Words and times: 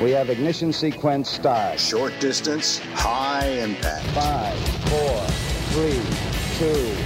We 0.00 0.12
have 0.12 0.30
ignition 0.30 0.72
sequence 0.72 1.28
start. 1.28 1.78
Short 1.78 2.18
distance, 2.20 2.78
high 2.94 3.48
impact. 3.48 4.06
Five, 4.06 4.58
four, 4.88 5.20
three, 5.74 6.00
two. 6.56 6.96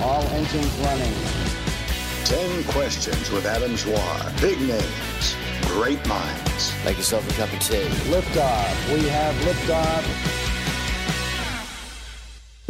All 0.00 0.22
engines 0.28 0.72
running. 0.84 1.12
Ten 2.24 2.62
questions 2.72 3.28
with 3.32 3.44
Adam 3.44 3.72
Zwar. 3.76 4.40
Big 4.40 4.60
names, 4.60 5.34
great 5.62 6.06
minds. 6.06 6.72
Make 6.84 6.96
yourself 6.96 7.28
a 7.28 7.34
cup 7.34 7.52
of 7.52 7.58
tea. 7.58 7.88
Liftoff. 8.08 8.94
We 8.94 9.08
have 9.08 9.34
liftoff. 9.44 10.41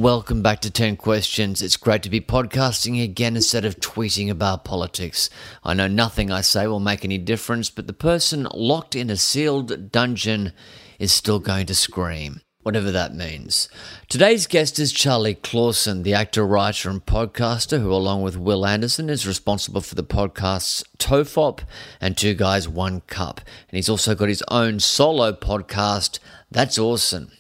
Welcome 0.03 0.43
back 0.43 0.59
to 0.63 0.71
10 0.73 0.97
Questions. 0.97 1.63
It's 1.63 1.77
great 1.77 2.03
to 2.03 2.11
be 2.11 2.21
podcasting 2.21 3.01
again 3.05 3.37
instead 3.37 3.65
of 3.65 3.79
tweeting 3.79 4.29
about 4.29 4.65
politics. 4.65 5.31
I 5.63 5.75
know 5.75 5.87
nothing 5.87 6.29
I 6.29 6.41
say 6.41 6.67
will 6.67 6.81
make 6.81 7.05
any 7.05 7.19
difference, 7.19 7.71
but 7.71 7.87
the 7.87 7.93
person 7.93 8.49
locked 8.53 8.97
in 8.97 9.11
a 9.11 9.17
sealed 9.17 9.93
dungeon 9.93 10.55
is 10.99 11.13
still 11.13 11.39
going 11.39 11.67
to 11.67 11.77
scream, 11.77 12.41
whatever 12.65 12.91
that 12.91 13.15
means. 13.15 13.69
Today's 14.09 14.49
guest 14.49 14.81
is 14.81 14.91
Charlie 14.91 15.37
Clausen, 15.37 16.03
the 16.03 16.15
actor, 16.15 16.45
writer, 16.45 16.91
and 16.91 17.07
podcaster 17.07 17.81
who, 17.81 17.93
along 17.93 18.23
with 18.23 18.37
Wil 18.37 18.67
Anderson, 18.67 19.09
is 19.09 19.25
responsible 19.25 19.83
for 19.83 19.95
the 19.95 20.03
podcasts 20.03 20.83
Tofop 20.99 21.61
and 22.01 22.19
Two 22.19 22.35
Guys, 22.35 22.69
One 22.69 23.03
Cup. 23.03 23.41
And 23.69 23.77
he's 23.77 23.89
also 23.89 24.17
got 24.17 24.29
his 24.29 24.43
own 24.49 24.81
solo 24.81 25.33
podcast, 25.33 26.19
That's 26.51 26.77
Awesome. 26.77 27.31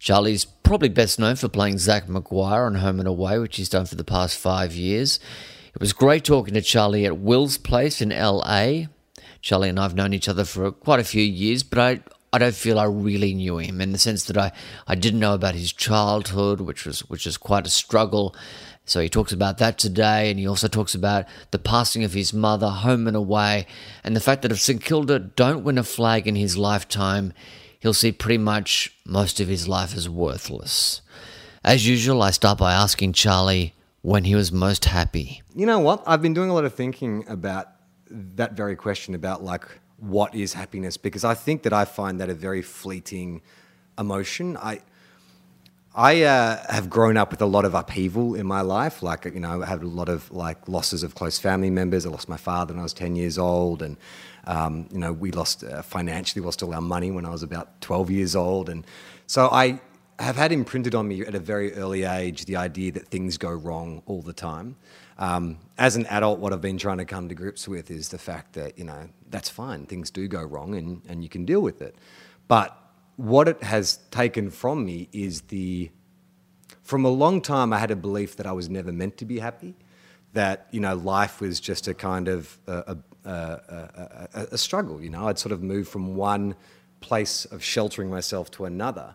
Charlie's 0.00 0.46
probably 0.46 0.88
best 0.88 1.18
known 1.18 1.36
for 1.36 1.48
playing 1.48 1.76
Zac 1.76 2.06
MacGuire 2.06 2.66
on 2.66 2.76
Home 2.76 3.00
and 3.00 3.06
Away, 3.06 3.38
which 3.38 3.56
he's 3.56 3.68
done 3.68 3.84
for 3.84 3.96
the 3.96 4.02
past 4.02 4.38
five 4.38 4.72
years. 4.72 5.20
It 5.74 5.80
was 5.80 5.92
great 5.92 6.24
talking 6.24 6.54
to 6.54 6.62
Charlie 6.62 7.04
at 7.04 7.18
Wil's 7.18 7.58
place 7.58 8.00
in 8.00 8.08
LA. 8.08 8.86
Charlie 9.42 9.68
and 9.68 9.78
I 9.78 9.82
have 9.82 9.94
known 9.94 10.14
each 10.14 10.28
other 10.28 10.46
for 10.46 10.72
quite 10.72 11.00
a 11.00 11.04
few 11.04 11.22
years, 11.22 11.62
but 11.62 11.78
I 11.78 12.00
I 12.32 12.38
don't 12.38 12.54
feel 12.54 12.78
I 12.78 12.84
really 12.84 13.34
knew 13.34 13.58
him 13.58 13.80
in 13.80 13.90
the 13.90 13.98
sense 13.98 14.24
that 14.26 14.38
I, 14.38 14.52
I 14.86 14.94
didn't 14.94 15.18
know 15.18 15.34
about 15.34 15.54
his 15.54 15.72
childhood, 15.72 16.60
which 16.60 16.86
was 16.86 17.00
which 17.10 17.26
was 17.26 17.36
quite 17.36 17.66
a 17.66 17.70
struggle. 17.70 18.34
So 18.86 19.00
he 19.00 19.08
talks 19.08 19.32
about 19.32 19.58
that 19.58 19.78
today, 19.78 20.30
and 20.30 20.38
he 20.38 20.48
also 20.48 20.66
talks 20.66 20.94
about 20.94 21.26
the 21.50 21.58
passing 21.58 22.04
of 22.04 22.14
his 22.14 22.32
mother, 22.32 22.68
home 22.68 23.06
and 23.06 23.16
away, 23.16 23.66
and 24.02 24.16
the 24.16 24.20
fact 24.20 24.42
that 24.42 24.52
if 24.52 24.60
St 24.60 24.82
Kilda 24.82 25.18
don't 25.18 25.62
win 25.62 25.76
a 25.76 25.84
flag 25.84 26.26
in 26.26 26.36
his 26.36 26.56
lifetime, 26.56 27.32
he'll 27.80 27.94
see 27.94 28.12
pretty 28.12 28.38
much 28.38 28.94
most 29.04 29.40
of 29.40 29.48
his 29.48 29.66
life 29.66 29.96
as 29.96 30.08
worthless. 30.08 31.02
As 31.64 31.86
usual, 31.86 32.22
I 32.22 32.30
start 32.30 32.58
by 32.58 32.72
asking 32.72 33.12
Charlie 33.14 33.74
when 34.02 34.24
he 34.24 34.34
was 34.34 34.52
most 34.52 34.86
happy. 34.86 35.42
You 35.54 35.66
know 35.66 35.78
what? 35.78 36.02
I've 36.06 36.22
been 36.22 36.34
doing 36.34 36.48
a 36.48 36.54
lot 36.54 36.64
of 36.64 36.74
thinking 36.74 37.24
about 37.28 37.68
that 38.10 38.54
very 38.54 38.76
question 38.76 39.14
about 39.14 39.42
like 39.42 39.66
what 39.98 40.34
is 40.34 40.54
happiness 40.54 40.96
because 40.96 41.24
I 41.24 41.34
think 41.34 41.62
that 41.64 41.72
I 41.72 41.84
find 41.84 42.20
that 42.20 42.30
a 42.30 42.34
very 42.34 42.62
fleeting 42.62 43.42
emotion. 43.98 44.56
I 44.56 44.80
I 45.94 46.22
uh, 46.22 46.72
have 46.72 46.88
grown 46.88 47.16
up 47.16 47.32
with 47.32 47.42
a 47.42 47.46
lot 47.46 47.64
of 47.64 47.74
upheaval 47.74 48.36
in 48.36 48.46
my 48.46 48.60
life. 48.60 49.02
Like, 49.02 49.24
you 49.24 49.40
know, 49.40 49.62
I 49.62 49.66
had 49.66 49.82
a 49.82 49.88
lot 49.88 50.08
of 50.08 50.30
like 50.30 50.68
losses 50.68 51.02
of 51.02 51.16
close 51.16 51.38
family 51.38 51.70
members. 51.70 52.06
I 52.06 52.10
lost 52.10 52.28
my 52.28 52.36
father 52.36 52.72
when 52.72 52.80
I 52.80 52.84
was 52.84 52.92
10 52.92 53.16
years 53.16 53.38
old. 53.38 53.82
And, 53.82 53.96
um, 54.46 54.88
you 54.92 54.98
know, 54.98 55.12
we 55.12 55.32
lost 55.32 55.64
uh, 55.64 55.82
financially, 55.82 56.44
lost 56.44 56.62
all 56.62 56.72
our 56.72 56.80
money 56.80 57.10
when 57.10 57.26
I 57.26 57.30
was 57.30 57.42
about 57.42 57.80
12 57.80 58.10
years 58.10 58.36
old. 58.36 58.68
And 58.68 58.86
so 59.26 59.48
I 59.50 59.80
have 60.20 60.36
had 60.36 60.52
imprinted 60.52 60.94
on 60.94 61.08
me 61.08 61.22
at 61.22 61.34
a 61.34 61.40
very 61.40 61.74
early 61.74 62.04
age 62.04 62.44
the 62.44 62.54
idea 62.54 62.92
that 62.92 63.08
things 63.08 63.36
go 63.36 63.50
wrong 63.50 64.02
all 64.06 64.22
the 64.22 64.32
time. 64.32 64.76
Um, 65.18 65.58
as 65.76 65.96
an 65.96 66.06
adult, 66.06 66.38
what 66.38 66.52
I've 66.52 66.60
been 66.60 66.78
trying 66.78 66.98
to 66.98 67.04
come 67.04 67.28
to 67.28 67.34
grips 67.34 67.66
with 67.66 67.90
is 67.90 68.10
the 68.10 68.18
fact 68.18 68.52
that, 68.52 68.78
you 68.78 68.84
know, 68.84 69.08
that's 69.28 69.48
fine. 69.48 69.86
Things 69.86 70.10
do 70.12 70.28
go 70.28 70.42
wrong 70.42 70.76
and, 70.76 71.02
and 71.08 71.24
you 71.24 71.28
can 71.28 71.44
deal 71.44 71.60
with 71.60 71.82
it. 71.82 71.96
But 72.46 72.79
what 73.20 73.48
it 73.48 73.62
has 73.62 73.98
taken 74.10 74.48
from 74.48 74.82
me 74.82 75.06
is 75.12 75.42
the 75.42 75.90
from 76.82 77.04
a 77.04 77.10
long 77.10 77.42
time 77.42 77.70
I 77.70 77.78
had 77.78 77.90
a 77.90 77.96
belief 77.96 78.36
that 78.36 78.46
I 78.46 78.52
was 78.52 78.70
never 78.70 78.92
meant 78.92 79.18
to 79.18 79.26
be 79.26 79.38
happy, 79.38 79.74
that 80.32 80.68
you 80.70 80.80
know 80.80 80.94
life 80.94 81.38
was 81.38 81.60
just 81.60 81.86
a 81.86 81.92
kind 81.92 82.28
of 82.28 82.58
a, 82.66 82.96
a, 83.24 83.30
a, 83.30 84.46
a, 84.52 84.58
struggle. 84.58 85.02
You 85.02 85.10
know, 85.10 85.28
I'd 85.28 85.38
sort 85.38 85.52
of 85.52 85.62
moved 85.62 85.90
from 85.90 86.16
one 86.16 86.54
place 87.00 87.44
of 87.44 87.62
sheltering 87.62 88.08
myself 88.08 88.50
to 88.52 88.64
another, 88.64 89.14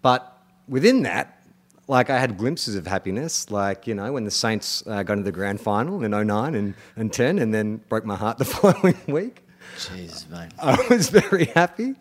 but 0.00 0.42
within 0.66 1.02
that, 1.02 1.44
like 1.88 2.08
I 2.08 2.18
had 2.18 2.38
glimpses 2.38 2.74
of 2.74 2.86
happiness, 2.86 3.50
like 3.50 3.86
you 3.86 3.94
know 3.94 4.14
when 4.14 4.24
the 4.24 4.30
Saints 4.30 4.82
uh, 4.86 5.02
got 5.02 5.12
into 5.12 5.24
the 5.24 5.32
grand 5.32 5.60
final 5.60 6.02
in 6.02 6.12
09 6.12 6.54
and, 6.54 6.74
and 6.96 7.12
10, 7.12 7.38
and 7.38 7.52
then 7.52 7.82
broke 7.90 8.06
my 8.06 8.16
heart 8.16 8.38
the 8.38 8.44
following 8.56 8.98
week. 9.08 9.46
Jesus, 9.78 10.26
mate. 10.30 10.52
I 10.58 10.86
was 10.88 11.10
very 11.10 11.44
happy. 11.44 11.96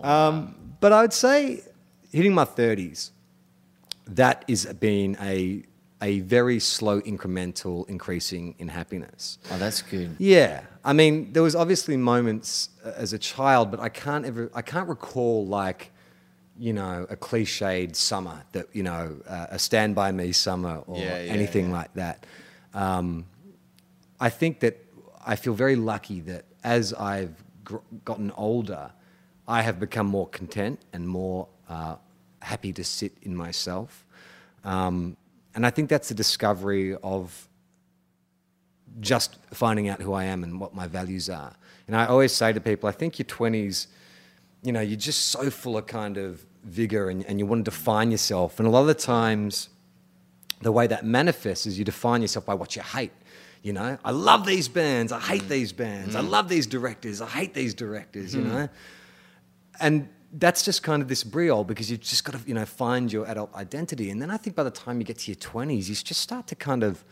Um, 0.00 0.65
but 0.80 0.92
I 0.92 1.02
would 1.02 1.12
say 1.12 1.62
hitting 2.12 2.34
my 2.34 2.44
30s, 2.44 3.10
that 4.06 4.44
is 4.48 4.66
being 4.80 5.16
a 5.20 5.62
a 6.02 6.20
very 6.20 6.60
slow 6.60 7.00
incremental 7.00 7.88
increasing 7.88 8.54
in 8.58 8.68
happiness. 8.68 9.38
Oh, 9.50 9.56
that's 9.58 9.80
good. 9.80 10.14
Yeah. 10.18 10.60
I 10.84 10.92
mean, 10.92 11.32
there 11.32 11.42
was 11.42 11.56
obviously 11.56 11.96
moments 11.96 12.68
uh, 12.84 12.92
as 12.96 13.14
a 13.14 13.18
child, 13.18 13.70
but 13.70 13.80
I 13.80 13.88
can't 13.88 14.26
ever 14.26 14.50
I 14.54 14.62
can't 14.62 14.88
recall 14.88 15.46
like 15.46 15.92
you 16.58 16.72
know, 16.72 17.06
a 17.10 17.16
cliched 17.16 17.94
summer 17.94 18.42
that, 18.52 18.66
you 18.74 18.82
know, 18.82 19.16
uh, 19.28 19.46
a 19.50 19.58
stand 19.58 19.94
by 19.94 20.10
me 20.10 20.32
summer 20.32 20.76
or 20.86 20.98
Yeah, 21.02 21.18
yeah, 21.22 21.32
anything 21.32 21.66
yeah. 21.66 21.72
like 21.76 21.92
that. 21.94 22.24
Um, 22.72 23.26
I 24.18 24.30
think 24.30 24.60
that 24.60 24.82
I 25.26 25.36
feel 25.36 25.52
very 25.52 25.76
lucky 25.76 26.20
that 26.20 26.44
as 26.64 26.94
I've 26.94 27.34
gr- 27.62 27.76
gotten 28.06 28.30
older, 28.38 28.90
I 29.48 29.62
have 29.62 29.78
become 29.78 30.06
more 30.06 30.28
content 30.28 30.80
and 30.92 31.08
more 31.08 31.48
uh, 31.68 31.96
happy 32.40 32.72
to 32.72 32.84
sit 32.84 33.12
in 33.22 33.34
myself. 33.34 34.04
Um, 34.64 35.16
and 35.54 35.64
I 35.64 35.70
think 35.70 35.88
that's 35.88 36.08
the 36.08 36.14
discovery 36.14 36.96
of 36.96 37.48
just 39.00 39.36
finding 39.52 39.88
out 39.88 40.00
who 40.00 40.12
I 40.12 40.24
am 40.24 40.42
and 40.42 40.60
what 40.60 40.74
my 40.74 40.86
values 40.86 41.30
are. 41.30 41.54
And 41.86 41.96
I 41.96 42.06
always 42.06 42.32
say 42.32 42.52
to 42.52 42.60
people, 42.60 42.88
I 42.88 42.92
think 42.92 43.18
your 43.18 43.26
20s, 43.26 43.86
you 44.62 44.72
know, 44.72 44.80
you're 44.80 44.98
just 44.98 45.28
so 45.28 45.50
full 45.50 45.76
of 45.76 45.86
kind 45.86 46.16
of 46.16 46.44
vigor 46.64 47.08
and, 47.08 47.24
and 47.26 47.38
you 47.38 47.46
want 47.46 47.64
to 47.64 47.70
define 47.70 48.10
yourself. 48.10 48.58
And 48.58 48.66
a 48.66 48.70
lot 48.70 48.80
of 48.80 48.86
the 48.88 48.94
times, 48.94 49.68
the 50.62 50.72
way 50.72 50.86
that 50.86 51.04
manifests 51.04 51.66
is 51.66 51.78
you 51.78 51.84
define 51.84 52.22
yourself 52.22 52.46
by 52.46 52.54
what 52.54 52.74
you 52.74 52.82
hate. 52.82 53.12
You 53.62 53.72
know, 53.72 53.98
I 54.04 54.12
love 54.12 54.46
these 54.46 54.68
bands, 54.68 55.10
I 55.10 55.18
hate 55.18 55.48
these 55.48 55.72
bands, 55.72 56.14
I 56.14 56.20
love 56.20 56.48
these 56.48 56.68
directors, 56.68 57.20
I 57.20 57.26
hate 57.26 57.52
these 57.52 57.74
directors, 57.74 58.32
you 58.32 58.42
know? 58.42 58.68
And 59.80 60.08
that's 60.32 60.62
just 60.62 60.82
kind 60.82 61.02
of 61.02 61.08
this 61.08 61.24
briol 61.24 61.66
because 61.66 61.90
you've 61.90 62.00
just 62.00 62.24
got 62.24 62.40
to, 62.40 62.48
you 62.48 62.54
know, 62.54 62.66
find 62.66 63.12
your 63.12 63.26
adult 63.26 63.54
identity. 63.54 64.10
And 64.10 64.20
then 64.20 64.30
I 64.30 64.36
think 64.36 64.56
by 64.56 64.62
the 64.62 64.70
time 64.70 64.98
you 64.98 65.04
get 65.04 65.18
to 65.20 65.30
your 65.30 65.36
20s, 65.36 65.88
you 65.88 65.94
just 65.94 66.20
start 66.20 66.46
to 66.48 66.54
kind 66.54 66.82
of 66.82 67.04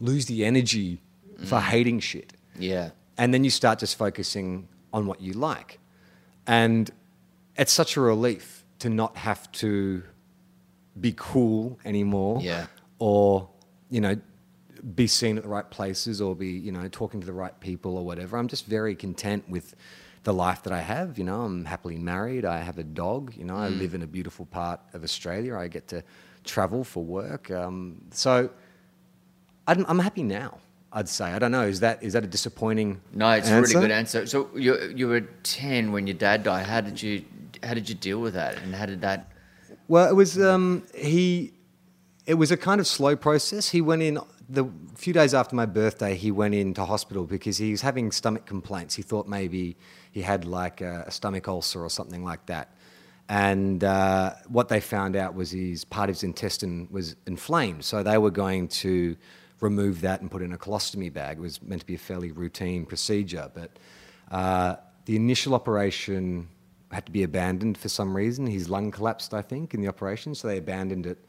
lose 0.00 0.26
the 0.26 0.44
energy 0.44 1.00
for 1.38 1.58
mm. 1.58 1.62
hating 1.62 2.00
shit. 2.00 2.32
Yeah. 2.58 2.90
And 3.18 3.32
then 3.34 3.44
you 3.44 3.50
start 3.50 3.78
just 3.78 3.96
focusing 3.96 4.68
on 4.92 5.06
what 5.06 5.20
you 5.20 5.32
like. 5.32 5.78
And 6.46 6.90
it's 7.56 7.72
such 7.72 7.96
a 7.96 8.00
relief 8.00 8.64
to 8.80 8.88
not 8.88 9.16
have 9.16 9.50
to 9.52 10.02
be 11.00 11.14
cool 11.16 11.78
anymore. 11.84 12.40
Yeah. 12.42 12.66
Or, 12.98 13.48
you 13.90 14.00
know, 14.00 14.16
be 14.94 15.06
seen 15.06 15.36
at 15.36 15.44
the 15.44 15.48
right 15.48 15.70
places 15.70 16.20
or 16.20 16.34
be, 16.34 16.48
you 16.48 16.72
know, 16.72 16.88
talking 16.88 17.20
to 17.20 17.26
the 17.26 17.32
right 17.32 17.58
people 17.60 17.96
or 17.96 18.04
whatever. 18.04 18.36
I'm 18.36 18.48
just 18.48 18.66
very 18.66 18.94
content 18.94 19.48
with 19.48 19.74
the 20.24 20.32
life 20.32 20.62
that 20.62 20.72
I 20.72 20.80
have. 20.80 21.18
You 21.18 21.24
know, 21.24 21.42
I'm 21.42 21.64
happily 21.64 21.98
married. 21.98 22.44
I 22.44 22.58
have 22.58 22.78
a 22.78 22.84
dog. 22.84 23.34
You 23.36 23.44
know, 23.44 23.56
I 23.56 23.68
live 23.68 23.94
in 23.94 24.02
a 24.02 24.06
beautiful 24.06 24.46
part 24.46 24.80
of 24.92 25.02
Australia. 25.02 25.56
I 25.56 25.68
get 25.68 25.88
to 25.88 26.02
travel 26.44 26.84
for 26.84 27.04
work. 27.04 27.50
Um, 27.50 28.02
so 28.10 28.50
I'm, 29.66 29.84
I'm 29.88 29.98
happy 29.98 30.22
now. 30.22 30.58
I'd 30.92 31.08
say. 31.08 31.24
I 31.24 31.38
don't 31.38 31.52
know. 31.52 31.62
Is 31.62 31.80
that 31.80 32.02
is 32.02 32.12
that 32.12 32.22
a 32.22 32.26
disappointing? 32.26 33.00
No, 33.14 33.30
it's 33.30 33.48
a 33.48 33.60
really 33.60 33.72
good 33.72 33.90
answer. 33.90 34.26
So 34.26 34.50
you 34.54 34.92
you 34.94 35.08
were 35.08 35.22
ten 35.42 35.90
when 35.90 36.06
your 36.06 36.16
dad 36.16 36.42
died. 36.42 36.66
How 36.66 36.82
did 36.82 37.02
you 37.02 37.24
how 37.62 37.72
did 37.72 37.88
you 37.88 37.94
deal 37.94 38.20
with 38.20 38.34
that? 38.34 38.58
And 38.58 38.74
how 38.74 38.84
did 38.84 39.00
that? 39.00 39.32
Well, 39.88 40.08
it 40.08 40.14
was 40.14 40.38
um, 40.38 40.82
he. 40.94 41.54
It 42.26 42.34
was 42.34 42.50
a 42.52 42.56
kind 42.56 42.78
of 42.78 42.86
slow 42.86 43.16
process. 43.16 43.70
He 43.70 43.80
went 43.80 44.02
in 44.02 44.18
the 44.52 44.68
few 44.94 45.14
days 45.14 45.32
after 45.32 45.56
my 45.56 45.66
birthday. 45.66 46.14
He 46.14 46.30
went 46.30 46.54
into 46.54 46.84
hospital 46.84 47.24
because 47.24 47.56
he 47.56 47.70
was 47.70 47.80
having 47.80 48.12
stomach 48.12 48.44
complaints. 48.44 48.94
He 48.94 49.02
thought 49.02 49.26
maybe 49.26 49.76
he 50.12 50.20
had 50.20 50.44
like 50.44 50.82
a, 50.82 51.04
a 51.06 51.10
stomach 51.10 51.48
ulcer 51.48 51.82
or 51.82 51.88
something 51.88 52.22
like 52.22 52.44
that. 52.46 52.76
And 53.28 53.82
uh, 53.82 54.34
what 54.48 54.68
they 54.68 54.80
found 54.80 55.16
out 55.16 55.34
was 55.34 55.52
his 55.52 55.84
part 55.86 56.10
of 56.10 56.16
his 56.16 56.22
intestine 56.22 56.86
was 56.90 57.16
inflamed. 57.26 57.84
So 57.84 58.02
they 58.02 58.18
were 58.18 58.30
going 58.30 58.68
to 58.68 59.16
remove 59.60 60.02
that 60.02 60.20
and 60.20 60.30
put 60.30 60.42
in 60.42 60.52
a 60.52 60.58
colostomy 60.58 61.10
bag. 61.10 61.38
It 61.38 61.40
was 61.40 61.62
meant 61.62 61.80
to 61.80 61.86
be 61.86 61.94
a 61.94 61.98
fairly 61.98 62.30
routine 62.30 62.84
procedure, 62.84 63.50
but 63.54 63.70
uh, 64.30 64.76
the 65.06 65.16
initial 65.16 65.54
operation 65.54 66.48
had 66.90 67.06
to 67.06 67.12
be 67.12 67.22
abandoned 67.22 67.78
for 67.78 67.88
some 67.88 68.14
reason. 68.14 68.46
His 68.46 68.68
lung 68.68 68.90
collapsed, 68.90 69.32
I 69.32 69.40
think, 69.40 69.72
in 69.72 69.80
the 69.80 69.88
operation, 69.88 70.34
so 70.34 70.48
they 70.48 70.58
abandoned 70.58 71.06
it. 71.06 71.24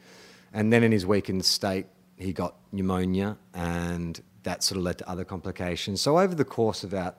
And 0.51 0.73
then 0.73 0.83
in 0.83 0.91
his 0.91 1.05
weakened 1.05 1.45
state, 1.45 1.85
he 2.23 2.33
got 2.33 2.55
pneumonia, 2.71 3.37
and 3.53 4.21
that 4.43 4.63
sort 4.63 4.77
of 4.77 4.83
led 4.83 4.97
to 4.97 5.09
other 5.09 5.23
complications. 5.25 6.01
So 6.01 6.17
over 6.19 6.35
the 6.35 6.45
course 6.45 6.83
of 6.83 6.93
about 6.93 7.17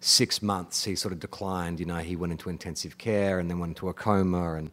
six 0.00 0.40
months, 0.42 0.84
he 0.84 0.94
sort 0.96 1.12
of 1.12 1.20
declined. 1.20 1.80
You 1.80 1.86
know, 1.86 1.98
he 1.98 2.16
went 2.16 2.32
into 2.32 2.48
intensive 2.50 2.98
care 2.98 3.38
and 3.38 3.50
then 3.50 3.58
went 3.58 3.70
into 3.70 3.88
a 3.88 3.94
coma, 3.94 4.54
and 4.54 4.70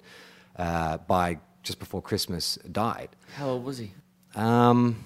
uh, 0.55 0.97
by 0.97 1.39
just 1.63 1.79
before 1.79 2.01
Christmas, 2.01 2.57
died. 2.71 3.09
How 3.35 3.49
old 3.49 3.63
was 3.65 3.77
he? 3.77 3.91
Um, 4.35 5.03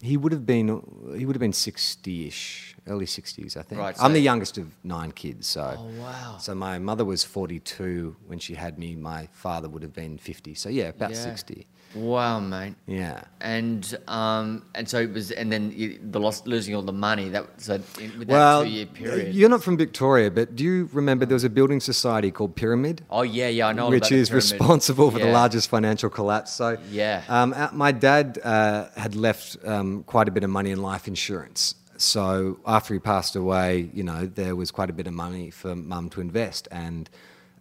he 0.00 0.16
would 0.16 0.32
have 0.32 0.44
been 0.44 0.68
he 1.16 1.24
would 1.24 1.34
have 1.36 1.40
been 1.40 1.52
sixty 1.52 2.26
ish, 2.26 2.74
early 2.86 3.06
sixties, 3.06 3.56
I 3.56 3.62
think. 3.62 3.80
Right, 3.80 3.96
I'm 4.00 4.12
the 4.12 4.20
youngest 4.20 4.58
of 4.58 4.66
nine 4.84 5.12
kids, 5.12 5.46
so. 5.46 5.76
Oh, 5.78 6.00
wow. 6.00 6.36
So 6.38 6.54
my 6.54 6.78
mother 6.78 7.04
was 7.04 7.24
forty 7.24 7.60
two 7.60 8.16
when 8.26 8.38
she 8.38 8.54
had 8.54 8.78
me. 8.78 8.96
My 8.96 9.28
father 9.32 9.68
would 9.68 9.82
have 9.82 9.92
been 9.94 10.18
fifty. 10.18 10.54
So 10.54 10.68
yeah, 10.68 10.88
about 10.88 11.10
Yeah. 11.12 11.24
sixty. 11.24 11.66
Wow, 11.94 12.40
mate. 12.40 12.74
Yeah. 12.86 13.22
And 13.40 13.96
um, 14.08 14.64
and 14.74 14.88
so 14.88 14.98
it 15.00 15.12
was, 15.12 15.30
and 15.30 15.52
then 15.52 15.72
you, 15.76 15.98
the 16.02 16.18
loss, 16.18 16.46
losing 16.46 16.74
all 16.74 16.82
the 16.82 16.92
money. 16.92 17.28
That 17.28 17.46
so 17.60 17.74
in, 18.00 18.18
with 18.18 18.28
that 18.28 18.34
Well, 18.34 18.64
two 18.64 18.70
year 18.70 18.86
period. 18.86 19.34
you're 19.34 19.48
not 19.48 19.62
from 19.62 19.76
Victoria, 19.76 20.30
but 20.30 20.56
do 20.56 20.64
you 20.64 20.88
remember 20.92 21.24
there 21.26 21.34
was 21.36 21.44
a 21.44 21.50
building 21.50 21.80
society 21.80 22.30
called 22.30 22.56
Pyramid? 22.56 23.02
oh 23.10 23.22
yeah, 23.22 23.48
yeah, 23.48 23.68
I 23.68 23.72
know. 23.72 23.90
which 23.90 24.10
is 24.12 24.32
responsible 24.32 25.10
for 25.10 25.18
the 25.18 25.30
largest 25.30 25.68
financial 25.70 26.10
collapse. 26.10 26.52
So, 26.52 26.78
Yeah. 26.90 27.22
um, 27.28 27.52
uh, 27.52 27.68
my 27.72 27.92
dad 27.92 28.38
uh, 28.42 28.88
had 28.96 29.14
left 29.14 29.56
um, 29.64 30.02
quite 30.04 30.26
a 30.28 30.30
bit 30.32 30.42
of 30.44 30.50
money 30.50 30.70
in 30.70 30.82
life 30.82 31.06
insurance. 31.08 31.76
So 31.96 32.58
after 32.66 32.92
he 32.94 32.98
passed 33.00 33.36
away, 33.36 33.88
you 33.94 34.02
know, 34.02 34.26
there 34.26 34.56
was 34.56 34.72
quite 34.72 34.90
a 34.90 34.92
bit 34.92 35.06
of 35.06 35.12
money 35.14 35.50
for 35.50 35.76
mum 35.76 36.10
to 36.10 36.20
invest, 36.20 36.66
and 36.72 37.08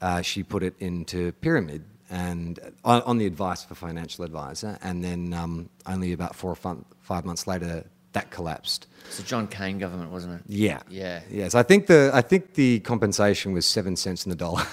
uh, 0.02 0.22
she 0.24 0.42
put 0.44 0.64
it 0.64 0.74
into 0.80 1.34
Pyramid. 1.34 1.84
And 2.14 2.60
on, 2.86 3.02
on 3.02 3.18
the 3.18 3.26
advice 3.26 3.66
of 3.66 3.72
a 3.72 3.76
financial 3.76 4.24
advisor, 4.24 4.78
and 4.84 5.04
then 5.04 5.34
um, 5.34 5.70
only 5.88 6.14
about 6.14 6.36
four 6.36 6.52
or 6.52 6.56
fi- 6.56 6.76
five 7.02 7.26
months 7.26 7.48
later, 7.48 7.86
that 8.12 8.30
collapsed. 8.30 8.86
It's 9.06 9.18
the 9.18 9.24
John 9.24 9.48
Cain 9.48 9.80
government, 9.80 10.12
wasn't 10.12 10.36
it? 10.36 10.42
Yeah, 10.48 10.82
Yeah. 10.90 11.22
Yes, 11.32 11.56
I 11.56 11.64
think 11.64 11.88
the 11.88 12.12
I 12.14 12.22
think 12.22 12.54
the 12.54 12.82
compensation 12.82 13.52
was 13.52 13.66
seven 13.66 13.96
cents 13.96 14.26
in 14.26 14.30
the 14.30 14.36
dollar. 14.36 14.64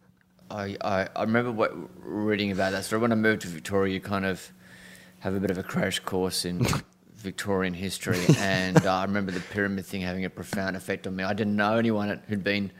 I, 0.50 0.76
I, 0.80 1.08
I 1.14 1.22
remember 1.22 1.52
what, 1.52 1.74
reading 2.02 2.50
about 2.50 2.72
that 2.72 2.84
story. 2.86 3.02
When 3.02 3.12
I 3.12 3.16
moved 3.16 3.42
to 3.42 3.48
Victoria, 3.48 3.92
you 3.92 4.00
kind 4.00 4.24
of 4.24 4.50
have 5.18 5.34
a 5.34 5.40
bit 5.40 5.50
of 5.50 5.58
a 5.58 5.62
crash 5.62 5.98
course 5.98 6.46
in 6.46 6.66
Victorian 7.16 7.74
history. 7.74 8.24
And 8.38 8.86
uh, 8.86 8.94
I 8.94 9.04
remember 9.04 9.32
the 9.32 9.40
pyramid 9.40 9.84
thing 9.84 10.00
having 10.00 10.24
a 10.24 10.30
profound 10.30 10.76
effect 10.76 11.06
on 11.06 11.16
me. 11.16 11.24
I 11.24 11.34
didn't 11.34 11.56
know 11.56 11.76
anyone 11.76 12.22
who'd 12.28 12.44
been 12.44 12.70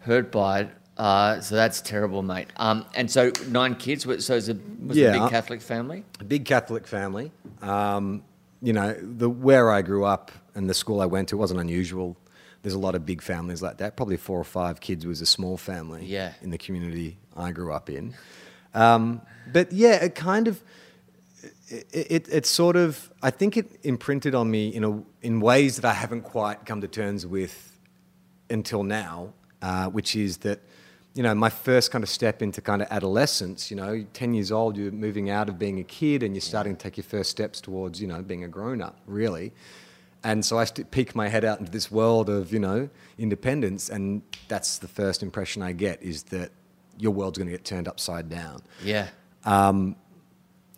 hurt 0.00 0.30
by 0.30 0.60
it. 0.60 0.68
Uh, 1.00 1.40
so 1.40 1.54
that's 1.54 1.80
terrible, 1.80 2.22
mate. 2.22 2.48
Um, 2.58 2.84
and 2.94 3.10
so 3.10 3.32
nine 3.48 3.74
kids. 3.74 4.02
So 4.02 4.12
it 4.12 4.16
was 4.16 4.28
a, 4.50 4.58
was 4.86 4.98
it 4.98 5.06
a 5.06 5.18
big 5.18 5.30
Catholic 5.30 5.62
family. 5.62 6.04
a 6.20 6.24
big 6.24 6.44
Catholic 6.44 6.86
family. 6.86 7.32
Um, 7.62 8.22
you 8.60 8.74
know, 8.74 8.94
the 9.00 9.30
where 9.30 9.70
I 9.70 9.80
grew 9.80 10.04
up 10.04 10.30
and 10.54 10.68
the 10.68 10.74
school 10.74 11.00
I 11.00 11.06
went 11.06 11.30
to 11.30 11.38
wasn't 11.38 11.58
unusual. 11.58 12.18
There's 12.60 12.74
a 12.74 12.78
lot 12.78 12.94
of 12.94 13.06
big 13.06 13.22
families 13.22 13.62
like 13.62 13.78
that. 13.78 13.96
Probably 13.96 14.18
four 14.18 14.38
or 14.38 14.44
five 14.44 14.80
kids 14.80 15.06
was 15.06 15.22
a 15.22 15.26
small 15.26 15.56
family. 15.56 16.04
Yeah. 16.04 16.34
In 16.42 16.50
the 16.50 16.58
community 16.58 17.16
I 17.34 17.52
grew 17.52 17.72
up 17.72 17.88
in, 17.88 18.14
um, 18.74 19.22
but 19.50 19.72
yeah, 19.72 20.04
it 20.04 20.14
kind 20.14 20.48
of. 20.48 20.62
It, 21.68 21.86
it, 22.10 22.28
it 22.30 22.46
sort 22.46 22.76
of, 22.76 23.10
I 23.22 23.30
think 23.30 23.56
it 23.56 23.70
imprinted 23.84 24.34
on 24.34 24.50
me 24.50 24.68
in, 24.68 24.84
a, 24.84 25.02
in 25.22 25.40
ways 25.40 25.76
that 25.76 25.84
I 25.84 25.94
haven't 25.94 26.22
quite 26.22 26.66
come 26.66 26.80
to 26.80 26.88
terms 26.88 27.24
with 27.24 27.78
until 28.50 28.82
now, 28.82 29.32
uh, 29.62 29.86
which 29.86 30.16
is 30.16 30.38
that, 30.38 30.58
you 31.14 31.22
know, 31.22 31.34
my 31.34 31.50
first 31.50 31.90
kind 31.90 32.04
of 32.04 32.08
step 32.08 32.40
into 32.40 32.60
kind 32.60 32.82
of 32.82 32.88
adolescence, 32.90 33.70
you 33.70 33.76
know, 33.76 34.04
10 34.12 34.34
years 34.34 34.52
old, 34.52 34.76
you're 34.76 34.92
moving 34.92 35.28
out 35.28 35.48
of 35.48 35.58
being 35.58 35.80
a 35.80 35.84
kid 35.84 36.22
and 36.22 36.34
you're 36.34 36.40
starting 36.40 36.76
to 36.76 36.82
take 36.82 36.96
your 36.96 37.04
first 37.04 37.30
steps 37.30 37.60
towards, 37.60 38.00
you 38.00 38.06
know, 38.06 38.22
being 38.22 38.44
a 38.44 38.48
grown 38.48 38.80
up, 38.80 38.98
really. 39.06 39.52
And 40.22 40.44
so 40.44 40.58
I 40.58 40.64
st- 40.64 40.90
peek 40.90 41.14
my 41.14 41.28
head 41.28 41.44
out 41.44 41.58
into 41.58 41.72
this 41.72 41.90
world 41.90 42.28
of, 42.28 42.52
you 42.52 42.60
know, 42.60 42.88
independence. 43.18 43.88
And 43.88 44.22
that's 44.48 44.78
the 44.78 44.88
first 44.88 45.22
impression 45.22 45.62
I 45.62 45.72
get 45.72 46.02
is 46.02 46.24
that 46.24 46.52
your 46.98 47.12
world's 47.12 47.38
going 47.38 47.48
to 47.48 47.52
get 47.52 47.64
turned 47.64 47.88
upside 47.88 48.28
down. 48.28 48.62
Yeah. 48.84 49.08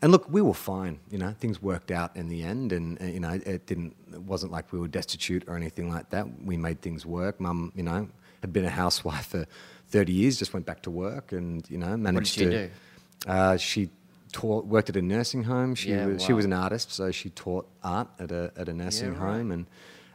And 0.02 0.10
look, 0.10 0.28
we 0.28 0.42
were 0.42 0.54
fine. 0.54 0.98
You 1.10 1.18
know, 1.18 1.34
things 1.38 1.62
worked 1.62 1.92
out 1.92 2.16
in 2.16 2.28
the 2.28 2.42
end, 2.42 2.72
and 2.72 3.00
uh, 3.00 3.04
you 3.04 3.20
know, 3.20 3.40
it 3.46 3.66
didn't. 3.66 3.94
It 4.12 4.22
wasn't 4.22 4.50
like 4.50 4.72
we 4.72 4.80
were 4.80 4.88
destitute 4.88 5.44
or 5.46 5.56
anything 5.56 5.88
like 5.88 6.10
that. 6.10 6.26
We 6.42 6.56
made 6.56 6.82
things 6.82 7.06
work. 7.06 7.40
Mum, 7.40 7.72
you 7.76 7.84
know, 7.84 8.08
had 8.40 8.52
been 8.52 8.64
a 8.64 8.70
housewife 8.70 9.26
for 9.26 9.46
thirty 9.92 10.12
years. 10.12 10.38
Just 10.38 10.52
went 10.52 10.66
back 10.66 10.82
to 10.82 10.90
work, 10.90 11.32
and 11.32 11.68
you 11.70 11.78
know, 11.78 11.96
managed 11.96 12.34
she 12.34 12.44
to. 12.44 12.50
do? 12.50 12.70
Uh, 13.26 13.56
she 13.56 13.88
taught, 14.32 14.64
worked 14.66 14.88
at 14.88 14.96
a 14.96 15.02
nursing 15.02 15.44
home. 15.44 15.74
She 15.74 15.90
Yeah, 15.90 16.06
was, 16.06 16.22
she 16.22 16.32
was 16.32 16.44
an 16.44 16.52
artist, 16.52 16.92
so 16.92 17.12
she 17.12 17.30
taught 17.30 17.68
art 17.84 18.08
at 18.18 18.32
a 18.32 18.50
at 18.56 18.68
a 18.68 18.72
nursing 18.72 19.10
right. 19.10 19.18
home, 19.18 19.52
and 19.52 19.66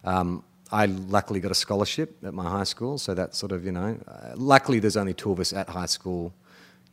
um, 0.03 0.43
I 0.71 0.87
luckily 0.87 1.39
got 1.39 1.51
a 1.51 1.55
scholarship 1.55 2.17
at 2.23 2.33
my 2.33 2.49
high 2.49 2.65
school. 2.65 2.97
So 2.97 3.13
that 3.13 3.35
sort 3.35 3.51
of, 3.51 3.63
you 3.65 3.71
know, 3.71 3.97
uh, 4.07 4.33
luckily 4.35 4.79
there's 4.79 4.97
only 4.97 5.13
two 5.13 5.31
of 5.31 5.39
us 5.39 5.53
at 5.53 5.69
high 5.69 5.85
school. 5.85 6.33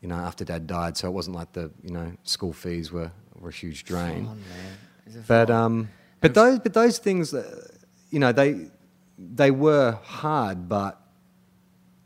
You 0.01 0.09
know, 0.09 0.17
after 0.17 0.45
Dad 0.45 0.67
died, 0.67 0.97
so 0.97 1.09
it 1.09 1.13
wasn't 1.13 1.37
like 1.37 1.53
the 1.53 1.71
you 1.83 1.91
know 1.91 2.13
school 2.25 2.53
fees 2.53 2.93
were, 2.93 3.11
were 3.41 3.49
a 3.49 3.53
huge 3.53 3.85
drain. 3.85 4.27
Fun, 4.27 4.43
man. 4.49 5.25
But 5.27 5.51
um, 5.51 5.89
but 6.21 6.35
those 6.35 6.59
but 6.59 6.75
those 6.75 6.99
things, 6.99 7.33
uh, 7.33 7.67
you 8.11 8.19
know, 8.19 8.33
they 8.33 8.71
they 9.19 9.51
were 9.51 9.99
hard. 10.03 10.69
But 10.69 11.01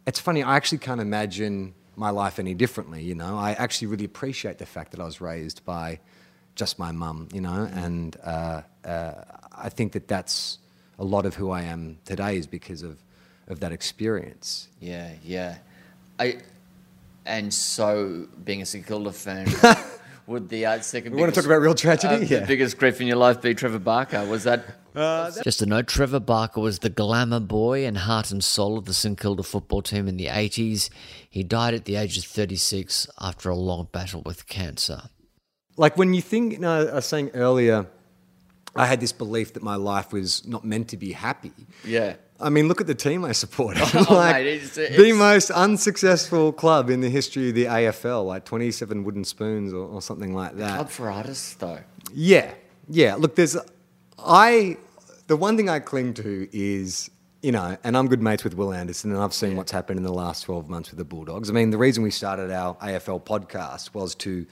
it's 0.08 0.18
funny. 0.18 0.42
I 0.42 0.56
actually 0.56 0.78
can't 0.78 1.02
imagine 1.02 1.74
my 1.94 2.08
life 2.08 2.38
any 2.38 2.54
differently. 2.54 3.02
You 3.02 3.14
know, 3.14 3.36
I 3.36 3.52
actually 3.52 3.88
really 3.88 4.06
appreciate 4.06 4.56
the 4.56 4.64
fact 4.64 4.92
that 4.92 5.00
I 5.00 5.04
was 5.04 5.20
raised 5.20 5.64
by 5.66 6.00
just 6.54 6.78
my 6.78 6.92
mum. 6.92 7.28
You 7.32 7.42
know, 7.42 7.68
and 7.74 8.16
uh, 8.24 8.62
uh, 8.84 9.14
I 9.52 9.68
think 9.68 9.92
that 9.92 10.08
that's 10.08 10.58
a 10.98 11.04
lot 11.04 11.26
of 11.26 11.34
who 11.34 11.50
I 11.50 11.62
am 11.62 11.98
today 12.06 12.38
is 12.38 12.46
because 12.46 12.82
of 12.82 12.98
of 13.48 13.60
that 13.60 13.70
experience. 13.70 14.68
Yeah, 14.80 15.12
yeah. 15.22 15.58
I 16.18 16.38
and 17.26 17.52
so 17.52 18.26
being 18.44 18.62
a 18.62 18.66
St 18.66 18.86
Kilda 18.86 19.12
fan, 19.12 19.46
would 20.28 20.48
the 20.48 20.66
uh, 20.66 20.80
second 20.80 21.14
We 21.14 21.20
wanna 21.20 21.32
talk 21.32 21.44
about 21.46 21.60
real 21.60 21.74
tragedy? 21.74 22.14
uh, 22.14 22.18
Yeah. 22.18 22.40
the 22.40 22.46
biggest 22.46 22.78
grief 22.78 23.00
in 23.00 23.06
your 23.06 23.16
life 23.16 23.40
be 23.42 23.54
Trevor 23.54 23.78
Barker? 23.80 24.24
Was 24.26 24.44
that? 24.44 24.64
Just 25.44 25.62
a 25.62 25.66
note: 25.66 25.86
Trevor 25.86 26.20
Barker 26.20 26.60
was 26.60 26.80
the 26.80 26.90
glamour 26.90 27.40
boy 27.40 27.86
and 27.86 27.98
heart 27.98 28.30
and 28.30 28.42
soul 28.42 28.76
of 28.78 28.84
the 28.84 28.94
St 28.94 29.18
Kilda 29.18 29.42
football 29.42 29.80
team 29.82 30.08
in 30.08 30.16
the 30.16 30.26
'80s. 30.26 30.90
He 31.30 31.42
died 31.44 31.74
at 31.74 31.84
the 31.84 31.96
age 31.96 32.18
of 32.18 32.24
36 32.24 33.06
after 33.20 33.48
a 33.48 33.54
long 33.54 33.88
battle 33.92 34.22
with 34.26 34.46
cancer. 34.46 35.02
like 35.76 35.96
when 35.96 36.12
you 36.14 36.20
think, 36.22 36.52
you 36.54 36.58
know, 36.58 36.88
I 36.88 36.94
was 36.94 37.06
saying 37.06 37.30
earlier, 37.34 37.86
I 38.74 38.86
had 38.86 38.98
this 39.00 39.12
belief 39.12 39.52
that 39.54 39.62
my 39.62 39.76
life 39.76 40.12
was 40.12 40.44
not 40.46 40.64
meant 40.64 40.88
to 40.88 40.96
be 40.96 41.12
happy. 41.12 41.52
Yeah. 41.84 42.16
I 42.40 42.50
mean, 42.50 42.68
look 42.68 42.80
at 42.80 42.86
the 42.86 42.94
team 42.94 43.24
I 43.24 43.32
support. 43.32 43.76
Oh, 43.94 44.20
mate, 44.32 44.46
it's- 44.46 44.96
the 44.96 45.12
most 45.12 45.50
unsuccessful 45.50 46.52
club 46.52 46.88
in 46.90 47.00
the 47.00 47.10
history 47.10 47.48
of 47.48 47.54
the 47.54 47.64
AFL, 47.64 48.24
like 48.26 48.44
27 48.44 49.02
wooden 49.04 49.24
spoons 49.24 49.72
or, 49.72 49.86
or 49.86 50.00
something 50.02 50.34
like 50.34 50.56
that. 50.56 50.74
Club 50.76 50.88
for 50.90 51.10
artists, 51.10 51.54
though. 51.54 51.80
Yeah, 52.12 52.52
yeah. 52.88 53.16
Look, 53.16 53.34
there's, 53.34 53.56
I, 54.18 54.76
the 55.26 55.36
one 55.36 55.56
thing 55.56 55.68
I 55.68 55.80
cling 55.80 56.14
to 56.14 56.48
is, 56.52 57.10
you 57.42 57.52
know, 57.52 57.76
and 57.84 57.96
I'm 57.96 58.06
good 58.08 58.22
mates 58.22 58.44
with 58.44 58.54
Wil 58.54 58.72
Anderson, 58.72 59.10
and 59.12 59.20
I've 59.20 59.34
seen 59.34 59.56
what's 59.56 59.72
happened 59.72 59.98
in 59.98 60.04
the 60.04 60.12
last 60.14 60.42
12 60.44 60.68
months 60.68 60.90
with 60.90 60.98
the 60.98 61.04
Bulldogs. 61.04 61.50
I 61.50 61.52
mean, 61.52 61.70
the 61.70 61.78
reason 61.78 62.02
we 62.02 62.10
started 62.10 62.50
our 62.50 62.74
AFL 62.76 63.22
podcast 63.24 63.94
was 63.94 64.14
to 64.16 64.46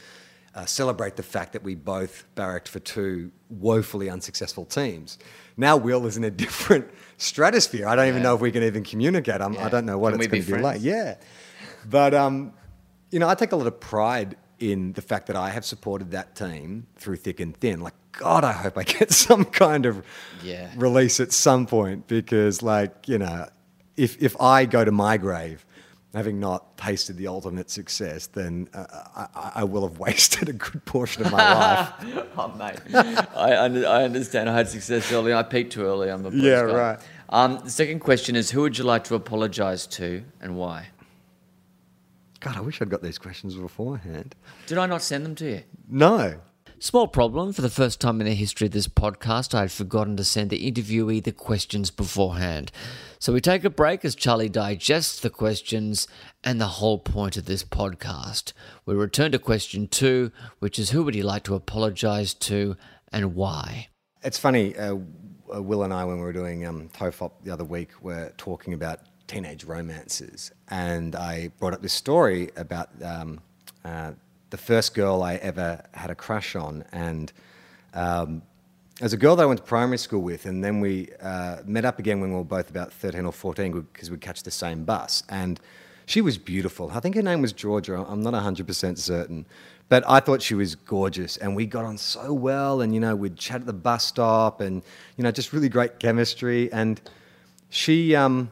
uh, 0.56 0.64
celebrate 0.64 1.14
the 1.16 1.22
fact 1.22 1.52
that 1.52 1.62
we 1.62 1.74
both 1.74 2.24
barracked 2.34 2.68
for 2.68 2.80
two 2.80 3.30
woefully 3.50 4.08
unsuccessful 4.10 4.64
teams. 4.64 5.18
Now 5.56 5.76
Wil 5.76 6.06
is 6.06 6.16
in 6.16 6.24
a 6.24 6.30
different 6.44 6.88
stratosphere. 7.18 7.86
I 7.86 7.94
don't 7.94 8.08
even 8.08 8.22
know 8.22 8.34
if 8.34 8.40
we 8.40 8.50
can 8.50 8.62
even 8.62 8.82
communicate. 8.82 9.40
I'm, 9.40 9.52
Yeah. 9.54 9.66
I 9.66 9.68
don't 9.68 9.86
know 9.86 9.98
what 9.98 10.12
Can 10.12 10.20
it's 10.22 10.28
going 10.30 10.42
to 10.44 10.52
be 10.56 10.60
like. 10.62 10.80
Yeah. 10.82 11.16
But, 11.88 12.14
um, 12.14 12.52
you 13.10 13.18
know, 13.18 13.28
I 13.28 13.34
take 13.34 13.52
a 13.52 13.56
lot 13.56 13.66
of 13.66 13.78
pride 13.78 14.36
in 14.58 14.92
the 14.94 15.02
fact 15.02 15.26
that 15.26 15.36
I 15.36 15.50
have 15.50 15.64
supported 15.64 16.10
that 16.12 16.34
team 16.34 16.86
through 16.96 17.16
thick 17.16 17.38
and 17.40 17.54
thin. 17.54 17.80
Like, 17.80 17.94
God, 18.12 18.42
I 18.42 18.52
hope 18.52 18.78
I 18.78 18.82
get 18.98 19.12
some 19.12 19.44
kind 19.44 19.84
of 19.86 20.02
Yeah. 20.42 20.70
release 20.76 21.20
at 21.20 21.32
some 21.32 21.66
point 21.66 22.06
because, 22.08 22.62
like, 22.62 23.06
you 23.08 23.18
know, 23.18 23.46
if, 23.96 24.20
if 24.22 24.40
I 24.40 24.64
go 24.64 24.84
to 24.84 24.92
my 24.92 25.18
grave 25.18 25.64
having 26.16 26.40
not 26.40 26.76
tasted 26.78 27.16
the 27.16 27.26
ultimate 27.28 27.70
success, 27.70 28.26
then 28.26 28.68
uh, 28.74 28.84
I, 29.34 29.52
I 29.56 29.64
will 29.64 29.86
have 29.88 29.98
wasted 30.06 30.48
a 30.48 30.52
good 30.52 30.84
portion 30.84 31.24
of 31.26 31.30
my 31.32 31.38
life. 31.54 32.26
Oh, 32.36 32.48
mate. 32.58 32.80
I, 33.36 33.52
I 33.84 34.04
understand. 34.04 34.48
I 34.50 34.54
had 34.54 34.68
success 34.68 35.12
early. 35.12 35.32
I 35.34 35.42
peaked 35.44 35.72
too 35.72 35.82
early 35.84 36.10
on 36.10 36.22
the 36.22 36.30
Yeah, 36.30 36.62
podcast. 36.62 36.74
right. 36.74 36.98
Um, 37.28 37.58
the 37.62 37.70
second 37.70 38.00
question 38.00 38.34
is 38.36 38.50
Who 38.50 38.62
would 38.62 38.78
you 38.78 38.84
like 38.84 39.04
to 39.04 39.14
apologise 39.14 39.86
to 39.88 40.24
and 40.40 40.56
why? 40.56 40.88
God, 42.40 42.56
I 42.56 42.60
wish 42.60 42.80
I'd 42.82 42.90
got 42.90 43.02
these 43.02 43.18
questions 43.18 43.54
beforehand. 43.54 44.34
Did 44.66 44.78
I 44.78 44.86
not 44.86 45.02
send 45.02 45.24
them 45.24 45.34
to 45.36 45.50
you? 45.50 45.62
No. 45.88 46.34
Small 46.78 47.08
problem. 47.08 47.54
For 47.54 47.62
the 47.62 47.70
first 47.70 48.02
time 48.02 48.20
in 48.20 48.26
the 48.26 48.34
history 48.34 48.66
of 48.66 48.72
this 48.72 48.86
podcast, 48.86 49.54
I 49.54 49.60
had 49.60 49.72
forgotten 49.72 50.16
to 50.18 50.24
send 50.24 50.50
the 50.50 50.70
interviewee 50.70 51.24
the 51.24 51.32
questions 51.32 51.90
beforehand. 51.90 52.70
So 53.18 53.32
we 53.32 53.40
take 53.40 53.64
a 53.64 53.70
break 53.70 54.04
as 54.04 54.14
Charlie 54.14 54.50
digests 54.50 55.18
the 55.18 55.30
questions 55.30 56.06
and 56.44 56.60
the 56.60 56.66
whole 56.66 56.98
point 56.98 57.38
of 57.38 57.46
this 57.46 57.64
podcast. 57.64 58.52
We 58.84 58.94
return 58.94 59.32
to 59.32 59.38
question 59.38 59.88
two, 59.88 60.32
which 60.58 60.78
is 60.78 60.90
who 60.90 61.02
would 61.04 61.14
you 61.14 61.22
like 61.22 61.44
to 61.44 61.54
apologise 61.54 62.34
to 62.34 62.76
and 63.10 63.34
why? 63.34 63.88
It's 64.22 64.38
funny. 64.38 64.76
Uh, 64.76 64.96
uh, 65.54 65.62
Wil 65.62 65.82
and 65.82 65.94
I, 65.94 66.04
when 66.04 66.16
we 66.16 66.22
were 66.22 66.32
doing 66.32 66.66
um, 66.66 66.90
TOFOP 66.90 67.32
the 67.42 67.52
other 67.52 67.64
week, 67.64 67.90
were 68.02 68.34
talking 68.36 68.74
about 68.74 69.00
teenage 69.26 69.64
romances, 69.64 70.52
and 70.68 71.16
I 71.16 71.48
brought 71.58 71.72
up 71.72 71.82
this 71.82 71.92
story 71.92 72.50
about 72.56 72.90
um, 73.02 73.40
uh, 73.84 74.12
the 74.50 74.56
first 74.56 74.94
girl 74.94 75.22
I 75.22 75.34
ever 75.36 75.82
had 75.92 76.10
a 76.10 76.14
crush 76.14 76.56
on, 76.56 76.84
and 76.92 77.32
um, 77.94 78.42
a 79.00 79.16
girl 79.16 79.36
that 79.36 79.42
I 79.42 79.46
went 79.46 79.60
to 79.60 79.66
primary 79.66 79.98
school 79.98 80.22
with, 80.22 80.46
and 80.46 80.64
then 80.64 80.80
we 80.80 81.10
uh, 81.20 81.58
met 81.64 81.84
up 81.84 81.98
again 81.98 82.20
when 82.20 82.30
we 82.30 82.36
were 82.36 82.44
both 82.44 82.70
about 82.70 82.92
13 82.92 83.26
or 83.26 83.32
14 83.32 83.86
because 83.92 84.10
we'd 84.10 84.20
catch 84.20 84.42
the 84.42 84.50
same 84.50 84.84
bus. 84.84 85.22
And 85.28 85.60
she 86.06 86.20
was 86.20 86.38
beautiful. 86.38 86.90
I 86.92 87.00
think 87.00 87.14
her 87.16 87.22
name 87.22 87.42
was 87.42 87.52
Georgia. 87.52 88.04
I'm 88.08 88.22
not 88.22 88.32
100% 88.32 88.98
certain. 88.98 89.46
But 89.88 90.02
I 90.08 90.18
thought 90.20 90.42
she 90.42 90.54
was 90.54 90.74
gorgeous, 90.74 91.36
and 91.36 91.54
we 91.54 91.66
got 91.66 91.84
on 91.84 91.96
so 91.96 92.32
well. 92.32 92.80
And, 92.80 92.92
you 92.92 93.00
know, 93.00 93.14
we'd 93.14 93.36
chat 93.36 93.60
at 93.60 93.66
the 93.66 93.72
bus 93.72 94.04
stop, 94.04 94.60
and, 94.60 94.82
you 95.16 95.22
know, 95.22 95.30
just 95.30 95.52
really 95.52 95.68
great 95.68 96.00
chemistry. 96.00 96.72
And 96.72 97.00
she 97.68 98.14
um, 98.16 98.50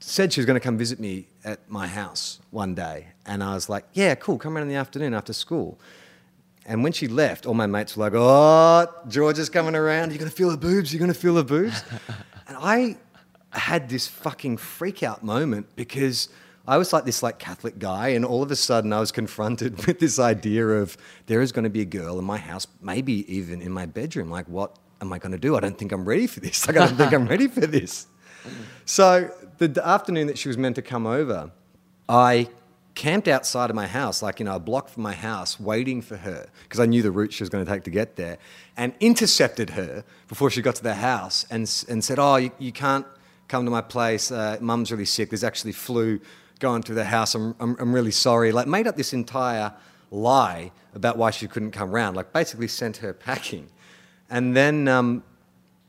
said 0.00 0.32
she 0.32 0.40
was 0.40 0.46
going 0.46 0.58
to 0.58 0.64
come 0.64 0.78
visit 0.78 1.00
me 1.00 1.26
at 1.48 1.70
my 1.70 1.86
house 1.86 2.40
one 2.50 2.74
day. 2.74 3.08
And 3.24 3.42
I 3.42 3.54
was 3.54 3.68
like, 3.68 3.84
yeah, 3.94 4.14
cool, 4.14 4.38
come 4.38 4.54
around 4.54 4.64
in 4.64 4.68
the 4.68 4.74
afternoon 4.74 5.14
after 5.14 5.32
school. 5.32 5.80
And 6.66 6.82
when 6.84 6.92
she 6.92 7.08
left, 7.08 7.46
all 7.46 7.54
my 7.54 7.66
mates 7.66 7.96
were 7.96 8.04
like, 8.04 8.12
"Oh, 8.14 8.86
Georgia's 9.08 9.48
coming 9.48 9.74
around. 9.74 10.10
You're 10.10 10.18
gonna 10.18 10.30
feel 10.30 10.50
the 10.50 10.58
boobs. 10.58 10.92
You're 10.92 11.00
gonna 11.00 11.14
feel 11.14 11.34
the 11.34 11.42
boobs." 11.42 11.82
and 12.46 12.58
I 12.60 12.98
had 13.52 13.88
this 13.88 14.06
fucking 14.06 14.58
freak 14.58 15.02
out 15.02 15.24
moment 15.24 15.66
because 15.76 16.28
I 16.66 16.76
was 16.76 16.92
like 16.92 17.06
this 17.06 17.22
like 17.22 17.38
Catholic 17.38 17.78
guy, 17.78 18.08
and 18.08 18.22
all 18.22 18.42
of 18.42 18.50
a 18.50 18.56
sudden 18.56 18.92
I 18.92 19.00
was 19.00 19.10
confronted 19.10 19.82
with 19.86 19.98
this 19.98 20.18
idea 20.18 20.66
of 20.68 20.98
there 21.24 21.40
is 21.40 21.52
going 21.52 21.64
to 21.64 21.70
be 21.70 21.80
a 21.80 21.86
girl 21.86 22.18
in 22.18 22.26
my 22.26 22.36
house, 22.36 22.66
maybe 22.82 23.24
even 23.34 23.62
in 23.62 23.72
my 23.72 23.86
bedroom. 23.86 24.30
Like, 24.30 24.46
what 24.46 24.78
am 25.00 25.10
I 25.10 25.18
going 25.18 25.32
to 25.32 25.38
do? 25.38 25.56
I 25.56 25.60
don't 25.60 25.78
think 25.78 25.92
I'm 25.92 26.04
ready 26.04 26.26
for 26.26 26.40
this. 26.40 26.66
Like, 26.66 26.76
I 26.76 26.86
don't 26.86 26.98
think 26.98 27.14
I'm 27.14 27.26
ready 27.26 27.48
for 27.48 27.66
this. 27.66 28.06
So 28.84 29.30
the, 29.58 29.86
afternoon 29.86 30.26
that 30.28 30.38
she 30.38 30.48
was 30.48 30.56
meant 30.56 30.76
to 30.76 30.82
come 30.82 31.06
over, 31.06 31.50
I 32.08 32.48
camped 32.94 33.28
outside 33.28 33.70
of 33.70 33.76
my 33.76 33.86
house, 33.86 34.22
like, 34.22 34.40
you 34.40 34.44
know, 34.44 34.56
a 34.56 34.60
block 34.60 34.88
from 34.88 35.02
my 35.02 35.12
house, 35.12 35.60
waiting 35.60 36.02
for 36.02 36.16
her 36.16 36.48
because 36.64 36.80
I 36.80 36.86
knew 36.86 37.02
the 37.02 37.12
route 37.12 37.32
she 37.32 37.42
was 37.42 37.48
going 37.48 37.64
to 37.64 37.70
take 37.70 37.84
to 37.84 37.90
get 37.90 38.16
there, 38.16 38.38
and 38.76 38.92
intercepted 39.00 39.70
her 39.70 40.04
before 40.26 40.50
she 40.50 40.62
got 40.62 40.74
to 40.76 40.82
the 40.82 40.94
house 40.94 41.46
and, 41.50 41.60
and 41.88 42.02
said, 42.02 42.18
Oh, 42.18 42.36
you, 42.36 42.50
you 42.58 42.72
can't 42.72 43.06
come 43.46 43.64
to 43.64 43.70
my 43.70 43.80
place. 43.80 44.30
Uh, 44.30 44.58
Mum's 44.60 44.90
really 44.90 45.04
sick. 45.04 45.30
There's 45.30 45.44
actually 45.44 45.72
flu 45.72 46.20
going 46.58 46.82
through 46.82 46.96
the 46.96 47.04
house. 47.04 47.34
I'm, 47.34 47.54
I'm, 47.60 47.76
I'm 47.78 47.92
really 47.92 48.10
sorry. 48.10 48.52
Like, 48.52 48.66
made 48.66 48.86
up 48.86 48.96
this 48.96 49.12
entire 49.12 49.72
lie 50.10 50.72
about 50.94 51.16
why 51.16 51.30
she 51.30 51.46
couldn't 51.46 51.70
come 51.70 51.90
round. 51.90 52.16
Like, 52.16 52.32
basically 52.32 52.68
sent 52.68 52.98
her 52.98 53.12
packing. 53.12 53.68
And 54.30 54.56
then 54.56 54.88
um, 54.88 55.22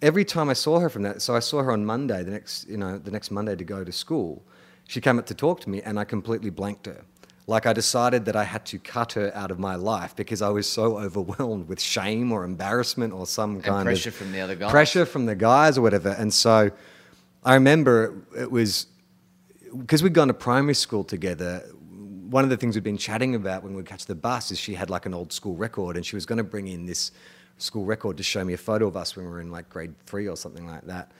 every 0.02 0.26
time 0.26 0.50
I 0.50 0.54
saw 0.54 0.80
her 0.80 0.90
from 0.90 1.04
that, 1.04 1.22
so 1.22 1.36
I 1.36 1.40
saw 1.40 1.62
her 1.64 1.72
on 1.72 1.86
Monday, 1.86 2.24
the 2.24 2.32
next, 2.32 2.68
you 2.68 2.78
know, 2.78 2.98
the 2.98 3.12
next 3.12 3.32
Monday 3.32 3.56
to 3.56 3.64
go 3.64 3.84
to 3.84 3.92
school. 3.92 4.44
She 4.88 5.02
came 5.02 5.20
up 5.20 5.26
to 5.28 5.34
talk 5.36 5.62
to 5.62 5.70
me, 5.70 5.82
and 5.82 6.00
I 6.00 6.04
completely 6.04 6.50
blanked 6.50 6.86
her. 6.88 7.04
Like 7.48 7.66
I 7.66 7.74
decided 7.74 8.26
that 8.26 8.36
I 8.36 8.44
had 8.44 8.64
to 8.68 8.78
cut 8.78 9.14
her 9.14 9.32
out 9.36 9.50
of 9.50 9.58
my 9.58 9.76
life 9.76 10.16
because 10.16 10.42
I 10.42 10.50
was 10.50 10.70
so 10.70 11.00
overwhelmed 11.00 11.68
with 11.68 11.82
shame 11.82 12.32
or 12.32 12.44
embarrassment 12.44 13.12
or 13.12 13.26
some 13.26 13.60
kind 13.62 13.86
pressure 13.86 14.10
of 14.10 14.16
pressure 14.16 14.24
from 14.24 14.32
the 14.32 14.40
other 14.40 14.56
guys. 14.56 14.72
pressure 14.72 15.06
from 15.06 15.26
the 15.26 15.36
guys 15.36 15.76
or 15.76 15.82
whatever. 15.82 16.10
And 16.10 16.32
so 16.32 16.70
I 17.44 17.54
remember 17.56 18.24
it, 18.36 18.44
it 18.44 18.52
was 18.52 18.86
because 19.76 20.04
we'd 20.04 20.14
gone 20.14 20.28
to 20.28 20.34
primary 20.36 20.76
school 20.76 21.04
together. 21.04 21.64
One 22.30 22.44
of 22.44 22.52
the 22.52 22.58
things 22.58 22.76
we'd 22.76 22.84
been 22.84 22.98
chatting 22.98 23.34
about 23.34 23.64
when 23.64 23.74
we'd 23.74 23.88
catch 23.88 24.06
the 24.06 24.14
bus 24.14 24.52
is 24.52 24.60
she 24.60 24.76
had 24.76 24.92
like 24.92 25.08
an 25.08 25.16
old 25.16 25.34
school 25.34 25.56
record, 25.56 25.98
and 25.98 26.06
she 26.06 26.16
was 26.16 26.28
going 26.28 26.38
to 26.38 26.44
bring 26.44 26.68
in 26.68 26.86
this 26.86 27.12
school 27.62 27.86
record 27.86 28.18
to 28.18 28.24
show 28.24 28.44
me 28.44 28.54
a 28.54 28.58
photo 28.58 28.88
of 28.88 28.98
us 28.98 29.16
when 29.16 29.26
we 29.26 29.32
were 29.32 29.42
in 29.42 29.52
like 29.52 29.70
grade 29.70 29.94
three 30.06 30.28
or 30.28 30.36
something 30.36 30.68
like 30.68 30.86
that. 30.88 31.12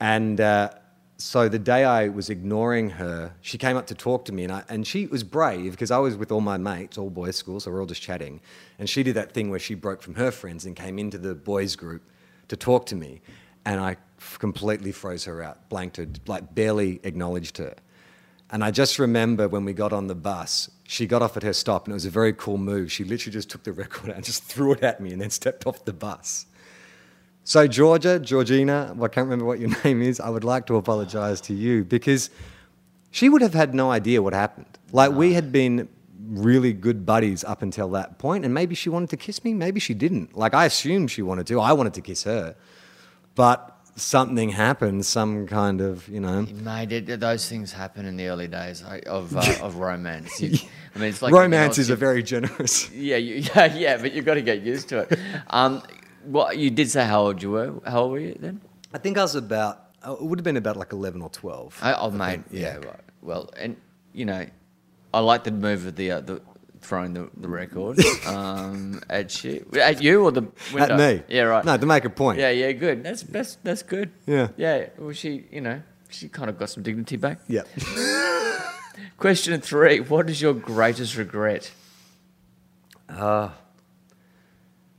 And 0.00 0.40
uh, 0.40 0.70
so 1.16 1.48
the 1.48 1.58
day 1.58 1.84
I 1.84 2.08
was 2.08 2.28
ignoring 2.30 2.90
her, 2.90 3.32
she 3.40 3.56
came 3.58 3.76
up 3.76 3.86
to 3.86 3.94
talk 3.94 4.24
to 4.26 4.32
me, 4.32 4.44
and, 4.44 4.52
I, 4.52 4.64
and 4.68 4.86
she 4.86 5.06
was 5.06 5.22
brave 5.22 5.70
because 5.70 5.90
I 5.90 5.98
was 5.98 6.16
with 6.16 6.32
all 6.32 6.40
my 6.40 6.56
mates, 6.56 6.98
all 6.98 7.10
boys' 7.10 7.36
school, 7.36 7.60
so 7.60 7.70
we're 7.70 7.80
all 7.80 7.86
just 7.86 8.02
chatting. 8.02 8.40
And 8.78 8.90
she 8.90 9.02
did 9.02 9.14
that 9.14 9.32
thing 9.32 9.50
where 9.50 9.60
she 9.60 9.74
broke 9.74 10.02
from 10.02 10.14
her 10.14 10.30
friends 10.30 10.66
and 10.66 10.74
came 10.74 10.98
into 10.98 11.18
the 11.18 11.34
boys' 11.34 11.76
group 11.76 12.02
to 12.48 12.56
talk 12.56 12.86
to 12.86 12.96
me, 12.96 13.20
and 13.64 13.80
I 13.80 13.96
completely 14.38 14.92
froze 14.92 15.24
her 15.24 15.42
out, 15.42 15.68
blanked 15.68 15.98
her, 15.98 16.06
like 16.26 16.54
barely 16.54 17.00
acknowledged 17.04 17.58
her. 17.58 17.74
And 18.50 18.62
I 18.62 18.70
just 18.70 18.98
remember 18.98 19.48
when 19.48 19.64
we 19.64 19.72
got 19.72 19.92
on 19.92 20.06
the 20.06 20.14
bus, 20.14 20.70
she 20.86 21.06
got 21.06 21.22
off 21.22 21.36
at 21.36 21.42
her 21.42 21.52
stop, 21.52 21.86
and 21.86 21.92
it 21.92 21.94
was 21.94 22.04
a 22.04 22.10
very 22.10 22.32
cool 22.32 22.58
move. 22.58 22.92
She 22.92 23.04
literally 23.04 23.32
just 23.32 23.50
took 23.50 23.64
the 23.64 23.72
record 23.72 24.10
out 24.10 24.16
and 24.16 24.24
just 24.24 24.44
threw 24.44 24.72
it 24.72 24.82
at 24.82 25.00
me, 25.00 25.12
and 25.12 25.20
then 25.20 25.30
stepped 25.30 25.66
off 25.66 25.84
the 25.84 25.92
bus. 25.92 26.46
So, 27.42 27.66
Georgia, 27.66 28.18
Georgina, 28.18 28.92
well, 28.96 29.04
I 29.04 29.08
can't 29.08 29.26
remember 29.26 29.44
what 29.44 29.60
your 29.60 29.70
name 29.84 30.02
is. 30.02 30.20
I 30.20 30.30
would 30.30 30.44
like 30.44 30.66
to 30.66 30.76
apologize 30.76 31.40
to 31.42 31.54
you 31.54 31.84
because 31.84 32.30
she 33.10 33.28
would 33.28 33.42
have 33.42 33.54
had 33.54 33.74
no 33.74 33.90
idea 33.90 34.22
what 34.22 34.32
happened. 34.32 34.78
Like, 34.92 35.12
we 35.12 35.34
had 35.34 35.52
been 35.52 35.88
really 36.26 36.72
good 36.72 37.04
buddies 37.04 37.44
up 37.44 37.62
until 37.62 37.90
that 37.90 38.18
point, 38.18 38.44
and 38.44 38.54
maybe 38.54 38.74
she 38.74 38.88
wanted 38.88 39.10
to 39.10 39.16
kiss 39.16 39.44
me, 39.44 39.52
maybe 39.52 39.80
she 39.80 39.94
didn't. 39.94 40.36
Like, 40.36 40.54
I 40.54 40.64
assumed 40.66 41.10
she 41.10 41.22
wanted 41.22 41.46
to. 41.48 41.60
I 41.60 41.72
wanted 41.72 41.94
to 41.94 42.00
kiss 42.00 42.24
her. 42.24 42.56
But 43.34 43.73
something 43.96 44.50
happened, 44.50 45.06
some 45.06 45.46
kind 45.46 45.80
of, 45.80 46.08
you 46.08 46.20
know. 46.20 46.42
Mate, 46.42 46.92
it, 46.92 47.20
those 47.20 47.48
things 47.48 47.72
happen 47.72 48.06
in 48.06 48.16
the 48.16 48.28
early 48.28 48.48
days 48.48 48.82
of 49.06 49.36
uh, 49.36 49.54
of 49.62 49.76
romance. 49.76 50.40
You, 50.40 50.58
I 50.94 50.98
mean, 50.98 51.08
it's 51.08 51.22
like 51.22 51.32
Romance 51.32 51.78
is 51.78 51.90
a 51.90 51.96
very 51.96 52.22
generous. 52.22 52.90
yeah, 52.90 53.16
you, 53.16 53.36
yeah, 53.54 53.74
yeah, 53.74 53.96
but 53.96 54.12
you've 54.12 54.24
got 54.24 54.34
to 54.34 54.42
get 54.42 54.62
used 54.62 54.88
to 54.90 55.00
it. 55.00 55.18
Um, 55.48 55.82
well, 56.26 56.52
you 56.52 56.70
did 56.70 56.90
say 56.90 57.04
how 57.04 57.22
old 57.22 57.42
you 57.42 57.50
were. 57.50 57.74
How 57.86 58.02
old 58.02 58.12
were 58.12 58.18
you 58.18 58.36
then? 58.38 58.60
I 58.92 58.98
think 58.98 59.18
I 59.18 59.22
was 59.22 59.34
about, 59.34 59.90
uh, 60.06 60.12
it 60.12 60.22
would 60.22 60.38
have 60.38 60.44
been 60.44 60.56
about 60.56 60.76
like 60.76 60.92
11 60.92 61.20
or 61.20 61.28
12. 61.28 61.80
I, 61.82 61.94
oh, 61.94 62.10
mate, 62.10 62.40
yeah. 62.50 62.76
right. 62.76 63.00
Well, 63.22 63.50
and 63.56 63.76
you 64.12 64.24
know, 64.24 64.46
I 65.12 65.20
like 65.20 65.44
the 65.44 65.50
move 65.50 65.86
of 65.86 65.96
the 65.96 66.10
uh, 66.12 66.20
the 66.20 66.42
throwing 66.84 67.14
the, 67.14 67.30
the 67.36 67.48
record 67.48 67.98
um, 68.26 69.00
at 69.10 69.42
you, 69.42 69.66
at 69.80 70.02
you 70.02 70.22
or 70.24 70.30
the 70.32 70.42
window? 70.72 70.94
At 70.94 70.98
me. 70.98 71.22
Yeah, 71.28 71.42
right. 71.42 71.64
No, 71.64 71.76
to 71.76 71.86
make 71.86 72.04
a 72.04 72.10
point. 72.10 72.38
Yeah, 72.38 72.50
yeah, 72.50 72.72
good. 72.72 73.02
That's 73.02 73.22
that's 73.22 73.56
that's 73.62 73.82
good. 73.82 74.10
Yeah. 74.26 74.48
Yeah. 74.56 74.86
Well, 74.98 75.12
she, 75.12 75.44
you 75.50 75.60
know, 75.60 75.82
she 76.10 76.28
kind 76.28 76.48
of 76.50 76.58
got 76.58 76.70
some 76.70 76.82
dignity 76.82 77.16
back. 77.16 77.40
Yeah. 77.48 77.62
Question 79.18 79.60
three: 79.60 80.00
What 80.00 80.28
is 80.30 80.40
your 80.40 80.54
greatest 80.54 81.16
regret? 81.16 81.72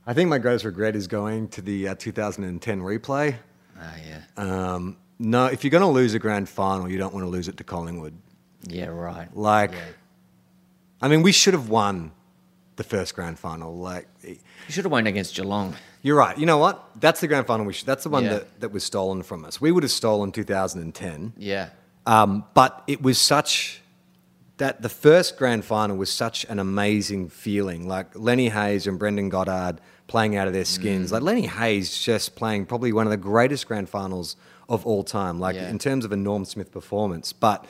I 0.08 0.14
think 0.14 0.30
my 0.30 0.38
greatest 0.38 0.66
regret 0.66 0.96
is 0.96 1.08
going 1.08 1.48
to 1.50 1.62
the 1.62 1.90
uh, 1.90 1.96
2010 1.96 2.82
replay. 2.82 3.36
Ah, 3.80 3.94
yeah. 4.08 4.22
Um, 4.38 4.98
no, 5.18 5.48
if 5.48 5.64
you're 5.64 5.72
going 5.72 5.82
to 5.82 5.88
lose 5.88 6.14
a 6.14 6.20
grand 6.20 6.48
final, 6.48 6.90
you 6.90 6.98
don't 6.98 7.14
want 7.14 7.26
to 7.26 7.30
lose 7.30 7.48
it 7.48 7.58
to 7.58 7.64
Collingwood. 7.64 8.14
yeah, 8.68 8.86
right. 8.86 9.36
Like, 9.36 9.72
Yeah. 9.72 9.80
I 11.02 11.08
mean, 11.08 11.22
we 11.22 11.32
should 11.32 11.54
have 11.54 11.70
won 11.70 12.12
the 12.78 12.84
first 12.84 13.16
grand 13.16 13.40
final. 13.40 13.78
Like, 13.78 14.08
You 14.24 14.38
should 14.70 14.86
have 14.86 14.92
won 14.92 15.08
against 15.08 15.36
Geelong. 15.36 15.76
you're 16.02 16.18
right. 16.18 16.38
You 16.38 16.46
know 16.46 16.58
what? 16.58 16.90
That's 17.00 17.22
the 17.22 17.28
grand 17.28 17.48
final. 17.48 17.66
We 17.66 17.74
should, 17.74 17.86
that's 17.88 18.04
the 18.04 18.10
one 18.10 18.24
Yeah. 18.24 18.34
that, 18.34 18.60
that 18.62 18.72
was 18.72 18.84
stolen 18.84 19.24
from 19.24 19.46
us. 19.46 19.62
We 19.62 19.72
would 19.72 19.84
have 19.84 19.92
stolen 19.92 20.32
2010. 20.32 21.34
Yeah. 21.38 21.70
Um, 22.06 22.44
but 22.54 22.84
it 22.88 23.02
was 23.02 23.18
such 23.18 23.82
that 24.58 24.82
the 24.82 24.90
first 24.90 25.38
grand 25.38 25.66
final 25.66 25.98
was 25.98 26.10
such 26.10 26.46
an 26.46 26.60
amazing 26.60 27.30
feeling. 27.30 27.88
Like 27.88 28.08
Lenny 28.16 28.50
Hayes 28.50 28.88
and 28.88 28.98
Brendan 29.00 29.30
Goddard 29.30 29.82
playing 30.08 30.36
out 30.38 30.48
of 30.48 30.54
their 30.54 30.64
Mm. 30.64 30.68
skins. 30.68 31.12
Like 31.12 31.24
Lenny 31.24 31.48
Hayes 31.48 31.98
just 31.98 32.36
playing 32.36 32.66
probably 32.68 32.94
one 32.94 33.06
of 33.08 33.12
the 33.12 33.18
greatest 33.18 33.68
grand 33.68 33.90
finals 33.90 34.36
of 34.70 34.86
all 34.86 35.04
time. 35.04 35.40
Like 35.40 35.56
Yeah. 35.56 35.70
in 35.70 35.78
terms 35.80 36.06
of 36.06 36.12
a 36.12 36.16
Norm 36.16 36.46
Smith 36.46 36.72
performance. 36.72 37.34
But 37.34 37.66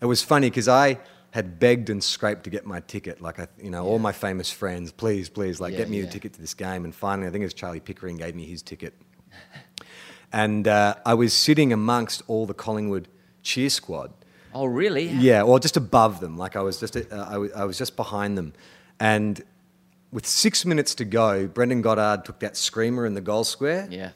it 0.00 0.06
was 0.06 0.22
funny 0.22 0.48
because 0.50 0.66
I 0.68 0.98
had 1.34 1.58
begged 1.58 1.90
and 1.90 2.02
scraped 2.02 2.44
to 2.44 2.50
get 2.50 2.64
my 2.64 2.78
ticket. 2.78 3.20
Like 3.20 3.40
I, 3.40 3.48
you 3.60 3.68
know, 3.68 3.84
all 3.84 3.98
my 3.98 4.12
famous 4.12 4.52
friends, 4.52 4.92
please, 4.92 5.28
please, 5.28 5.60
like 5.60 5.72
Yeah, 5.72 5.78
get 5.80 5.90
me 5.90 5.98
a 5.98 6.06
ticket 6.06 6.32
to 6.34 6.40
this 6.40 6.54
game. 6.54 6.84
And 6.84 6.94
finally, 6.94 7.26
I 7.26 7.30
think 7.32 7.42
it 7.42 7.46
was 7.46 7.54
Charlie 7.54 7.80
Pickering 7.80 8.16
gave 8.18 8.36
me 8.36 8.44
his 8.46 8.62
ticket. 8.62 8.94
And 10.32 10.66
uh, 10.68 10.94
I 11.04 11.14
was 11.14 11.32
sitting 11.32 11.72
amongst 11.72 12.22
all 12.28 12.46
the 12.46 12.54
Collingwood 12.54 13.08
cheer 13.42 13.68
squad. 13.68 14.12
Oh, 14.52 14.66
really? 14.66 15.06
Yeah, 15.08 15.42
or 15.42 15.58
just 15.58 15.76
above 15.76 16.20
them. 16.20 16.36
Like 16.36 16.54
I 16.54 16.60
was 16.62 16.78
just, 16.78 16.96
uh, 16.96 17.02
I, 17.10 17.36
was, 17.38 17.52
was 17.52 17.78
just 17.78 17.96
behind 17.96 18.38
them. 18.38 18.52
And 19.00 19.42
with 20.12 20.26
six 20.26 20.64
minutes 20.64 20.94
to 20.96 21.04
go, 21.04 21.48
Brendan 21.48 21.82
Goddard 21.82 22.24
took 22.24 22.38
that 22.40 22.56
screamer 22.56 23.06
in 23.06 23.14
the 23.14 23.20
goal 23.20 23.42
square 23.42 23.88
Yeah. 23.90 24.10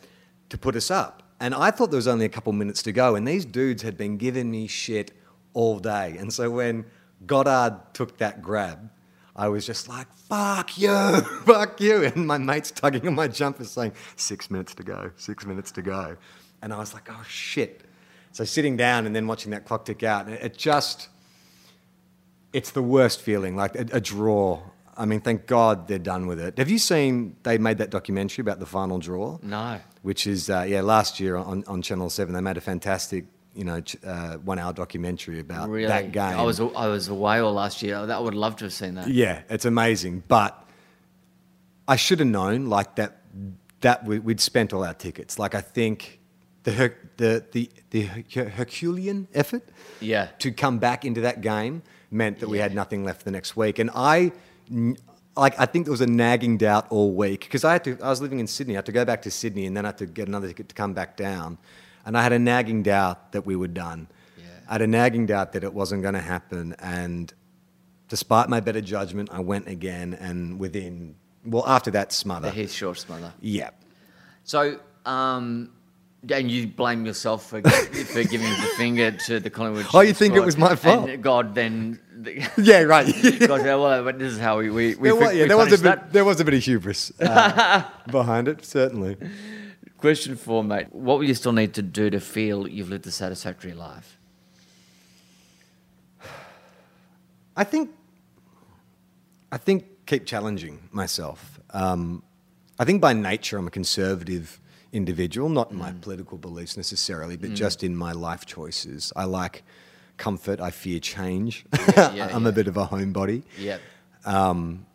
to 0.51 0.57
put 0.59 0.77
us 0.77 0.89
up. 0.89 1.25
And 1.41 1.53
I 1.53 1.73
thought 1.73 1.91
there 1.91 1.97
was 1.99 2.07
only 2.09 2.27
a 2.27 2.29
couple 2.29 2.53
minutes 2.53 2.81
to 2.85 2.93
go. 2.93 3.17
And 3.17 3.27
these 3.27 3.45
dudes 3.45 3.83
had 3.83 3.97
been 3.99 4.17
giving 4.19 4.51
me 4.53 4.69
shit 4.69 5.11
all 5.53 5.81
day. 5.81 6.17
And 6.17 6.33
so 6.33 6.49
when 6.51 6.85
Goddard 7.27 7.81
took 7.95 8.19
that 8.19 8.43
grab, 8.43 8.91
I 9.39 9.49
was 9.49 9.65
just 9.65 9.89
like, 9.89 10.13
fuck 10.29 10.77
you, 10.77 11.21
fuck 11.47 11.81
you. 11.81 12.05
And 12.05 12.27
my 12.27 12.39
mate's 12.39 12.73
tugging 12.73 13.07
on 13.07 13.15
my 13.15 13.29
jumper 13.29 13.65
saying, 13.65 13.93
six 14.17 14.51
minutes 14.51 14.75
to 14.75 14.83
go, 14.83 15.13
six 15.17 15.47
minutes 15.47 15.71
to 15.73 15.83
go. 15.83 16.17
And 16.61 16.73
I 16.73 16.79
was 16.79 16.93
like, 16.93 17.09
oh 17.09 17.25
shit. 17.29 17.83
So 18.33 18.45
sitting 18.45 18.77
down 18.77 19.07
and 19.07 19.15
then 19.15 19.29
watching 19.29 19.53
that 19.53 19.65
clock 19.65 19.85
tick 19.85 20.03
out, 20.03 20.29
it 20.29 20.43
it 20.43 20.57
just, 20.57 21.09
it's 22.53 22.73
the 22.73 22.83
worst 22.83 23.21
feeling, 23.21 23.55
like 23.55 23.77
a, 23.77 23.87
a 23.93 24.01
draw. 24.01 24.61
I 24.97 25.05
mean, 25.05 25.21
thank 25.21 25.47
God 25.47 25.87
they're 25.87 26.01
done 26.01 26.27
with 26.27 26.41
it. 26.41 26.59
Have 26.59 26.69
you 26.69 26.79
seen 26.79 27.37
they 27.45 27.59
made 27.59 27.79
that 27.79 27.91
documentary 27.91 28.43
about 28.43 28.59
the 28.59 28.67
final 28.67 28.99
draw? 28.99 29.39
No. 29.43 29.79
Which 30.03 30.27
is 30.27 30.51
uh, 30.51 30.67
yeah, 30.69 30.81
last 30.81 31.21
year 31.21 31.37
on, 31.37 31.63
on 31.69 31.81
Channel 31.83 32.11
Seven 32.11 32.35
they 32.35 32.41
made 32.41 32.57
a 32.57 32.61
fantastic 32.61 33.27
you 33.59 33.65
know 33.65 33.83
uh, 34.07 34.35
one 34.37 34.59
hour 34.61 34.73
documentary 34.73 35.41
about 35.41 35.69
Really? 35.69 35.89
that 35.89 36.13
game. 36.13 36.39
I 36.39 36.43
was 36.43 36.61
I 36.61 36.87
was 36.87 37.09
away 37.09 37.39
all 37.41 37.53
last 37.53 37.83
year. 37.83 37.97
I 37.97 38.19
would 38.27 38.35
love 38.35 38.55
to 38.57 38.65
have 38.67 38.73
seen 38.73 38.95
that. 38.95 39.09
Yeah, 39.09 39.43
it's 39.51 39.65
amazing. 39.65 40.23
But 40.29 40.53
I 41.87 41.97
should 41.97 42.21
have 42.21 42.29
known 42.29 42.67
like 42.67 42.95
that 42.97 43.13
that 43.81 44.05
we, 44.05 44.19
we'd 44.19 44.41
spent 44.41 44.73
all 44.73 44.85
our 44.85 44.95
tickets. 44.95 45.39
Like 45.39 45.55
I 45.55 45.61
think 45.61 46.21
the 46.63 46.73
Her- 46.73 46.97
the 47.17 47.45
the 47.53 47.69
the 47.91 48.03
Herculean 48.59 49.27
effort 49.35 49.65
Yeah. 50.01 50.29
to 50.39 50.53
come 50.53 50.79
back 50.79 51.05
into 51.05 51.21
that 51.23 51.41
game 51.41 51.83
meant 52.11 52.39
that 52.41 52.49
we 52.49 52.59
had 52.59 52.75
nothing 52.75 53.05
left 53.05 53.25
the 53.25 53.31
next 53.31 53.57
week. 53.57 53.79
And 53.81 53.91
I 53.95 54.33
n- 54.71 54.97
like 55.37 55.59
I 55.59 55.67
think 55.67 55.85
there 55.87 55.93
was 55.99 56.01
a 56.01 56.07
nagging 56.07 56.59
doubt 56.59 56.87
all 56.91 57.13
week 57.13 57.41
because 57.41 57.65
I 57.65 57.73
had 57.73 57.85
to 57.85 57.99
I 58.03 58.09
was 58.11 58.21
living 58.21 58.39
in 58.41 58.47
Sydney. 58.47 58.75
I 58.75 58.79
had 58.79 58.87
to 58.87 58.93
go 58.93 59.05
back 59.05 59.23
to 59.23 59.31
Sydney 59.31 59.67
and 59.67 59.77
then 59.77 59.85
I 59.85 59.89
had 59.89 59.99
to 59.99 60.07
get 60.07 60.29
another 60.29 60.49
ticket 60.49 60.69
to 60.69 60.75
come 60.75 60.95
back 60.95 61.17
down. 61.17 61.59
And 62.05 62.17
I 62.17 62.23
had 62.23 62.33
a 62.33 62.39
nagging 62.39 62.83
doubt 62.83 63.33
that 63.33 63.45
we 63.45 63.57
were 63.57 63.69
done. 63.69 64.09
Yeah. 64.37 64.45
I 64.69 64.73
had 64.73 64.83
a 64.83 64.87
nagging 64.87 65.27
doubt 65.27 65.53
that 65.53 65.65
it 65.65 65.75
wasn't 65.75 66.03
going 66.03 66.15
to 66.15 66.21
happen 66.21 66.75
and 66.79 67.33
despite 68.09 68.49
my 68.49 68.61
better 68.61 68.81
judgment, 68.81 69.29
I 69.33 69.41
went 69.41 69.69
again, 69.69 70.15
and 70.15 70.59
within 70.59 71.15
well 71.45 71.65
after 71.67 71.91
that 71.93 72.13
smother, 72.13 72.49
The 72.49 72.55
Heath 72.55 72.73
Shaw 72.73 72.95
smother. 72.95 73.33
yeah, 73.41 73.71
So, 74.45 74.81
um, 75.07 75.71
and 76.29 76.51
you 76.51 76.67
blame 76.67 77.07
yourself 77.07 77.47
for 77.47 77.63
for 77.63 78.25
giving 78.25 78.51
the 78.51 78.71
finger 78.77 79.13
to 79.13 79.41
the 79.41 79.51
Collingwood. 79.51 79.87
Oh, 79.95 80.01
you 80.01 80.15
think 80.15 80.35
it 80.35 80.45
was 80.45 80.57
my 80.57 80.75
fault? 80.75 81.09
And 81.09 81.23
God 81.23 81.55
then. 81.55 82.01
yeah, 82.59 82.83
right. 82.83 83.07
God, 83.41 83.63
well, 83.63 84.03
but 84.03 84.19
this 84.19 84.33
is 84.33 84.39
how 84.41 84.59
we 84.59 84.71
we, 84.71 84.97
we, 84.97 85.09
there, 85.09 85.15
was, 85.15 85.35
yeah, 85.35 85.43
we 85.43 85.49
there 85.49 85.57
was 85.57 85.69
a 85.69 85.77
bit, 85.77 85.83
that. 85.83 86.13
there 86.13 86.25
was 86.25 86.41
a 86.41 86.45
bit 86.45 86.55
of 86.55 86.65
hubris 86.65 87.13
uh, 87.21 87.85
behind 88.11 88.49
it, 88.49 88.65
certainly. 88.65 89.17
Question 89.99 90.37
four, 90.37 90.63
mate. 90.63 90.87
What 90.93 91.19
will 91.19 91.25
you 91.25 91.35
still 91.35 91.53
need 91.53 91.75
to 91.75 91.83
do 91.83 92.09
to 92.09 92.21
feel 92.21 92.69
you've 92.69 92.89
lived 92.89 93.07
a 93.09 93.11
satisfactory 93.11 93.75
life? 93.75 94.17
I 97.57 97.65
think, 97.65 97.91
I 99.51 99.59
think 99.59 99.85
keep 100.07 100.25
challenging 100.25 100.79
myself. 100.93 101.59
Um, 101.71 102.23
I 102.79 102.85
think 102.85 103.01
by 103.01 103.13
nature 103.13 103.59
I'm 103.59 103.67
a 103.67 103.71
conservative 103.73 104.61
individual, 104.93 105.49
not 105.49 105.73
in 105.73 105.77
my 105.77 105.91
mm. 105.91 106.01
political 106.01 106.39
beliefs 106.39 106.77
necessarily, 106.77 107.37
but 107.37 107.51
mm. 107.51 107.57
just 107.57 107.83
in 107.83 107.97
my 107.97 108.13
life 108.13 108.47
choices. 108.47 109.13
I 109.17 109.25
like 109.25 109.65
comfort. 110.17 110.61
I 110.61 110.71
fear 110.71 111.01
change. 111.01 111.65
yeah, 111.97 112.29
I'm 112.33 112.45
yeah. 112.45 112.49
a 112.49 112.53
bit 112.53 112.69
of 112.69 112.77
a 112.77 112.87
homebody. 112.87 113.43
Yep. 113.59 113.81
Um, 114.25 114.87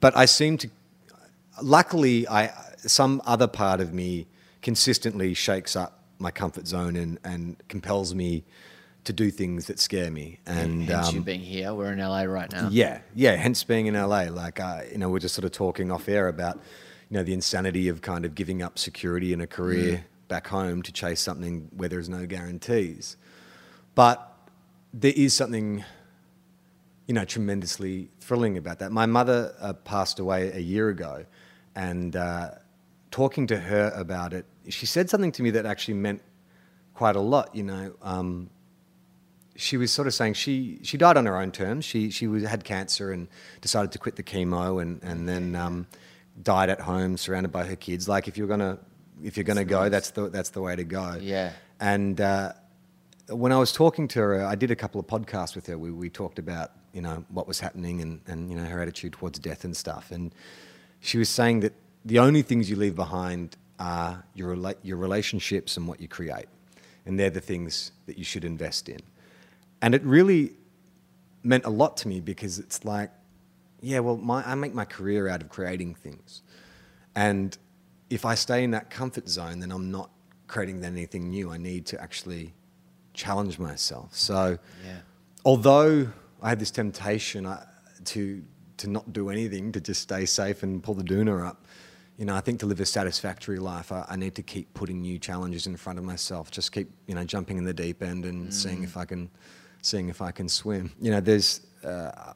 but 0.00 0.16
I 0.16 0.24
seem 0.24 0.56
to. 0.58 0.70
Luckily, 1.62 2.26
I 2.28 2.52
some 2.78 3.22
other 3.24 3.46
part 3.46 3.80
of 3.80 3.92
me 3.92 4.26
consistently 4.62 5.34
shakes 5.34 5.76
up 5.76 6.04
my 6.18 6.30
comfort 6.30 6.66
zone 6.66 6.96
and, 6.96 7.18
and 7.24 7.56
compels 7.68 8.14
me 8.14 8.44
to 9.04 9.12
do 9.12 9.30
things 9.30 9.66
that 9.66 9.78
scare 9.78 10.10
me. 10.10 10.40
And 10.46 10.84
Hence 10.84 11.12
you 11.12 11.18
um, 11.18 11.24
being 11.24 11.40
here. 11.40 11.74
We're 11.74 11.92
in 11.92 11.98
LA 11.98 12.22
right 12.22 12.50
now. 12.50 12.68
yeah, 12.70 13.00
yeah. 13.14 13.36
Hence 13.36 13.62
being 13.64 13.86
in 13.86 13.94
LA, 13.94 14.24
like 14.24 14.60
uh, 14.60 14.82
you 14.90 14.98
know, 14.98 15.08
we're 15.08 15.18
just 15.18 15.34
sort 15.34 15.44
of 15.44 15.52
talking 15.52 15.90
off 15.90 16.08
air 16.08 16.28
about 16.28 16.56
you 17.10 17.16
know 17.16 17.22
the 17.22 17.34
insanity 17.34 17.88
of 17.88 18.02
kind 18.02 18.24
of 18.24 18.34
giving 18.34 18.62
up 18.62 18.78
security 18.78 19.32
and 19.32 19.42
a 19.42 19.46
career 19.46 20.04
back 20.28 20.46
home 20.46 20.82
to 20.82 20.92
chase 20.92 21.20
something 21.20 21.68
where 21.76 21.88
there's 21.88 22.08
no 22.08 22.26
guarantees. 22.26 23.16
But 23.94 24.30
there 24.92 25.12
is 25.14 25.34
something 25.34 25.84
you 27.06 27.14
know, 27.14 27.24
tremendously 27.24 28.08
thrilling 28.20 28.56
about 28.56 28.78
that. 28.78 28.90
My 28.90 29.06
mother 29.06 29.54
uh, 29.60 29.74
passed 29.74 30.18
away 30.18 30.50
a 30.52 30.58
year 30.58 30.88
ago, 30.88 31.24
and 31.74 32.14
uh, 32.16 32.50
talking 33.10 33.46
to 33.48 33.58
her 33.58 33.92
about 33.94 34.32
it, 34.32 34.46
she 34.68 34.86
said 34.86 35.10
something 35.10 35.32
to 35.32 35.42
me 35.42 35.50
that 35.50 35.66
actually 35.66 35.94
meant 35.94 36.22
quite 36.94 37.16
a 37.16 37.20
lot. 37.20 37.54
You 37.54 37.64
know, 37.64 37.94
um, 38.02 38.50
she 39.56 39.76
was 39.76 39.92
sort 39.92 40.08
of 40.08 40.14
saying 40.14 40.34
she 40.34 40.80
she 40.82 40.96
died 40.96 41.16
on 41.16 41.26
her 41.26 41.36
own 41.36 41.52
terms. 41.52 41.84
She 41.84 42.10
she 42.10 42.26
was, 42.26 42.44
had 42.44 42.64
cancer 42.64 43.12
and 43.12 43.28
decided 43.60 43.92
to 43.92 43.98
quit 43.98 44.16
the 44.16 44.22
chemo, 44.22 44.80
and 44.80 45.02
and 45.02 45.28
then 45.28 45.54
um, 45.54 45.86
died 46.42 46.70
at 46.70 46.80
home, 46.80 47.16
surrounded 47.16 47.52
by 47.52 47.64
her 47.64 47.76
kids. 47.76 48.08
Like 48.08 48.28
if 48.28 48.36
you're 48.36 48.48
gonna 48.48 48.78
if 49.22 49.36
you're 49.36 49.44
gonna 49.44 49.64
go, 49.64 49.88
that's 49.88 50.10
the 50.10 50.28
that's 50.28 50.50
the 50.50 50.62
way 50.62 50.76
to 50.76 50.84
go. 50.84 51.18
Yeah. 51.20 51.52
And 51.80 52.20
uh, 52.20 52.52
when 53.28 53.52
I 53.52 53.58
was 53.58 53.72
talking 53.72 54.08
to 54.08 54.20
her, 54.20 54.44
I 54.44 54.54
did 54.54 54.70
a 54.70 54.76
couple 54.76 55.00
of 55.00 55.06
podcasts 55.06 55.54
with 55.54 55.66
her. 55.66 55.76
We, 55.76 55.90
we 55.90 56.10
talked 56.10 56.38
about 56.38 56.72
you 56.92 57.02
know 57.02 57.24
what 57.28 57.46
was 57.46 57.60
happening 57.60 58.00
and, 58.00 58.20
and 58.26 58.50
you 58.50 58.56
know 58.56 58.64
her 58.64 58.80
attitude 58.80 59.12
towards 59.12 59.38
death 59.38 59.64
and 59.64 59.76
stuff. 59.76 60.10
And 60.10 60.34
she 61.04 61.18
was 61.18 61.28
saying 61.28 61.60
that 61.60 61.74
the 62.04 62.18
only 62.18 62.42
things 62.42 62.68
you 62.70 62.76
leave 62.76 62.94
behind 62.96 63.56
are 63.78 64.24
your 64.34 64.56
rela- 64.56 64.76
your 64.82 64.96
relationships 64.96 65.76
and 65.76 65.86
what 65.86 66.00
you 66.00 66.08
create, 66.08 66.46
and 67.04 67.18
they're 67.20 67.30
the 67.30 67.40
things 67.52 67.92
that 68.06 68.16
you 68.16 68.24
should 68.24 68.44
invest 68.44 68.88
in. 68.88 69.00
And 69.82 69.94
it 69.94 70.02
really 70.02 70.52
meant 71.42 71.64
a 71.66 71.70
lot 71.70 71.96
to 71.98 72.08
me 72.08 72.20
because 72.20 72.58
it's 72.58 72.84
like, 72.86 73.10
yeah, 73.82 73.98
well, 73.98 74.16
my, 74.16 74.42
I 74.50 74.54
make 74.54 74.72
my 74.72 74.86
career 74.86 75.28
out 75.28 75.42
of 75.42 75.50
creating 75.50 75.94
things, 75.94 76.42
and 77.14 77.56
if 78.08 78.24
I 78.24 78.34
stay 78.34 78.64
in 78.64 78.70
that 78.70 78.88
comfort 78.88 79.28
zone, 79.28 79.60
then 79.60 79.70
I'm 79.72 79.90
not 79.90 80.10
creating 80.46 80.82
anything 80.84 81.28
new. 81.30 81.50
I 81.50 81.58
need 81.58 81.84
to 81.86 82.00
actually 82.00 82.54
challenge 83.12 83.58
myself. 83.58 84.14
So, 84.14 84.58
Yeah. 84.84 84.98
although 85.44 86.08
I 86.42 86.48
had 86.50 86.58
this 86.60 86.70
temptation 86.70 87.44
uh, 87.46 87.64
to 88.06 88.42
to 88.78 88.88
not 88.88 89.12
do 89.12 89.30
anything, 89.30 89.72
to 89.72 89.80
just 89.80 90.02
stay 90.02 90.24
safe 90.24 90.62
and 90.62 90.82
pull 90.82 90.94
the 90.94 91.04
doona 91.04 91.46
up, 91.46 91.64
you 92.16 92.24
know, 92.24 92.34
I 92.34 92.40
think 92.40 92.60
to 92.60 92.66
live 92.66 92.80
a 92.80 92.86
satisfactory 92.86 93.58
life, 93.58 93.90
I, 93.90 94.04
I 94.08 94.16
need 94.16 94.34
to 94.36 94.42
keep 94.42 94.72
putting 94.74 95.00
new 95.02 95.18
challenges 95.18 95.66
in 95.66 95.76
front 95.76 95.98
of 95.98 96.04
myself. 96.04 96.50
Just 96.50 96.70
keep, 96.72 96.88
you 97.06 97.14
know, 97.14 97.24
jumping 97.24 97.58
in 97.58 97.64
the 97.64 97.74
deep 97.74 98.02
end 98.02 98.24
and 98.24 98.54
seeing 98.54 98.84
if 98.84 98.96
I 98.96 99.04
can, 99.04 99.30
seeing 99.82 100.08
if 100.08 100.22
I 100.22 100.30
can 100.30 100.48
swim. 100.48 100.92
You 101.00 101.10
know, 101.10 101.20
there's. 101.20 101.60
Uh, 101.84 102.32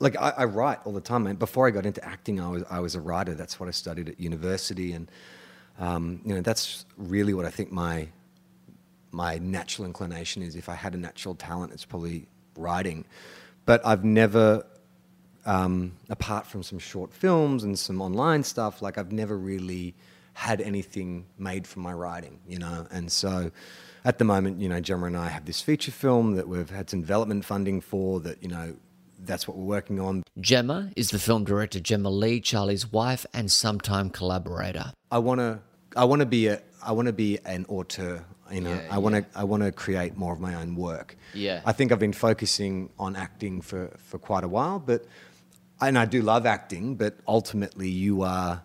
like 0.00 0.16
I, 0.16 0.32
I 0.38 0.44
write 0.44 0.78
all 0.84 0.92
the 0.92 1.00
time. 1.00 1.26
And 1.26 1.38
before 1.38 1.66
I 1.66 1.70
got 1.70 1.86
into 1.86 2.02
acting, 2.04 2.40
I 2.40 2.48
was 2.48 2.64
I 2.70 2.80
was 2.80 2.94
a 2.94 3.00
writer. 3.00 3.34
That's 3.34 3.60
what 3.60 3.68
I 3.68 3.72
studied 3.72 4.08
at 4.08 4.18
university, 4.18 4.92
and 4.92 5.10
um, 5.78 6.22
you 6.24 6.34
know 6.34 6.40
that's 6.40 6.86
really 6.96 7.34
what 7.34 7.44
I 7.44 7.50
think 7.50 7.70
my 7.70 8.08
my 9.12 9.38
natural 9.38 9.86
inclination 9.86 10.42
is. 10.42 10.56
If 10.56 10.68
I 10.68 10.74
had 10.74 10.94
a 10.94 10.98
natural 10.98 11.34
talent, 11.34 11.72
it's 11.72 11.84
probably 11.84 12.26
writing. 12.56 13.04
But 13.66 13.84
I've 13.86 14.04
never, 14.04 14.64
um, 15.46 15.92
apart 16.08 16.46
from 16.46 16.62
some 16.62 16.78
short 16.78 17.12
films 17.12 17.64
and 17.64 17.78
some 17.78 18.00
online 18.00 18.42
stuff, 18.42 18.82
like 18.82 18.98
I've 18.98 19.12
never 19.12 19.36
really 19.36 19.94
had 20.34 20.60
anything 20.60 21.26
made 21.38 21.66
from 21.66 21.82
my 21.82 21.92
writing, 21.92 22.38
you 22.46 22.58
know. 22.58 22.86
And 22.90 23.10
so, 23.10 23.50
at 24.04 24.18
the 24.18 24.24
moment, 24.24 24.60
you 24.60 24.68
know, 24.68 24.80
Gemma 24.80 25.06
and 25.06 25.16
I 25.16 25.28
have 25.28 25.44
this 25.44 25.60
feature 25.60 25.92
film 25.92 26.36
that 26.36 26.48
we've 26.48 26.70
had 26.70 26.88
some 26.88 27.00
development 27.00 27.44
funding 27.44 27.80
for. 27.80 28.20
That 28.20 28.42
you 28.42 28.48
know, 28.48 28.74
that's 29.18 29.46
what 29.46 29.56
we're 29.56 29.64
working 29.64 30.00
on. 30.00 30.22
Gemma 30.40 30.90
is 30.96 31.10
the 31.10 31.18
film 31.18 31.44
director 31.44 31.80
Gemma 31.80 32.10
Lee, 32.10 32.40
Charlie's 32.40 32.90
wife 32.90 33.26
and 33.34 33.50
sometime 33.50 34.10
collaborator. 34.10 34.92
I 35.10 35.18
want 35.18 35.40
to 35.40 35.60
I 35.96 36.04
want 36.04 36.20
to 36.20 36.26
be 36.26 36.46
a 36.48 36.62
I 36.82 36.92
want 36.92 37.06
to 37.06 37.12
be 37.12 37.38
an 37.44 37.66
auteur. 37.68 38.24
You 38.50 38.60
know, 38.62 38.70
Yeah, 38.70 38.88
I 38.90 38.98
want 38.98 39.14
to 39.14 39.24
I 39.38 39.44
want 39.44 39.62
to 39.62 39.70
create 39.72 40.16
more 40.16 40.32
of 40.32 40.40
my 40.40 40.54
own 40.54 40.74
work. 40.74 41.16
Yeah. 41.34 41.60
I 41.64 41.72
think 41.72 41.92
I've 41.92 41.98
been 42.00 42.12
focusing 42.12 42.90
on 42.98 43.14
acting 43.16 43.60
for 43.60 43.88
for 43.98 44.18
quite 44.18 44.44
a 44.44 44.48
while, 44.48 44.78
but 44.78 45.04
and 45.80 45.98
I 45.98 46.04
do 46.04 46.22
love 46.22 46.46
acting, 46.46 46.94
but 46.94 47.16
ultimately 47.26 47.88
you 47.88 48.22
are 48.22 48.62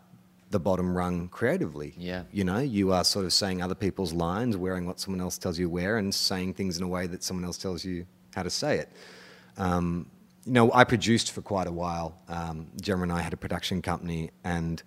the 0.51 0.59
bottom 0.59 0.95
rung 0.95 1.27
creatively. 1.29 1.93
Yeah. 1.97 2.23
You 2.31 2.43
know, 2.43 2.59
you 2.59 2.93
are 2.93 3.03
sort 3.03 3.25
of 3.25 3.33
saying 3.33 3.61
other 3.61 3.75
people's 3.75 4.13
lines, 4.13 4.55
wearing 4.55 4.85
what 4.85 4.99
someone 4.99 5.21
else 5.21 5.37
tells 5.37 5.57
you 5.57 5.65
to 5.65 5.69
wear, 5.69 5.97
and 5.97 6.13
saying 6.13 6.53
things 6.53 6.77
in 6.77 6.83
a 6.83 6.87
way 6.87 7.07
that 7.07 7.23
someone 7.23 7.45
else 7.45 7.57
tells 7.57 7.83
you 7.83 8.05
how 8.33 8.43
to 8.43 8.49
say 8.49 8.77
it. 8.79 8.89
Um, 9.57 10.09
you 10.45 10.53
know, 10.53 10.71
I 10.73 10.83
produced 10.83 11.31
for 11.31 11.41
quite 11.41 11.67
a 11.67 11.71
while. 11.71 12.17
Um, 12.27 12.67
Gemma 12.79 13.03
and 13.03 13.11
I 13.11 13.21
had 13.21 13.33
a 13.33 13.37
production 13.37 13.81
company, 13.81 14.31
and 14.43 14.81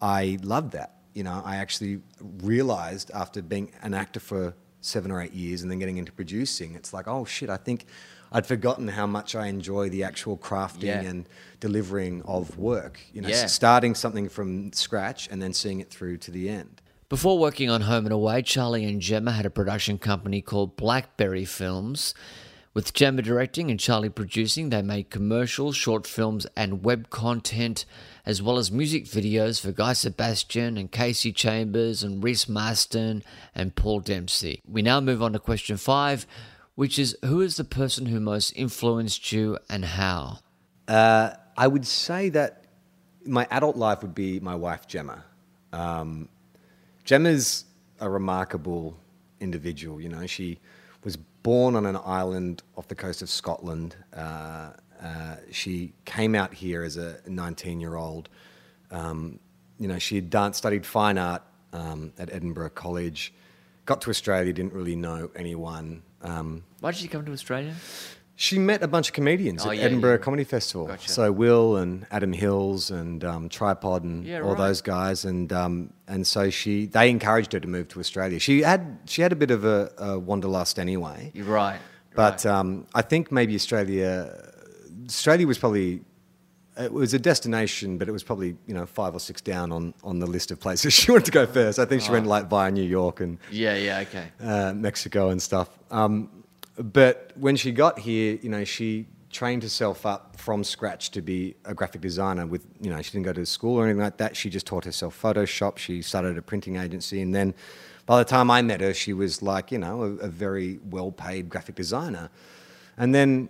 I 0.00 0.38
loved 0.42 0.72
that. 0.72 0.94
You 1.14 1.24
know, 1.24 1.42
I 1.44 1.56
actually 1.56 2.00
realized 2.20 3.10
after 3.12 3.42
being 3.42 3.72
an 3.82 3.94
actor 3.94 4.20
for 4.20 4.54
seven 4.80 5.10
or 5.10 5.20
eight 5.20 5.32
years 5.32 5.62
and 5.62 5.70
then 5.70 5.78
getting 5.78 5.96
into 5.96 6.12
producing, 6.12 6.74
it's 6.74 6.92
like, 6.92 7.08
oh 7.08 7.24
shit, 7.24 7.48
I 7.48 7.56
think 7.56 7.86
I'd 8.34 8.46
forgotten 8.46 8.88
how 8.88 9.06
much 9.06 9.36
I 9.36 9.46
enjoy 9.46 9.88
the 9.88 10.02
actual 10.02 10.36
crafting 10.36 10.82
Yeah. 10.82 11.02
and 11.02 11.26
delivering 11.60 12.20
of 12.22 12.58
work. 12.58 12.98
You 13.12 13.22
know, 13.22 13.28
Yeah. 13.28 13.46
starting 13.46 13.94
something 13.94 14.28
from 14.28 14.72
scratch 14.72 15.28
and 15.30 15.40
then 15.40 15.52
seeing 15.54 15.78
it 15.80 15.88
through 15.88 16.16
to 16.18 16.30
the 16.32 16.48
end. 16.48 16.82
Before 17.08 17.38
working 17.38 17.70
on 17.70 17.82
Home 17.82 18.06
and 18.06 18.12
Away, 18.12 18.42
Charlie 18.42 18.84
and 18.86 19.00
Gemma 19.00 19.30
had 19.32 19.46
a 19.46 19.50
production 19.50 19.98
company 19.98 20.42
called 20.42 20.74
Blackberry 20.76 21.44
Films. 21.44 22.12
With 22.72 22.92
Gemma 22.92 23.22
directing 23.22 23.70
and 23.70 23.78
Charlie 23.78 24.08
producing, 24.08 24.70
they 24.70 24.82
made 24.82 25.10
commercials, 25.10 25.76
short 25.76 26.04
films, 26.08 26.44
and 26.56 26.82
web 26.82 27.08
content, 27.08 27.84
as 28.26 28.42
well 28.42 28.58
as 28.58 28.72
music 28.72 29.04
videos 29.04 29.60
for 29.60 29.70
Guy 29.70 29.92
Sebastian 29.92 30.76
and 30.76 30.90
Kasey 30.90 31.32
Chambers 31.32 32.02
and 32.02 32.24
Reece 32.24 32.46
Mastin 32.46 33.22
and 33.54 33.76
Paul 33.76 34.00
Dempsey. 34.00 34.60
We 34.66 34.82
now 34.82 35.00
move 35.00 35.22
on 35.22 35.34
to 35.34 35.38
question 35.38 35.76
five, 35.76 36.26
which 36.74 36.98
is 36.98 37.16
Who 37.24 37.40
is 37.40 37.56
the 37.56 37.64
person 37.64 38.06
who 38.06 38.20
most 38.20 38.52
influenced 38.52 39.32
you 39.32 39.58
and 39.68 39.84
how? 39.84 40.38
I 41.56 41.66
would 41.66 41.86
say 41.86 42.28
that 42.30 42.64
my 43.24 43.46
adult 43.50 43.76
life 43.76 44.02
would 44.02 44.14
be 44.14 44.40
my 44.40 44.54
wife 44.54 44.86
Gemma. 44.86 45.24
Um, 45.72 46.28
Gemma's 47.04 47.64
a 48.00 48.08
remarkable 48.08 48.96
individual. 49.40 50.00
You 50.00 50.08
know, 50.08 50.26
she 50.26 50.58
was 51.04 51.16
born 51.16 51.76
on 51.76 51.86
an 51.86 51.98
island 52.04 52.62
off 52.76 52.88
the 52.88 52.94
coast 52.94 53.22
of 53.22 53.30
Scotland. 53.30 53.96
Uh, 54.14 54.70
uh, 55.02 55.36
she 55.50 55.92
came 56.04 56.34
out 56.34 56.54
here 56.54 56.82
as 56.82 56.96
a 56.96 57.18
19 57.26 57.80
year 57.80 57.96
old. 57.96 58.28
Um, 58.90 59.38
you 59.78 59.88
know, 59.88 59.98
she 59.98 60.16
had 60.16 60.54
studied 60.54 60.86
fine 60.86 61.18
art 61.18 61.42
um, 61.72 62.12
at 62.18 62.32
Edinburgh 62.32 62.70
College, 62.70 63.34
got 63.86 64.00
to 64.02 64.10
Australia, 64.10 64.52
didn't 64.52 64.72
really 64.72 64.96
know 64.96 65.30
anyone. 65.34 66.02
Um, 66.24 66.64
Why 66.80 66.90
did 66.90 66.98
she 67.00 67.08
come 67.08 67.24
to 67.24 67.32
Australia? 67.32 67.74
she 68.36 68.58
met 68.58 68.82
a 68.82 68.88
bunch 68.88 69.06
of 69.08 69.14
comedians 69.14 69.64
Oh, 69.64 69.70
at 69.70 69.76
yeah, 69.76 69.84
Edinburgh 69.84 70.14
yeah. 70.18 70.24
Comedy 70.24 70.42
Festival. 70.42 70.88
Gotcha. 70.88 71.08
So 71.08 71.30
Wil 71.30 71.76
and 71.76 72.04
Adam 72.10 72.32
Hills 72.32 72.90
and 72.90 73.22
um, 73.24 73.48
Tripod 73.48 74.02
and 74.02 74.24
Yeah, 74.26 74.40
all 74.40 74.48
right. 74.54 74.58
those 74.58 74.82
guys, 74.82 75.24
and 75.24 75.52
um, 75.52 75.92
and 76.08 76.26
so 76.26 76.50
she 76.50 76.86
they 76.86 77.10
encouraged 77.10 77.52
her 77.52 77.60
to 77.60 77.68
move 77.68 77.86
to 77.88 78.00
Australia. 78.00 78.40
She 78.40 78.62
had 78.62 78.98
she 79.06 79.22
had 79.22 79.30
a 79.30 79.36
bit 79.36 79.52
of 79.52 79.64
a, 79.64 79.92
a 79.98 80.18
wanderlust 80.18 80.78
anyway, 80.80 81.30
You're 81.32 81.46
right. 81.46 81.78
but 82.16 82.44
right. 82.44 82.46
um, 82.46 82.86
I 82.94 83.02
think 83.02 83.30
maybe 83.30 83.54
Australia 83.54 84.36
Australia 85.06 85.46
was 85.46 85.58
probably 85.58 86.00
it 86.76 86.92
was 86.92 87.14
a 87.14 87.18
destination, 87.18 87.98
but 87.98 88.08
it 88.08 88.12
was 88.12 88.22
probably 88.22 88.56
you 88.66 88.74
know 88.74 88.86
five 88.86 89.14
or 89.14 89.20
six 89.20 89.40
down 89.40 89.72
on, 89.72 89.94
on 90.02 90.18
the 90.18 90.26
list 90.26 90.50
of 90.50 90.60
places 90.60 90.92
she 90.92 91.10
wanted 91.10 91.26
to 91.26 91.30
go 91.30 91.46
first. 91.46 91.78
I 91.78 91.84
think 91.84 92.02
she 92.02 92.10
went 92.10 92.26
like 92.26 92.48
via 92.48 92.70
New 92.70 92.82
York 92.82 93.20
and 93.20 93.38
yeah, 93.50 93.76
yeah, 93.76 94.00
okay. 94.00 94.28
uh, 94.42 94.72
Mexico 94.74 95.30
and 95.30 95.40
stuff. 95.40 95.68
Um, 95.90 96.44
but 96.76 97.32
when 97.36 97.56
she 97.56 97.70
got 97.70 97.98
here, 97.98 98.38
you 98.42 98.48
know, 98.48 98.64
she 98.64 99.06
trained 99.30 99.62
herself 99.62 100.06
up 100.06 100.36
from 100.36 100.62
scratch 100.62 101.10
to 101.10 101.22
be 101.22 101.56
a 101.64 101.74
graphic 101.74 102.00
designer. 102.00 102.46
With 102.46 102.66
you 102.80 102.90
know, 102.90 103.00
she 103.02 103.12
didn't 103.12 103.26
go 103.26 103.32
to 103.32 103.46
school 103.46 103.76
or 103.76 103.84
anything 103.84 104.02
like 104.02 104.16
that. 104.18 104.36
She 104.36 104.50
just 104.50 104.66
taught 104.66 104.84
herself 104.84 105.20
Photoshop. 105.20 105.78
She 105.78 106.02
started 106.02 106.36
a 106.38 106.42
printing 106.42 106.76
agency, 106.76 107.20
and 107.22 107.34
then 107.34 107.54
by 108.06 108.18
the 108.18 108.24
time 108.24 108.50
I 108.50 108.62
met 108.62 108.80
her, 108.80 108.92
she 108.94 109.12
was 109.12 109.42
like 109.42 109.70
you 109.70 109.78
know 109.78 110.02
a, 110.02 110.26
a 110.26 110.28
very 110.28 110.80
well-paid 110.90 111.48
graphic 111.48 111.76
designer. 111.76 112.30
And 112.96 113.14
then 113.14 113.48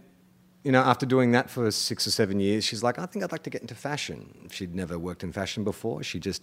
you 0.65 0.73
know, 0.73 0.81
after 0.81 1.05
doing 1.05 1.33
that 1.33 1.51
for 1.51 1.71
six 1.71 2.07
or 2.07 2.11
seven 2.11 2.41
years, 2.41 2.65
she's 2.65 2.83
like, 2.83 2.99
I 2.99 3.05
think 3.05 3.23
I'd 3.23 3.31
like 3.33 3.43
to 3.43 3.51
get 3.51 3.61
into 3.61 3.75
fashion. 3.75 4.49
She'd 4.51 4.75
never 4.75 4.99
worked 4.99 5.23
in 5.23 5.31
fashion 5.31 5.63
before. 5.63 6.03
She 6.03 6.19
just 6.19 6.43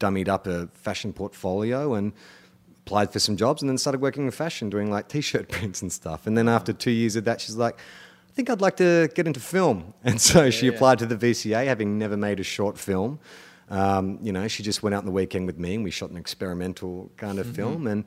dummied 0.00 0.28
up 0.28 0.46
a 0.46 0.68
fashion 0.74 1.12
portfolio 1.12 1.94
and 1.94 2.14
applied 2.86 3.12
for 3.12 3.18
some 3.18 3.36
jobs 3.36 3.60
and 3.60 3.68
then 3.68 3.76
started 3.76 4.00
working 4.00 4.24
in 4.24 4.30
fashion, 4.30 4.70
doing 4.70 4.90
like 4.90 5.08
t-shirt 5.08 5.48
prints 5.50 5.82
and 5.82 5.92
stuff. 5.92 6.26
And 6.26 6.38
then 6.38 6.48
after 6.48 6.72
two 6.72 6.90
years 6.90 7.16
of 7.16 7.24
that, 7.24 7.42
she's 7.42 7.56
like, 7.56 7.78
I 7.78 8.32
think 8.32 8.48
I'd 8.48 8.62
like 8.62 8.76
to 8.78 9.10
get 9.14 9.26
into 9.26 9.40
film. 9.40 9.92
And 10.04 10.18
so 10.18 10.48
she 10.48 10.66
yeah. 10.66 10.72
applied 10.72 10.98
to 11.00 11.06
the 11.06 11.16
VCA, 11.16 11.66
having 11.66 11.98
never 11.98 12.16
made 12.16 12.40
a 12.40 12.44
short 12.44 12.78
film. 12.78 13.20
Um, 13.68 14.18
you 14.22 14.32
know, 14.32 14.48
she 14.48 14.62
just 14.62 14.82
went 14.82 14.94
out 14.94 15.00
on 15.00 15.04
the 15.04 15.12
weekend 15.12 15.46
with 15.46 15.58
me 15.58 15.74
and 15.74 15.84
we 15.84 15.90
shot 15.90 16.08
an 16.08 16.16
experimental 16.16 17.10
kind 17.18 17.38
of 17.38 17.46
film. 17.46 17.86
And 17.86 18.04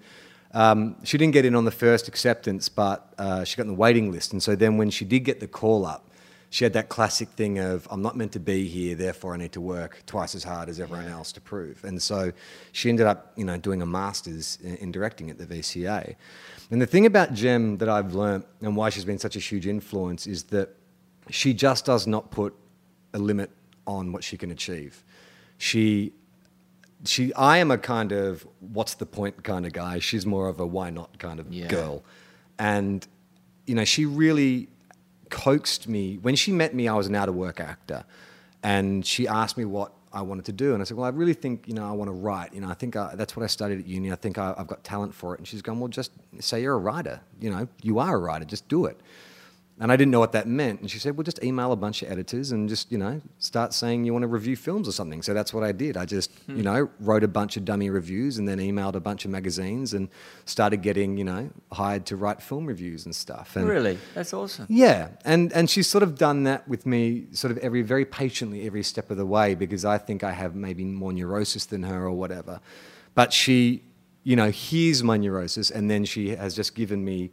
um, 0.53 0.95
she 1.03 1.17
didn't 1.17 1.33
get 1.33 1.45
in 1.45 1.55
on 1.55 1.65
the 1.65 1.71
first 1.71 2.07
acceptance, 2.07 2.69
but 2.69 3.13
uh, 3.17 3.43
she 3.43 3.57
got 3.57 3.63
on 3.63 3.67
the 3.69 3.73
waiting 3.73 4.11
list. 4.11 4.33
And 4.33 4.43
so 4.43 4.55
then 4.55 4.77
when 4.77 4.89
she 4.89 5.05
did 5.05 5.21
get 5.21 5.39
the 5.39 5.47
call 5.47 5.85
up, 5.85 6.07
she 6.49 6.65
had 6.65 6.73
that 6.73 6.89
classic 6.89 7.29
thing 7.29 7.59
of 7.59 7.87
I'm 7.89 8.01
not 8.01 8.17
meant 8.17 8.33
to 8.33 8.39
be 8.39 8.67
here, 8.67 8.93
therefore 8.93 9.33
I 9.33 9.37
need 9.37 9.53
to 9.53 9.61
work 9.61 10.03
twice 10.05 10.35
as 10.35 10.43
hard 10.43 10.67
as 10.67 10.81
everyone 10.81 11.07
else 11.07 11.31
to 11.31 11.41
prove. 11.41 11.81
And 11.85 12.01
so 12.01 12.33
she 12.73 12.89
ended 12.89 13.07
up, 13.07 13.31
you 13.37 13.45
know, 13.45 13.55
doing 13.55 13.81
a 13.81 13.85
master's 13.85 14.57
in, 14.61 14.75
in 14.77 14.91
directing 14.91 15.29
at 15.29 15.37
the 15.37 15.45
VCA. 15.45 16.15
And 16.69 16.81
the 16.81 16.85
thing 16.85 17.05
about 17.05 17.33
Jem 17.33 17.77
that 17.77 17.87
I've 17.87 18.13
learnt 18.13 18.45
and 18.59 18.75
why 18.75 18.89
she's 18.89 19.05
been 19.05 19.17
such 19.17 19.37
a 19.37 19.39
huge 19.39 19.65
influence 19.65 20.27
is 20.27 20.43
that 20.45 20.75
she 21.29 21.53
just 21.53 21.85
does 21.85 22.05
not 22.05 22.31
put 22.31 22.53
a 23.13 23.19
limit 23.19 23.49
on 23.87 24.11
what 24.11 24.21
she 24.21 24.35
can 24.35 24.51
achieve. 24.51 25.05
She 25.57 26.11
she 27.05 27.33
I 27.33 27.57
am 27.57 27.71
a 27.71 27.77
kind 27.77 28.11
of 28.11 28.45
what's 28.59 28.93
the 28.95 29.05
point 29.05 29.43
kind 29.43 29.65
of 29.65 29.73
guy. 29.73 29.99
She's 29.99 30.25
more 30.25 30.47
of 30.47 30.59
a 30.59 30.65
why 30.65 30.89
not 30.89 31.17
kind 31.19 31.39
of 31.39 31.51
Yeah. 31.53 31.67
girl. 31.67 32.03
And 32.59 33.05
you 33.65 33.75
know, 33.75 33.85
she 33.85 34.05
really 34.05 34.67
coaxed 35.29 35.87
me. 35.87 36.17
When 36.17 36.35
she 36.35 36.51
met 36.51 36.73
me, 36.75 36.87
I 36.87 36.93
was 36.95 37.07
an 37.07 37.15
out 37.15 37.29
of 37.29 37.35
work 37.35 37.59
actor. 37.59 38.03
And 38.63 39.05
she 39.05 39.27
asked 39.27 39.57
me 39.57 39.65
what 39.65 39.93
I 40.13 40.21
wanted 40.21 40.45
to 40.45 40.51
do. 40.51 40.73
And 40.73 40.81
I 40.81 40.85
said, 40.85 40.97
Well, 40.97 41.05
I 41.05 41.09
really 41.09 41.33
think, 41.33 41.67
you 41.67 41.73
know, 41.73 41.87
I 41.87 41.91
want 41.91 42.09
to 42.09 42.13
write. 42.13 42.53
You 42.53 42.61
know, 42.61 42.69
I 42.69 42.73
think 42.75 42.95
I, 42.95 43.15
that's 43.15 43.35
what 43.35 43.43
I 43.43 43.47
studied 43.47 43.79
at 43.79 43.87
uni. 43.87 44.11
I 44.11 44.15
think 44.15 44.37
I, 44.37 44.53
I've 44.57 44.67
got 44.67 44.83
talent 44.83 45.15
for 45.15 45.33
it. 45.33 45.39
And 45.39 45.47
she's 45.47 45.61
gone, 45.61 45.79
Well, 45.79 45.87
just 45.87 46.11
say 46.39 46.61
you're 46.61 46.75
a 46.75 46.79
writer. 46.79 47.21
You 47.39 47.49
know, 47.49 47.67
you 47.81 47.97
are 47.99 48.15
a 48.15 48.19
writer. 48.19 48.45
Just 48.45 48.67
do 48.67 48.85
it. 48.85 48.99
And 49.81 49.91
I 49.91 49.95
didn't 49.95 50.11
know 50.11 50.19
what 50.19 50.33
that 50.33 50.47
meant. 50.47 50.81
And 50.81 50.91
she 50.91 50.99
said, 50.99 51.17
well, 51.17 51.23
just 51.23 51.43
email 51.43 51.71
a 51.71 51.75
bunch 51.75 52.03
of 52.03 52.11
editors 52.11 52.51
and 52.51 52.69
just, 52.69 52.91
you 52.91 52.99
know, 52.99 53.19
start 53.39 53.73
saying 53.73 54.05
you 54.05 54.13
want 54.13 54.21
to 54.21 54.27
review 54.27 54.55
films 54.55 54.87
or 54.87 54.91
something. 54.91 55.23
So 55.23 55.33
that's 55.33 55.55
what 55.55 55.63
I 55.63 55.71
did. 55.71 55.97
I 55.97 56.05
just, 56.05 56.31
hmm. 56.45 56.57
you 56.57 56.61
know, 56.61 56.87
wrote 56.99 57.23
a 57.23 57.27
bunch 57.27 57.57
of 57.57 57.65
dummy 57.65 57.89
reviews 57.89 58.37
and 58.37 58.47
then 58.47 58.59
emailed 58.59 58.93
a 58.93 58.99
bunch 58.99 59.25
of 59.25 59.31
magazines 59.31 59.95
and 59.95 60.07
started 60.45 60.83
getting, 60.83 61.17
you 61.17 61.23
know, 61.23 61.49
hired 61.71 62.05
to 62.05 62.15
write 62.15 62.43
film 62.43 62.67
reviews 62.67 63.05
and 63.05 63.15
stuff. 63.15 63.55
And 63.55 63.67
Really? 63.67 63.97
That's 64.13 64.35
awesome. 64.35 64.67
yeah, 64.69 65.09
and 65.25 65.51
and 65.51 65.67
she's 65.67 65.87
sort 65.87 66.03
of 66.03 66.15
done 66.15 66.43
that 66.43 66.67
with 66.67 66.85
me, 66.85 67.25
sort 67.31 67.49
of 67.49 67.57
every 67.57 67.81
very 67.81 68.05
patiently 68.05 68.67
every 68.67 68.83
step 68.83 69.09
of 69.09 69.17
the 69.17 69.25
way 69.25 69.55
because 69.55 69.83
I 69.83 69.97
think 69.97 70.23
I 70.23 70.31
have 70.31 70.53
maybe 70.53 70.83
more 70.83 71.11
neurosis 71.11 71.65
than 71.65 71.81
her 71.81 72.05
or 72.05 72.11
whatever, 72.11 72.59
but 73.15 73.33
she, 73.33 73.81
you 74.23 74.35
know, 74.35 74.51
hears 74.51 75.01
my 75.01 75.17
neurosis 75.17 75.71
and 75.71 75.89
then 75.89 76.05
she 76.05 76.35
has 76.35 76.55
just 76.55 76.75
given 76.75 77.03
me, 77.03 77.31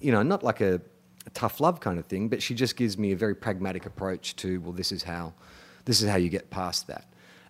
you 0.00 0.10
know, 0.10 0.24
not 0.24 0.42
like 0.42 0.60
a, 0.60 0.80
a 1.26 1.30
tough 1.30 1.60
love 1.60 1.80
kind 1.80 1.98
of 1.98 2.06
thing, 2.06 2.28
but 2.28 2.42
she 2.42 2.54
just 2.54 2.76
gives 2.76 2.98
me 2.98 3.12
a 3.12 3.16
very 3.16 3.34
pragmatic 3.34 3.86
approach 3.86 4.36
to 4.36 4.60
well, 4.60 4.72
this 4.72 4.92
is 4.92 5.02
how, 5.02 5.32
this 5.84 6.02
is 6.02 6.08
how 6.08 6.16
you 6.16 6.28
get 6.28 6.50
past 6.50 6.86
that. 6.86 7.06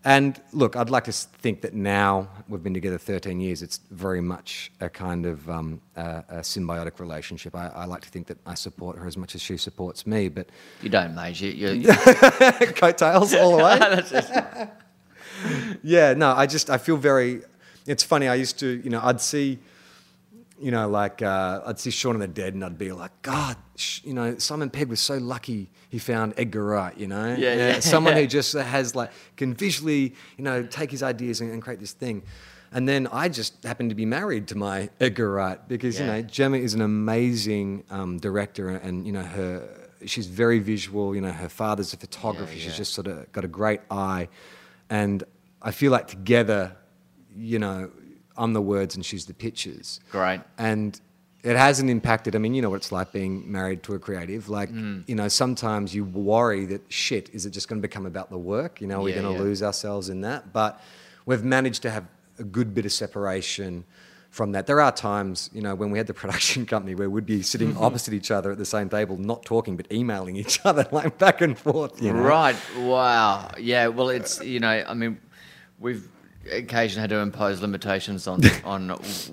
And 0.07 0.39
look, 0.53 0.77
I'd 0.77 0.91
like 0.91 1.05
to 1.05 1.13
think 1.13 1.63
that 1.63 1.73
now 1.73 2.29
we've 2.47 2.63
been 2.63 2.75
together 2.75 2.99
13 2.99 3.41
years. 3.41 3.63
It's 3.63 3.81
very 3.91 4.21
much 4.21 4.71
a 4.79 4.91
kind 4.91 5.25
of 5.25 5.49
um, 5.49 5.81
a, 5.97 6.25
a 6.29 6.39
symbiotic 6.41 7.01
relationship. 7.01 7.57
I, 7.57 7.69
I 7.69 7.85
like 7.87 8.03
to 8.03 8.11
think 8.11 8.27
that 8.27 8.37
I 8.45 8.55
support 8.55 8.99
her 8.99 9.07
as 9.07 9.17
much 9.17 9.35
as 9.35 9.41
she 9.41 9.57
supports 9.57 10.07
me, 10.07 10.29
but 10.29 10.51
You 10.83 10.91
don't, 10.91 11.15
mate. 11.15 11.41
You, 11.41 11.51
you, 11.51 11.69
you... 11.71 11.93
coattails 12.75 13.33
all 13.35 13.57
the 13.57 13.65
way. 13.65 14.69
Yeah, 15.83 16.15
no, 16.15 16.33
I 16.33 16.47
just 16.47 16.71
I 16.71 16.79
feel 16.79 16.97
very. 16.97 17.43
It's 17.87 18.03
funny. 18.03 18.29
I 18.29 18.35
used 18.35 18.59
to, 18.61 18.81
you 18.83 18.91
know, 18.91 19.01
I'd 19.03 19.21
see, 19.21 19.59
you 20.61 20.71
know, 20.71 20.89
like 20.89 21.21
uh, 21.23 21.63
I'd 21.67 21.79
see 21.79 21.91
Shaun 21.91 22.15
of 22.15 22.21
the 22.21 22.29
Dead, 22.29 22.55
and 22.55 22.65
I'd 22.65 22.79
be 22.79 22.93
like, 22.93 23.11
God, 23.23 23.57
sh- 23.77 24.01
you 24.05 24.15
know, 24.15 24.39
Simon 24.39 24.71
Pegg 24.71 24.89
was 24.89 25.01
so 25.01 25.17
lucky 25.19 25.71
he 25.89 25.99
found 25.99 26.35
Edgar 26.37 26.65
Wright. 26.65 26.97
You 26.97 27.09
know, 27.09 27.35
Yeah, 27.39 27.55
yeah, 27.55 27.81
someone 27.81 28.15
who 28.15 28.27
just 28.39 28.53
has 28.53 28.95
like 28.95 29.11
can 29.37 29.55
visually, 29.55 30.15
you 30.37 30.45
know, 30.45 30.63
take 30.65 30.91
his 30.91 31.03
ideas 31.03 31.41
and, 31.41 31.51
and 31.53 31.61
create 31.63 31.81
this 31.81 31.93
thing. 31.93 32.23
And 32.73 32.89
then 32.89 33.07
I 33.13 33.29
just 33.29 33.63
happened 33.63 33.91
to 33.91 33.95
be 33.95 34.05
married 34.07 34.49
to 34.49 34.57
my 34.57 34.91
Edgar 35.01 35.31
Wright 35.31 35.61
because 35.69 35.99
you 36.01 36.07
know 36.07 36.23
Gemma 36.23 36.57
is 36.57 36.75
an 36.75 36.81
amazing 36.81 37.85
um, 37.91 38.19
director, 38.19 38.69
and 38.69 39.07
you 39.07 39.13
know 39.13 39.23
her. 39.23 39.69
She's 40.07 40.27
very 40.27 40.59
visual. 40.59 41.15
You 41.15 41.21
know, 41.21 41.31
her 41.31 41.49
father's 41.49 41.93
a 41.95 41.97
photographer. 41.97 42.53
Yeah, 42.53 42.63
She's 42.65 42.77
just 42.77 42.93
sort 42.93 43.07
of 43.07 43.31
got 43.33 43.45
a 43.45 43.49
great 43.49 43.81
eye, 43.91 44.29
and 44.91 45.23
I 45.63 45.71
feel 45.71 45.93
like 45.93 46.09
together, 46.09 46.77
you 47.35 47.59
know, 47.61 47.91
I'm 48.37 48.53
the 48.53 48.63
words 48.63 48.95
and 48.97 49.05
she's 49.05 49.27
the 49.27 49.35
pictures. 49.35 50.01
Great. 50.11 50.41
And 50.59 51.01
it 51.43 51.57
hasn't 51.57 51.91
impacted. 51.91 52.35
I 52.35 52.39
mean, 52.39 52.55
you 52.55 52.63
know 52.63 52.71
what 52.71 52.77
it's 52.77 52.91
like 52.93 53.13
being 53.13 53.51
married 53.53 53.83
to 53.85 53.95
a 53.95 53.99
creative. 53.99 54.49
Like, 54.49 54.71
Mm. 54.71 55.05
you 55.07 55.15
know, 55.15 55.29
sometimes 55.29 55.95
you 55.95 56.05
worry 56.05 56.65
that 56.67 56.83
shit, 56.91 57.29
is 57.35 57.45
it 57.47 57.51
just 57.51 57.69
going 57.69 57.81
to 57.81 57.87
become 57.87 58.07
about 58.07 58.31
the 58.31 58.39
work? 58.39 58.81
You 58.81 58.87
know, 58.87 59.03
we're 59.03 59.11
Yeah, 59.11 59.23
going 59.23 59.35
to 59.35 59.39
yeah. 59.39 59.47
lose 59.49 59.63
ourselves 59.63 60.09
in 60.09 60.23
that. 60.23 60.53
But 60.53 60.81
we've 61.27 61.45
managed 61.45 61.83
to 61.83 61.91
have 61.91 62.05
a 62.39 62.45
good 62.45 62.75
bit 62.75 62.85
of 62.87 62.93
separation 62.93 63.85
from 64.31 64.51
that. 64.53 64.67
There 64.67 64.81
are 64.81 64.91
times, 64.91 65.49
you 65.53 65.61
know, 65.63 65.75
when 65.77 65.91
we 65.91 65.99
had 65.99 66.07
the 66.09 66.15
production 66.23 66.65
company 66.67 66.95
where 66.95 67.09
we'd 67.11 67.27
be 67.27 67.43
sitting 67.43 67.77
opposite 67.87 68.15
each 68.15 68.31
other 68.31 68.51
at 68.51 68.59
the 68.59 68.65
same 68.65 68.89
table, 68.89 69.17
not 69.19 69.45
talking, 69.45 69.77
but 69.77 69.87
emailing 69.93 70.37
each 70.37 70.59
other 70.65 70.87
like 70.93 71.19
back 71.19 71.41
and 71.43 71.59
forth. 71.59 72.03
You 72.03 72.15
know? 72.15 72.23
Right. 72.23 72.57
Wow. 72.79 73.51
Yeah. 73.59 73.89
Well, 73.89 74.09
it's 74.09 74.43
you 74.43 74.61
know, 74.61 74.83
I 74.89 74.95
mean, 74.95 75.21
we've 75.79 76.09
occasionally 76.53 77.01
had 77.01 77.11
to 77.11 77.17
impose 77.19 77.61
limitations 77.61 78.27
on 78.27 78.41
on 78.65 78.89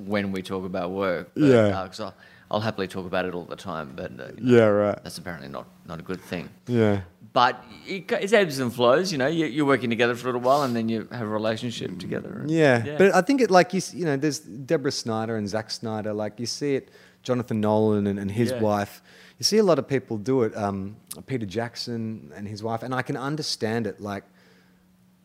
when 0.06 0.32
we 0.32 0.41
talk 0.41 0.65
about 0.65 0.91
work. 0.91 1.32
But, 1.36 1.43
Yeah. 1.43 1.67
Uh, 1.80 1.89
I'll, 2.00 2.13
I'll 2.52 2.60
happily 2.60 2.88
talk 2.88 3.06
about 3.06 3.26
it 3.26 3.34
all 3.34 3.45
the 3.45 3.56
time, 3.56 3.93
but 3.95 4.12
uh, 4.19 4.28
you 4.38 4.43
know, 4.43 4.58
Yeah, 4.58 4.65
right. 4.65 5.04
that's 5.04 5.17
apparently 5.17 5.47
not 5.50 5.67
not 5.88 6.00
a 6.00 6.04
good 6.04 6.21
thing. 6.21 6.50
Yeah. 6.67 7.02
But 7.34 7.63
it, 7.88 8.12
it's 8.12 8.34
ebbs 8.34 8.60
and 8.60 8.74
flows. 8.74 9.10
You 9.13 9.17
know, 9.17 9.28
you, 9.28 9.45
you're 9.45 9.65
working 9.65 9.89
together 9.89 10.15
for 10.15 10.28
a 10.28 10.32
little 10.34 10.41
while, 10.41 10.63
and 10.63 10.76
then 10.76 10.89
you 10.89 11.08
have 11.12 11.21
a 11.21 11.28
relationship 11.28 11.97
together. 11.97 12.39
and- 12.41 12.52
Yeah, 12.52 12.97
but 12.97 13.15
I 13.15 13.21
think 13.21 13.39
it 13.41 13.50
like 13.50 13.74
you 13.74 13.82
you 13.93 14.04
know, 14.06 14.17
there's 14.17 14.39
Deborah 14.39 14.91
Snyder 14.91 15.38
and 15.38 15.47
Zack 15.47 15.71
Snyder. 15.71 16.12
Like 16.13 16.39
you 16.41 16.45
see 16.45 16.76
it, 16.76 16.89
Jonathan 17.24 17.62
Nolan 17.62 18.08
and, 18.08 18.19
and 18.19 18.30
his 18.30 18.52
Yeah. 18.52 18.60
wife. 18.60 19.02
You 19.39 19.43
see 19.45 19.58
a 19.60 19.63
lot 19.63 19.80
of 19.80 19.88
people 19.88 20.17
do 20.17 20.43
it. 20.43 20.56
Um, 20.58 20.97
Peter 21.26 21.45
Jackson 21.47 22.32
and 22.36 22.45
his 22.47 22.62
wife, 22.62 22.84
and 22.84 22.93
I 22.93 23.02
can 23.02 23.15
understand 23.17 23.88
it. 23.88 24.00
Like, 24.02 24.24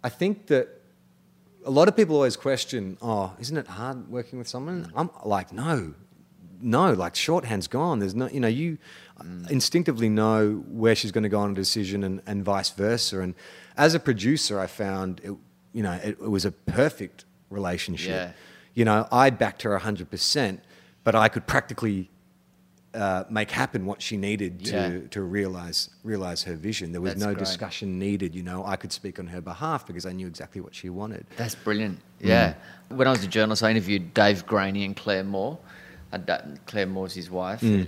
I 0.04 0.08
think 0.08 0.46
that 0.46 0.68
a 1.66 1.70
lot 1.70 1.88
of 1.88 1.96
people 1.96 2.14
always 2.14 2.36
question, 2.36 2.96
"Oh, 3.02 3.34
isn't 3.38 3.56
it 3.56 3.66
hard 3.66 4.08
working 4.08 4.38
with 4.38 4.48
someone?" 4.48 4.84
Mm. 4.84 4.92
I'm 4.96 5.10
like, 5.24 5.52
no. 5.52 5.94
no, 6.60 6.92
like 6.92 7.14
shorthand's 7.14 7.68
gone. 7.68 7.98
There's 7.98 8.14
no, 8.14 8.28
you 8.28 8.40
know, 8.40 8.48
you 8.48 8.78
mm. 9.20 9.50
instinctively 9.50 10.08
know 10.08 10.64
where 10.68 10.94
she's 10.94 11.12
going 11.12 11.24
to 11.24 11.28
go 11.28 11.40
on 11.40 11.50
a 11.50 11.54
decision 11.54 12.02
and, 12.02 12.22
and 12.26 12.44
vice 12.44 12.70
versa. 12.70 13.20
And 13.20 13.34
as 13.76 13.94
a 13.94 14.00
producer, 14.00 14.58
I 14.58 14.66
found 14.66 15.20
it, 15.22 15.32
you 15.72 15.82
know, 15.82 15.92
it, 15.92 16.16
it 16.20 16.30
was 16.30 16.44
a 16.44 16.52
perfect 16.52 17.26
relationship. 17.50 18.08
Yeah. 18.08 18.32
You 18.74 18.84
know, 18.84 19.06
I 19.10 19.30
backed 19.30 19.62
her 19.62 19.78
100%, 19.78 20.60
but 21.04 21.14
I 21.14 21.28
could 21.28 21.46
practically 21.46 22.10
uh, 22.96 23.24
make 23.30 23.50
happen 23.50 23.84
what 23.86 24.00
she 24.02 24.16
needed 24.16 24.64
to, 24.64 24.72
Yeah. 24.72 24.98
to 25.10 25.22
realize 25.22 25.90
realize 26.02 26.42
her 26.44 26.54
vision. 26.56 26.92
There 26.92 27.00
was 27.00 27.12
That's 27.12 27.20
no 27.26 27.34
great. 27.34 27.44
discussion 27.44 27.98
needed. 27.98 28.34
You 28.34 28.42
know, 28.42 28.64
I 28.64 28.76
could 28.76 28.92
speak 28.92 29.18
on 29.18 29.26
her 29.28 29.40
behalf 29.40 29.86
because 29.86 30.06
I 30.06 30.12
knew 30.12 30.26
exactly 30.26 30.60
what 30.60 30.74
she 30.74 30.88
wanted. 30.88 31.26
That's 31.36 31.54
brilliant. 31.54 32.00
Yeah. 32.20 32.54
When 32.88 33.06
I 33.06 33.10
was 33.10 33.22
a 33.22 33.28
journalist, 33.28 33.62
I 33.62 33.70
interviewed 33.70 34.14
Dave 34.14 34.46
Graney 34.46 34.84
and 34.84 34.96
Clare 34.96 35.24
Moore. 35.24 35.58
Uh, 36.12 36.18
Clare 36.66 36.86
Moore's 36.86 37.14
his 37.14 37.30
wife, 37.30 37.60
who 37.60 37.84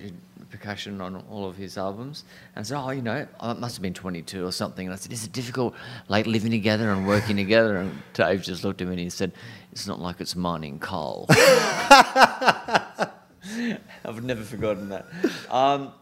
percussion 0.50 1.00
on 1.02 1.14
all 1.30 1.46
of 1.46 1.56
his 1.56 1.76
albums. 1.76 2.24
And 2.56 2.64
I 2.64 2.66
said, 2.66 2.78
Oh, 2.82 2.90
you 2.90 3.02
know, 3.02 3.26
I 3.38 3.52
must 3.52 3.76
have 3.76 3.82
been 3.82 3.92
22 3.94 4.44
or 4.46 4.50
something. 4.52 4.86
And 4.86 4.94
I 4.94 4.96
said, 4.96 5.12
Is 5.12 5.24
it 5.24 5.32
difficult, 5.32 5.74
like 6.08 6.26
living 6.26 6.50
together 6.50 6.90
and 6.90 7.06
working 7.06 7.36
together? 7.44 7.76
And 7.76 7.92
Dave 8.14 8.42
just 8.42 8.64
looked 8.64 8.80
at 8.82 8.86
me 8.88 8.94
and 8.94 9.00
he 9.00 9.10
said, 9.10 9.32
It's 9.72 9.86
not 9.86 10.00
like 10.00 10.20
it's 10.20 10.34
mining 10.34 10.78
coal. 10.80 11.26
I've 14.04 14.22
never 14.22 14.42
forgotten 14.42 14.88
that. 14.90 15.06
Um, 15.50 15.92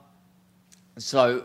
so, 0.98 1.44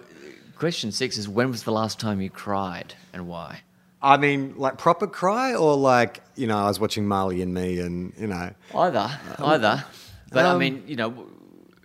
question 0.56 0.91
six 0.91 1.17
is 1.17 1.28
When 1.28 1.50
was 1.52 1.63
the 1.63 1.71
last 1.71 2.00
time 2.00 2.21
you 2.21 2.30
cried 2.30 2.93
and 3.13 3.28
why? 3.28 3.62
I 4.02 4.17
mean, 4.17 4.56
like 4.58 4.78
proper 4.78 5.08
cry, 5.08 5.54
or 5.54 5.76
like 5.76 6.21
you 6.36 6.47
know, 6.47 6.58
I 6.58 6.67
was 6.67 6.80
watching 6.80 7.08
Marley 7.08 7.41
and 7.41 7.54
Me, 7.54 7.80
and 7.80 8.13
you 8.17 8.28
know, 8.28 8.52
Either, 8.74 9.12
either. 9.39 9.86
But 10.32 10.45
I 10.45 10.52
um, 10.52 10.60
mean, 10.60 10.84
you 10.88 10.95
know, 10.95 11.28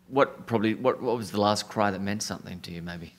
what 0.08 0.46
probably 0.46 0.74
what 0.74 1.02
what 1.02 1.16
was 1.16 1.30
the 1.30 1.40
last 1.40 1.68
cry 1.68 1.90
that 1.90 2.00
meant 2.00 2.22
something 2.22 2.60
to 2.60 2.72
you? 2.72 2.82
Maybe. 2.82 3.12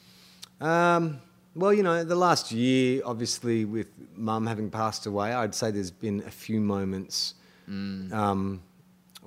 Um, 0.62 1.22
well, 1.54 1.74
you 1.74 1.84
know, 1.84 2.04
the 2.04 2.16
last 2.16 2.52
year, 2.52 3.02
obviously, 3.06 3.66
with 3.66 3.88
mum 4.16 4.48
having 4.48 4.70
passed 4.70 5.06
away, 5.06 5.34
I'd 5.34 5.54
say 5.54 5.72
there's 5.72 5.92
been 5.92 6.24
a 6.26 6.32
few 6.32 6.62
moments. 6.62 7.34
Um, 7.68 8.62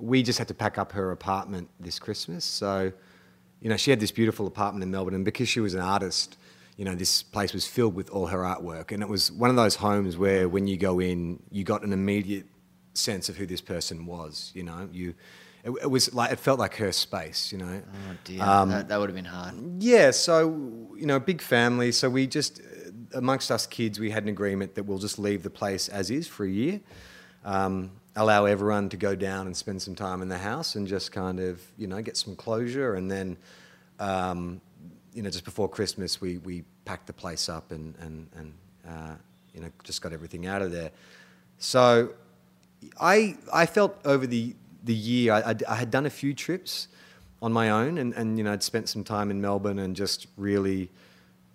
we 0.01 0.23
just 0.23 0.39
had 0.39 0.47
to 0.47 0.53
pack 0.53 0.77
up 0.77 0.91
her 0.93 1.11
apartment 1.11 1.69
this 1.79 1.99
Christmas. 1.99 2.43
So, 2.43 2.91
you 3.61 3.69
know, 3.69 3.77
she 3.77 3.91
had 3.91 3.99
this 3.99 4.11
beautiful 4.11 4.47
apartment 4.47 4.83
in 4.83 4.91
Melbourne, 4.91 5.13
and 5.13 5.23
because 5.23 5.47
she 5.47 5.59
was 5.59 5.73
an 5.73 5.81
artist, 5.81 6.37
you 6.77 6.85
know, 6.85 6.95
this 6.95 7.21
place 7.21 7.53
was 7.53 7.67
filled 7.67 7.93
with 7.93 8.09
all 8.09 8.27
her 8.27 8.39
artwork. 8.39 8.91
And 8.91 9.03
it 9.03 9.09
was 9.09 9.31
one 9.31 9.49
of 9.49 9.55
those 9.55 9.75
homes 9.75 10.17
where 10.17 10.49
when 10.49 10.67
you 10.67 10.77
go 10.77 10.99
in, 10.99 11.41
you 11.51 11.63
got 11.63 11.83
an 11.83 11.93
immediate 11.93 12.47
sense 12.93 13.29
of 13.29 13.37
who 13.37 13.45
this 13.45 13.61
person 13.61 14.05
was, 14.05 14.51
you 14.55 14.63
know. 14.63 14.89
You, 14.91 15.13
it, 15.63 15.71
it 15.83 15.91
was 15.91 16.11
like, 16.13 16.31
it 16.31 16.39
felt 16.39 16.57
like 16.57 16.75
her 16.77 16.91
space, 16.91 17.51
you 17.51 17.59
know. 17.59 17.81
Oh 17.85 18.15
dear, 18.23 18.41
Um, 18.41 18.69
that, 18.69 18.87
that 18.87 18.99
would 18.99 19.09
have 19.09 19.15
been 19.15 19.25
hard. 19.25 19.83
Yeah, 19.83 20.09
so 20.11 20.89
you 20.97 21.05
know, 21.05 21.19
big 21.19 21.41
family. 21.41 21.91
So 21.91 22.09
we 22.09 22.25
just, 22.25 22.61
amongst 23.13 23.51
us 23.51 23.67
kids, 23.67 23.99
we 23.99 24.09
had 24.09 24.23
an 24.23 24.29
agreement 24.29 24.73
that 24.75 24.83
we'll 24.83 24.97
just 24.97 25.19
leave 25.19 25.43
the 25.43 25.51
place 25.51 25.87
as 25.87 26.09
is 26.09 26.27
for 26.27 26.45
a 26.45 26.49
year, 26.49 26.81
um, 27.45 27.91
allow 28.15 28.45
everyone 28.45 28.89
to 28.89 28.97
go 28.97 29.15
down 29.15 29.47
and 29.47 29.55
spend 29.55 29.81
some 29.81 29.95
time 29.95 30.21
in 30.21 30.29
the 30.29 30.37
house, 30.37 30.75
and 30.75 30.87
just 30.87 31.11
kind 31.11 31.39
of 31.39 31.61
you 31.77 31.87
know 31.87 32.01
get 32.01 32.17
some 32.17 32.35
closure, 32.35 32.95
and 32.95 33.09
then. 33.09 33.37
Um, 33.99 34.61
you 35.13 35.21
know, 35.21 35.29
just 35.29 35.45
before 35.45 35.67
Christmas, 35.67 36.21
we, 36.21 36.37
we 36.39 36.63
packed 36.85 37.07
the 37.07 37.13
place 37.13 37.49
up 37.49 37.71
and, 37.71 37.95
and, 37.99 38.29
and 38.37 38.53
uh, 38.87 39.15
you 39.53 39.61
know, 39.61 39.69
just 39.83 40.01
got 40.01 40.13
everything 40.13 40.47
out 40.47 40.61
of 40.61 40.71
there. 40.71 40.91
So 41.57 42.13
I, 42.99 43.37
I 43.53 43.65
felt 43.65 43.99
over 44.05 44.25
the, 44.25 44.55
the 44.83 44.93
year, 44.93 45.33
I, 45.33 45.51
I, 45.51 45.55
I 45.67 45.75
had 45.75 45.91
done 45.91 46.05
a 46.05 46.09
few 46.09 46.33
trips 46.33 46.87
on 47.41 47.51
my 47.51 47.69
own 47.69 47.97
and, 47.97 48.13
and, 48.13 48.37
you 48.37 48.43
know, 48.43 48.53
I'd 48.53 48.63
spent 48.63 48.87
some 48.87 49.03
time 49.03 49.31
in 49.31 49.41
Melbourne 49.41 49.79
and 49.79 49.95
just 49.95 50.27
really 50.37 50.89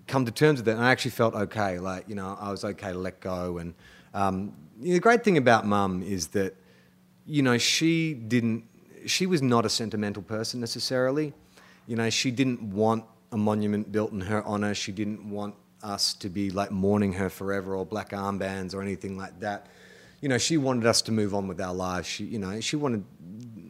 come 0.07 0.25
to 0.27 0.33
terms 0.33 0.61
with 0.61 0.69
it. 0.69 0.73
And 0.73 0.85
I 0.85 0.91
actually 0.91 1.13
felt 1.13 1.35
okay. 1.35 1.79
Like, 1.79 2.09
you 2.09 2.15
know, 2.15 2.37
I 2.39 2.51
was 2.51 2.65
okay 2.65 2.93
to 2.93 2.99
let 2.99 3.21
go. 3.21 3.59
And 3.59 3.75
um, 4.13 4.53
the 4.81 4.99
great 5.01 5.25
thing 5.25 5.37
about 5.37 5.67
mum 5.67 6.03
is 6.03 6.29
that, 6.29 6.55
you 7.27 7.43
know, 7.43 7.59
she 7.59 8.15
didn't, 8.15 8.65
she 9.07 9.27
was 9.27 9.43
not 9.43 9.65
a 9.65 9.69
sentimental 9.69 10.23
person 10.23 10.61
necessarily. 10.61 11.33
You 11.87 11.97
know, 11.97 12.11
she 12.11 12.31
didn't 12.31 12.63
want 12.63 13.05
a 13.33 13.37
monument 13.37 13.93
built 13.93 14.13
in 14.13 14.21
her 14.23 14.43
honor. 14.45 14.75
She 14.75 14.93
didn't 14.93 15.29
want 15.29 15.55
us 15.83 16.15
to 16.15 16.29
be 16.29 16.51
like 16.51 16.71
mourning 16.71 17.13
her 17.15 17.31
forever 17.31 17.77
or 17.77 17.87
black 17.87 18.11
armbands 18.11 18.75
or 18.75 18.83
anything 18.83 19.17
like 19.17 19.41
that. 19.41 19.67
You 20.21 20.29
know, 20.29 20.39
she 20.39 20.57
wanted 20.57 20.87
us 20.87 21.03
to 21.03 21.13
move 21.13 21.35
on 21.35 21.47
with 21.47 21.61
our 21.61 21.75
lives. 21.75 22.09
She, 22.09 22.25
you 22.25 22.39
know, 22.39 22.61
she 22.61 22.77
wanted, 22.77 23.05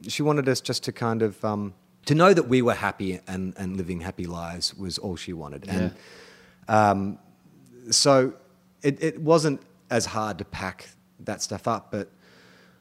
she 0.09 0.23
wanted 0.23 0.49
us 0.49 0.61
just 0.61 0.85
to 0.85 0.93
kind 0.93 1.23
of, 1.23 1.45
um, 1.45 1.75
to 2.07 2.15
know 2.15 2.33
that 2.33 2.45
we 2.45 2.63
were 2.63 2.75
happy 2.75 3.21
and, 3.27 3.53
and 3.57 3.77
living 3.77 4.01
happy 4.01 4.27
lives 4.27 4.75
was 4.75 4.97
all 4.99 5.17
she 5.17 5.33
wanted. 5.33 5.69
And 5.69 5.95
um, 6.69 7.19
so 7.91 8.35
it, 8.83 9.03
it 9.03 9.21
wasn't 9.21 9.61
as 9.91 10.07
hard 10.07 10.39
to 10.39 10.45
pack 10.45 10.89
that 11.21 11.43
stuff 11.43 11.67
up, 11.67 11.91
but 11.91 12.11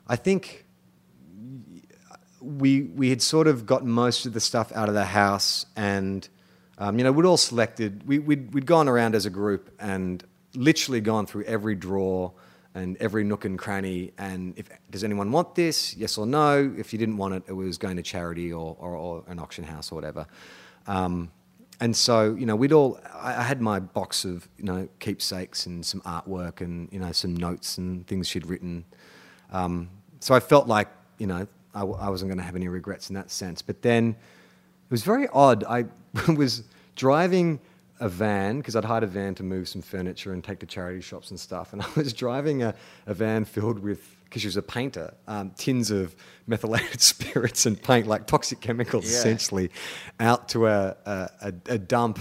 I 0.07 0.15
think 0.15 0.65
we 2.41 2.83
we 2.83 3.09
had 3.09 3.21
sort 3.21 3.47
of 3.47 3.65
gotten 3.65 3.89
most 3.89 4.25
of 4.25 4.33
the 4.33 4.39
stuff 4.39 4.71
out 4.73 4.87
of 4.87 4.95
the 4.95 5.05
house, 5.05 5.65
and 5.75 6.27
um, 6.77 6.97
you 6.97 7.03
know 7.03 7.11
we'd 7.11 7.25
all 7.25 7.37
selected. 7.37 8.07
We, 8.07 8.19
we'd 8.19 8.53
we'd 8.53 8.65
gone 8.65 8.87
around 8.87 9.15
as 9.15 9.25
a 9.25 9.29
group 9.29 9.73
and 9.79 10.23
literally 10.53 11.01
gone 11.01 11.25
through 11.25 11.43
every 11.43 11.75
drawer 11.75 12.33
and 12.75 12.97
every 12.97 13.23
nook 13.23 13.45
and 13.45 13.57
cranny. 13.57 14.11
And 14.17 14.53
if 14.57 14.69
does 14.91 15.03
anyone 15.03 15.31
want 15.31 15.55
this? 15.55 15.95
Yes 15.95 16.17
or 16.17 16.25
no. 16.25 16.73
If 16.77 16.93
you 16.93 16.99
didn't 16.99 17.17
want 17.17 17.33
it, 17.33 17.43
it 17.47 17.53
was 17.53 17.77
going 17.77 17.97
to 17.97 18.03
charity 18.03 18.53
or 18.53 18.75
or, 18.79 18.95
or 18.95 19.23
an 19.27 19.39
auction 19.39 19.63
house 19.63 19.91
or 19.91 19.95
whatever. 19.95 20.27
Um, 20.87 21.31
and 21.79 21.95
so 21.95 22.35
you 22.35 22.45
know 22.45 22.55
we'd 22.55 22.71
all. 22.71 22.99
I, 23.13 23.35
I 23.39 23.43
had 23.43 23.61
my 23.61 23.79
box 23.79 24.25
of 24.25 24.47
you 24.57 24.65
know 24.65 24.87
keepsakes 24.99 25.65
and 25.65 25.85
some 25.85 26.01
artwork 26.01 26.61
and 26.61 26.89
you 26.91 26.99
know 26.99 27.11
some 27.11 27.35
notes 27.35 27.77
and 27.77 28.05
things 28.07 28.27
she'd 28.27 28.45
written. 28.45 28.85
Um, 29.51 29.89
so 30.19 30.33
I 30.33 30.39
felt 30.39 30.67
like, 30.67 30.87
you 31.17 31.27
know, 31.27 31.47
I, 31.73 31.81
I 31.81 32.09
wasn't 32.09 32.29
going 32.29 32.39
to 32.39 32.43
have 32.43 32.55
any 32.55 32.67
regrets 32.67 33.09
in 33.09 33.15
that 33.15 33.29
sense. 33.29 33.61
But 33.61 33.81
then 33.81 34.09
it 34.09 34.91
was 34.91 35.03
very 35.03 35.27
odd. 35.27 35.63
I 35.63 35.85
was 36.35 36.63
driving 36.95 37.59
a 37.99 38.09
van 38.09 38.57
because 38.57 38.75
I'd 38.75 38.85
hired 38.85 39.03
a 39.03 39.07
van 39.07 39.35
to 39.35 39.43
move 39.43 39.69
some 39.69 39.81
furniture 39.81 40.33
and 40.33 40.43
take 40.43 40.59
to 40.59 40.65
charity 40.65 41.01
shops 41.01 41.29
and 41.29 41.39
stuff. 41.39 41.73
And 41.73 41.81
I 41.83 41.87
was 41.95 42.11
driving 42.11 42.63
a, 42.63 42.73
a 43.05 43.13
van 43.13 43.45
filled 43.45 43.79
with, 43.79 44.14
because 44.25 44.41
she 44.41 44.47
was 44.47 44.57
a 44.57 44.61
painter, 44.61 45.13
um, 45.27 45.51
tins 45.51 45.91
of 45.91 46.15
methylated 46.47 47.01
spirits 47.13 47.65
and 47.65 47.81
paint, 47.81 48.07
like 48.07 48.27
toxic 48.27 48.59
chemicals 48.61 49.05
Yeah. 49.05 49.17
essentially, 49.17 49.71
out 50.19 50.49
to 50.49 50.67
a, 50.67 50.95
a, 51.05 51.53
a, 51.67 51.77
dump 51.77 52.19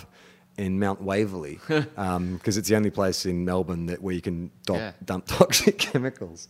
in 0.56 0.78
Mount 0.78 1.02
Waverley 1.02 1.58
because 1.66 2.56
it's 2.56 2.68
the 2.68 2.76
only 2.76 2.90
place 2.90 3.26
in 3.26 3.44
Melbourne 3.44 3.86
that 3.86 4.00
where 4.00 4.14
you 4.14 4.20
can 4.22 4.50
dump, 4.64 4.78
Yeah. 4.78 4.92
dump 5.04 5.26
toxic 5.26 5.78
chemicals. 5.78 6.48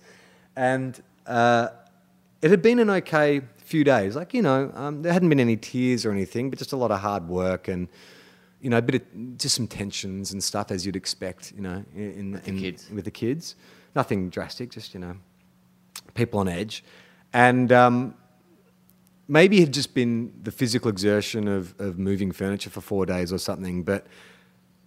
And 0.56 1.02
uh, 1.26 1.68
it 2.42 2.50
had 2.50 2.60
been 2.62 2.78
an 2.78 2.90
okay 2.90 3.40
few 3.64 3.82
days. 3.82 4.14
Like, 4.14 4.34
you 4.34 4.42
know, 4.42 4.70
um, 4.74 5.02
there 5.02 5.12
hadn't 5.12 5.30
been 5.30 5.40
any 5.40 5.56
tears 5.56 6.04
or 6.04 6.12
anything, 6.12 6.50
but 6.50 6.58
just 6.58 6.72
a 6.72 6.76
lot 6.76 6.90
of 6.90 7.00
hard 7.00 7.26
work 7.28 7.66
and, 7.68 7.88
you 8.60 8.68
know, 8.70 8.78
a 8.78 8.82
bit 8.82 8.96
of 8.96 9.38
just 9.38 9.54
some 9.56 9.66
tensions 9.66 10.32
and 10.32 10.44
stuff 10.44 10.70
as 10.70 10.84
you'd 10.84 10.96
expect, 10.96 11.52
you 11.56 11.62
know, 11.62 11.82
in, 11.96 12.32
the 12.32 12.48
in, 12.48 12.58
kids. 12.58 12.90
with 12.90 13.04
the 13.06 13.10
kids. 13.10 13.56
Nothing 13.96 14.28
drastic, 14.28 14.70
just, 14.70 14.92
you 14.92 15.00
know, 15.00 15.16
people 16.14 16.40
on 16.40 16.48
edge. 16.48 16.84
And 17.32 17.70
um, 17.72 18.14
maybe 19.28 19.58
it 19.58 19.60
had 19.60 19.74
just 19.74 19.94
been 19.94 20.32
the 20.42 20.52
physical 20.52 20.88
exertion 20.88 21.48
of, 21.48 21.74
of 21.80 21.98
moving 21.98 22.32
furniture 22.32 22.70
for 22.70 22.80
four 22.80 23.06
days 23.06 23.32
or 23.32 23.38
something, 23.38 23.82
but 23.82 24.06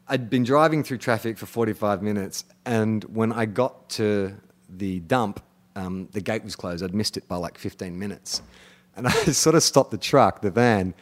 I'd 0.07 0.29
been 0.29 0.43
driving 0.43 0.83
through 0.83 0.99
traffic 0.99 1.37
for 1.37 1.45
45 1.45 2.01
minutes, 2.01 2.45
and 2.65 3.03
when 3.05 3.33
I 3.33 3.45
got 3.45 3.89
to 3.91 4.35
the 4.69 4.99
dump, 5.01 5.41
um, 5.75 6.07
the 6.11 6.21
gate 6.21 6.43
was 6.43 6.55
closed. 6.55 6.83
I'd 6.83 6.95
missed 6.95 7.17
it 7.17 7.27
by 7.27 7.35
like 7.35 7.57
15 7.57 7.97
minutes. 7.97 8.41
And 8.95 9.07
I 9.07 9.11
sort 9.11 9.55
of 9.55 9.63
stopped 9.63 9.91
the 9.91 9.97
truck, 9.97 10.41
the 10.41 10.51
van, 10.51 10.93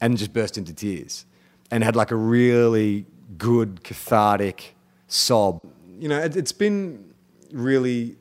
and 0.00 0.16
just 0.16 0.32
burst 0.32 0.58
into 0.58 0.74
tears 0.74 1.24
and 1.70 1.82
had 1.82 1.96
like 1.96 2.10
a 2.10 2.16
really 2.16 3.06
good, 3.38 3.82
cathartic 3.82 4.76
sob. 5.06 5.60
You 5.98 6.08
know, 6.08 6.18
it, 6.18 6.36
it's 6.36 6.52
been 6.52 7.14
really 7.52 8.16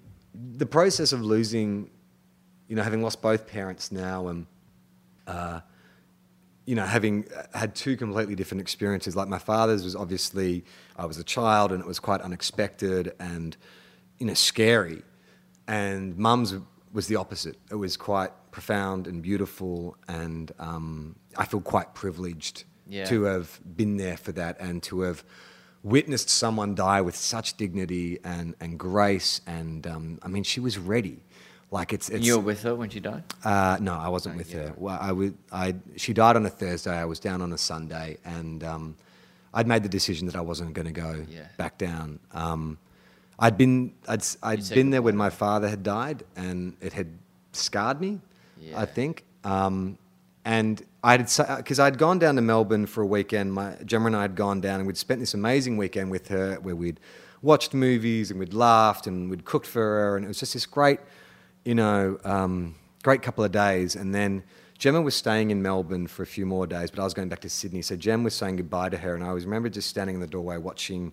the 0.57 0.65
process 0.65 1.11
of 1.13 1.21
losing, 1.21 1.89
you 2.67 2.75
know, 2.75 2.83
having 2.83 3.01
lost 3.01 3.21
both 3.21 3.47
parents 3.47 3.91
now 3.91 4.27
and 4.27 4.45
you 6.65 6.75
know, 6.75 6.85
having 6.85 7.25
had 7.55 7.73
two 7.73 7.97
completely 7.97 8.35
different 8.35 8.61
experiences. 8.61 9.15
Like 9.15 9.27
my 9.27 9.39
father's 9.39 9.83
was 9.83 9.95
obviously, 9.95 10.63
I 10.95 11.05
was 11.07 11.17
a 11.17 11.23
child 11.23 11.71
and 11.71 11.81
it 11.81 11.87
was 11.87 11.99
quite 11.99 12.21
unexpected 12.21 13.13
and, 13.19 13.57
you 14.19 14.27
know, 14.27 14.35
scary. 14.35 15.01
And 15.67 16.15
mum's 16.15 16.53
was 16.93 17.07
the 17.07 17.15
opposite. 17.15 17.57
It 17.71 17.75
was 17.75 17.97
quite 17.97 18.29
profound 18.51 19.07
and 19.07 19.23
beautiful. 19.23 19.97
And 20.07 20.51
um, 20.59 21.15
I 21.35 21.45
feel 21.45 21.61
quite 21.61 21.95
privileged 21.95 22.65
Yeah. 22.87 23.05
to 23.05 23.23
have 23.23 23.59
been 23.75 23.97
there 23.97 24.17
for 24.17 24.31
that 24.33 24.59
and 24.59 24.83
to 24.83 25.01
have 25.01 25.23
witnessed 25.83 26.29
someone 26.29 26.75
die 26.75 27.01
with 27.01 27.15
such 27.15 27.55
dignity 27.57 28.19
and, 28.23 28.55
and 28.59 28.77
grace. 28.77 29.41
And 29.47 29.85
um, 29.87 30.19
I 30.21 30.27
mean, 30.27 30.43
she 30.43 30.59
was 30.59 30.77
ready. 30.77 31.19
Like 31.71 31.93
it's 31.93 32.09
it's 32.09 32.25
you 32.25 32.37
were 32.37 32.43
with 32.43 32.63
her 32.63 32.73
when 32.75 32.89
she 32.89 32.99
died? 32.99 33.23
uh, 33.45 33.77
no, 33.79 33.93
I 33.93 34.09
wasn't 34.09 34.37
with 34.37 34.51
her. 34.53 34.73
Well, 34.75 34.97
I 34.99 35.11
would, 35.11 35.37
I, 35.51 35.75
she 35.97 36.13
died 36.13 36.35
on 36.35 36.45
a 36.45 36.49
Thursday. 36.49 36.95
I 36.95 37.05
was 37.05 37.19
down 37.19 37.43
on 37.43 37.53
a 37.53 37.59
Sunday, 37.59 38.17
and 38.25 38.63
um, 38.63 38.95
I'd 39.53 39.67
made 39.67 39.83
the 39.83 39.89
decision 39.89 40.25
that 40.25 40.35
I 40.35 40.41
wasn't 40.41 40.73
going 40.73 40.87
to 40.87 40.91
go 40.91 41.23
Yeah. 41.29 41.43
back 41.57 41.77
down. 41.77 42.19
Um, 42.33 42.79
I'd 43.37 43.55
been, 43.55 43.93
I'd, 44.07 44.23
I'd 44.41 44.67
been 44.69 44.89
there 44.89 45.03
when 45.03 45.15
my 45.15 45.29
father 45.29 45.69
had 45.69 45.83
died, 45.83 46.23
and 46.35 46.75
it 46.81 46.91
had 46.93 47.07
scarred 47.53 48.01
me. 48.01 48.19
Yeah. 48.59 48.81
I 48.81 48.85
think. 48.87 49.23
Um, 49.43 49.97
and 50.45 50.81
I'd 51.03 51.29
because 51.57 51.79
I'd 51.79 51.97
gone 51.97 52.19
down 52.19 52.35
to 52.35 52.41
Melbourne 52.41 52.85
for 52.85 53.01
a 53.01 53.05
weekend. 53.05 53.53
My 53.53 53.75
Gemma 53.85 54.07
and 54.07 54.15
I 54.15 54.21
had 54.23 54.35
gone 54.35 54.61
down, 54.61 54.79
and 54.79 54.87
we'd 54.87 54.97
spent 54.97 55.19
this 55.19 55.33
amazing 55.33 55.77
weekend 55.77 56.11
with 56.11 56.27
her, 56.29 56.55
where 56.55 56.75
we'd 56.75 56.99
watched 57.41 57.73
movies 57.73 58.31
and 58.31 58.39
we'd 58.39 58.53
laughed 58.53 59.07
and 59.07 59.29
we'd 59.29 59.45
cooked 59.45 59.67
for 59.67 59.81
her, 59.81 60.15
and 60.17 60.25
it 60.25 60.27
was 60.27 60.39
just 60.39 60.53
this 60.53 60.65
great, 60.65 60.99
you 61.63 61.75
know, 61.75 62.19
um, 62.23 62.75
great 63.03 63.21
couple 63.21 63.43
of 63.43 63.51
days. 63.51 63.95
And 63.95 64.13
then 64.13 64.43
Gemma 64.77 65.01
was 65.01 65.15
staying 65.15 65.51
in 65.51 65.61
Melbourne 65.61 66.07
for 66.07 66.23
a 66.23 66.27
few 66.27 66.45
more 66.45 66.67
days, 66.67 66.91
but 66.91 66.99
I 66.99 67.03
was 67.03 67.13
going 67.13 67.29
back 67.29 67.41
to 67.41 67.49
Sydney. 67.49 67.81
So 67.81 67.95
Gem 67.95 68.23
was 68.23 68.33
saying 68.33 68.57
goodbye 68.57 68.89
to 68.89 68.97
her, 68.97 69.15
and 69.15 69.23
I 69.23 69.31
was 69.33 69.45
remember 69.45 69.69
just 69.69 69.89
standing 69.89 70.15
in 70.15 70.21
the 70.21 70.27
doorway 70.27 70.57
watching 70.57 71.11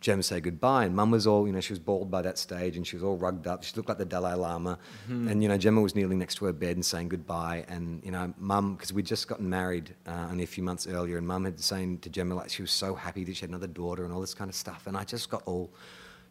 Gem 0.00 0.22
say 0.22 0.40
goodbye. 0.40 0.86
And 0.86 0.96
Mum 0.96 1.10
was 1.10 1.26
all, 1.26 1.46
you 1.46 1.52
know, 1.52 1.60
she 1.60 1.72
was 1.72 1.78
bald 1.78 2.10
by 2.10 2.22
that 2.22 2.38
stage, 2.38 2.76
and 2.76 2.86
she 2.86 2.96
was 2.96 3.02
all 3.02 3.16
rugged 3.16 3.46
up. 3.46 3.62
She 3.62 3.76
looked 3.76 3.88
like 3.88 3.98
the 3.98 4.04
Dalai 4.04 4.34
Lama, 4.34 4.78
and 5.08 5.42
you 5.42 5.48
know, 5.48 5.58
Gemma 5.58 5.80
was 5.80 5.94
kneeling 5.94 6.18
next 6.18 6.36
to 6.36 6.46
her 6.46 6.52
bed 6.52 6.76
and 6.76 6.84
saying 6.84 7.08
goodbye. 7.08 7.64
And 7.68 8.02
you 8.04 8.10
know, 8.10 8.32
Mum, 8.38 8.74
because 8.74 8.92
we'd 8.92 9.06
just 9.06 9.28
gotten 9.28 9.48
married 9.48 9.94
uh, 10.06 10.28
only 10.30 10.44
a 10.44 10.46
few 10.46 10.62
months 10.62 10.86
earlier, 10.86 11.18
and 11.18 11.26
Mum 11.26 11.44
had 11.44 11.60
saying 11.60 11.98
to 11.98 12.08
Gemma 12.08 12.34
like 12.34 12.50
she 12.50 12.62
was 12.62 12.70
so 12.70 12.94
happy 12.94 13.24
that 13.24 13.36
she 13.36 13.42
had 13.42 13.50
another 13.50 13.66
daughter 13.66 14.04
and 14.04 14.12
all 14.12 14.20
this 14.20 14.34
kind 14.34 14.48
of 14.48 14.54
stuff. 14.54 14.86
And 14.86 14.96
I 14.96 15.04
just 15.04 15.28
got 15.28 15.42
all 15.44 15.70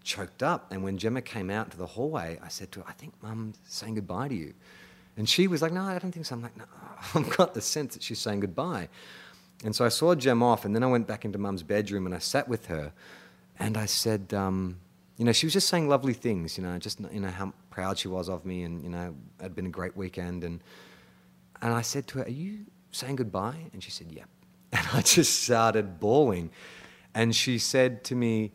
choked 0.04 0.42
up. 0.42 0.72
And 0.72 0.84
when 0.84 0.98
Gemma 0.98 1.22
came 1.22 1.50
out 1.50 1.70
to 1.72 1.78
the 1.78 1.86
hallway, 1.86 2.40
I 2.44 2.48
said 2.48 2.72
to 2.74 2.80
her, 2.80 2.86
"I 2.88 2.94
think 2.94 3.14
Mum's 3.22 3.60
saying 3.66 3.96
goodbye 3.96 4.30
to 4.30 4.36
you." 4.36 4.54
And 5.16 5.30
she 5.30 5.48
was 5.48 5.62
like, 5.62 5.74
"No, 5.74 5.84
I 5.84 6.00
don't 6.00 6.12
think 6.12 6.26
so." 6.26 6.34
I'm 6.34 6.42
like, 6.42 6.58
"No, 6.58 6.66
I've 7.14 7.30
got 7.38 7.54
the 7.54 7.62
sense 7.62 7.94
that 7.94 8.02
she's 8.02 8.20
saying 8.20 8.40
goodbye." 8.40 8.90
And 9.64 9.76
so 9.76 9.86
I 9.86 9.90
saw 9.90 10.16
Gem 10.16 10.42
off, 10.42 10.66
and 10.66 10.74
then 10.74 10.84
I 10.84 10.88
went 10.88 11.06
back 11.06 11.26
into 11.26 11.38
Mum's 11.38 11.64
bedroom 11.64 12.06
and 12.06 12.16
I 12.16 12.20
sat 12.20 12.48
with 12.48 12.68
her, 12.68 12.94
and 13.60 13.78
I 13.78 13.86
said, 13.86 14.34
um, 14.34 14.80
you 15.18 15.26
know, 15.26 15.32
she 15.32 15.46
was 15.46 15.54
just 15.54 15.68
saying 15.68 15.90
lovely 15.90 16.14
things, 16.14 16.58
you 16.58 16.64
know, 16.64 16.78
just 16.78 17.00
you 17.12 17.20
know 17.20 17.30
how 17.30 17.54
proud 17.70 17.98
she 17.98 18.08
was 18.08 18.30
of 18.30 18.46
me, 18.46 18.64
and 18.64 18.82
you 18.84 18.90
know, 18.90 19.16
it 19.40 19.44
had 19.44 19.56
been 19.56 19.66
a 19.66 19.70
great 19.70 19.96
weekend, 19.96 20.44
and 20.44 20.62
and 21.62 21.74
I 21.74 21.82
said 21.82 22.08
to 22.08 22.20
her, 22.20 22.26
"Are 22.26 22.30
you 22.30 22.66
saying 22.92 23.18
goodbye?" 23.18 23.70
And 23.74 23.84
she 23.84 23.92
said, 23.92 24.12
"Yep." 24.12 24.30
And 24.72 24.88
I 24.94 25.02
just 25.02 25.44
started 25.44 26.00
bawling, 26.00 26.52
and 27.16 27.36
she 27.36 27.58
said 27.58 28.04
to 28.06 28.16
me, 28.16 28.52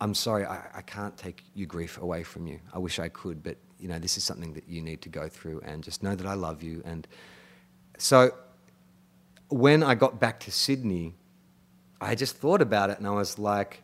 I'm 0.00 0.14
sorry, 0.14 0.44
I, 0.44 0.60
I 0.74 0.82
can't 0.82 1.16
take 1.16 1.44
your 1.54 1.66
grief 1.66 1.98
away 1.98 2.22
from 2.22 2.46
you. 2.46 2.58
I 2.72 2.78
wish 2.78 2.98
I 2.98 3.08
could, 3.08 3.42
but 3.42 3.58
you 3.78 3.88
know, 3.88 3.98
this 3.98 4.16
is 4.16 4.24
something 4.24 4.54
that 4.54 4.68
you 4.68 4.80
need 4.80 5.02
to 5.02 5.08
go 5.08 5.28
through 5.28 5.60
and 5.64 5.84
just 5.84 6.02
know 6.02 6.14
that 6.14 6.26
I 6.26 6.34
love 6.34 6.62
you. 6.62 6.82
And 6.84 7.06
so 7.98 8.32
when 9.48 9.82
I 9.82 9.94
got 9.94 10.18
back 10.18 10.40
to 10.40 10.50
Sydney, 10.50 11.14
I 12.00 12.14
just 12.14 12.36
thought 12.36 12.62
about 12.62 12.90
it 12.90 12.98
and 12.98 13.06
I 13.06 13.10
was 13.10 13.38
like, 13.38 13.82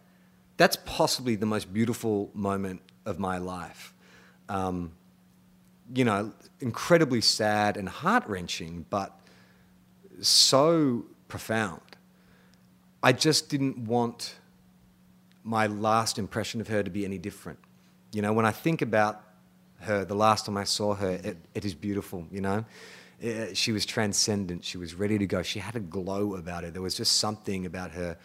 that's 0.56 0.76
possibly 0.84 1.36
the 1.36 1.46
most 1.46 1.72
beautiful 1.72 2.30
moment 2.34 2.80
of 3.04 3.18
my 3.18 3.38
life. 3.38 3.92
Um, 4.48 4.92
you 5.94 6.04
know, 6.04 6.32
incredibly 6.60 7.20
sad 7.20 7.76
and 7.76 7.88
heart 7.88 8.26
wrenching, 8.26 8.86
but 8.90 9.18
so 10.20 11.04
profound. 11.28 11.80
I 13.02 13.12
just 13.12 13.48
didn't 13.48 13.78
want 13.78 14.34
my 15.44 15.66
last 15.66 16.18
impression 16.18 16.60
of 16.60 16.68
her 16.68 16.82
to 16.82 16.90
be 16.90 17.04
any 17.04 17.18
different. 17.18 17.58
You 18.12 18.22
know, 18.22 18.32
when 18.32 18.46
I 18.46 18.50
think 18.50 18.82
about 18.82 19.22
her, 19.80 20.04
the 20.04 20.14
last 20.14 20.46
time 20.46 20.56
I 20.56 20.64
saw 20.64 20.94
her, 20.94 21.10
it, 21.10 21.36
it 21.54 21.64
is 21.64 21.74
beautiful, 21.74 22.26
you 22.32 22.40
know. 22.40 22.64
Eh, 23.22 23.54
she 23.54 23.72
was 23.72 23.86
transcendent. 23.86 24.64
She 24.64 24.78
was 24.78 24.94
ready 24.94 25.18
to 25.18 25.26
go. 25.26 25.42
She 25.42 25.58
had 25.58 25.76
a 25.76 25.80
glow 25.80 26.34
about 26.34 26.64
her. 26.64 26.70
There 26.70 26.82
was 26.82 26.94
just 26.94 27.16
something 27.16 27.66
about 27.66 27.92
her. 27.92 28.16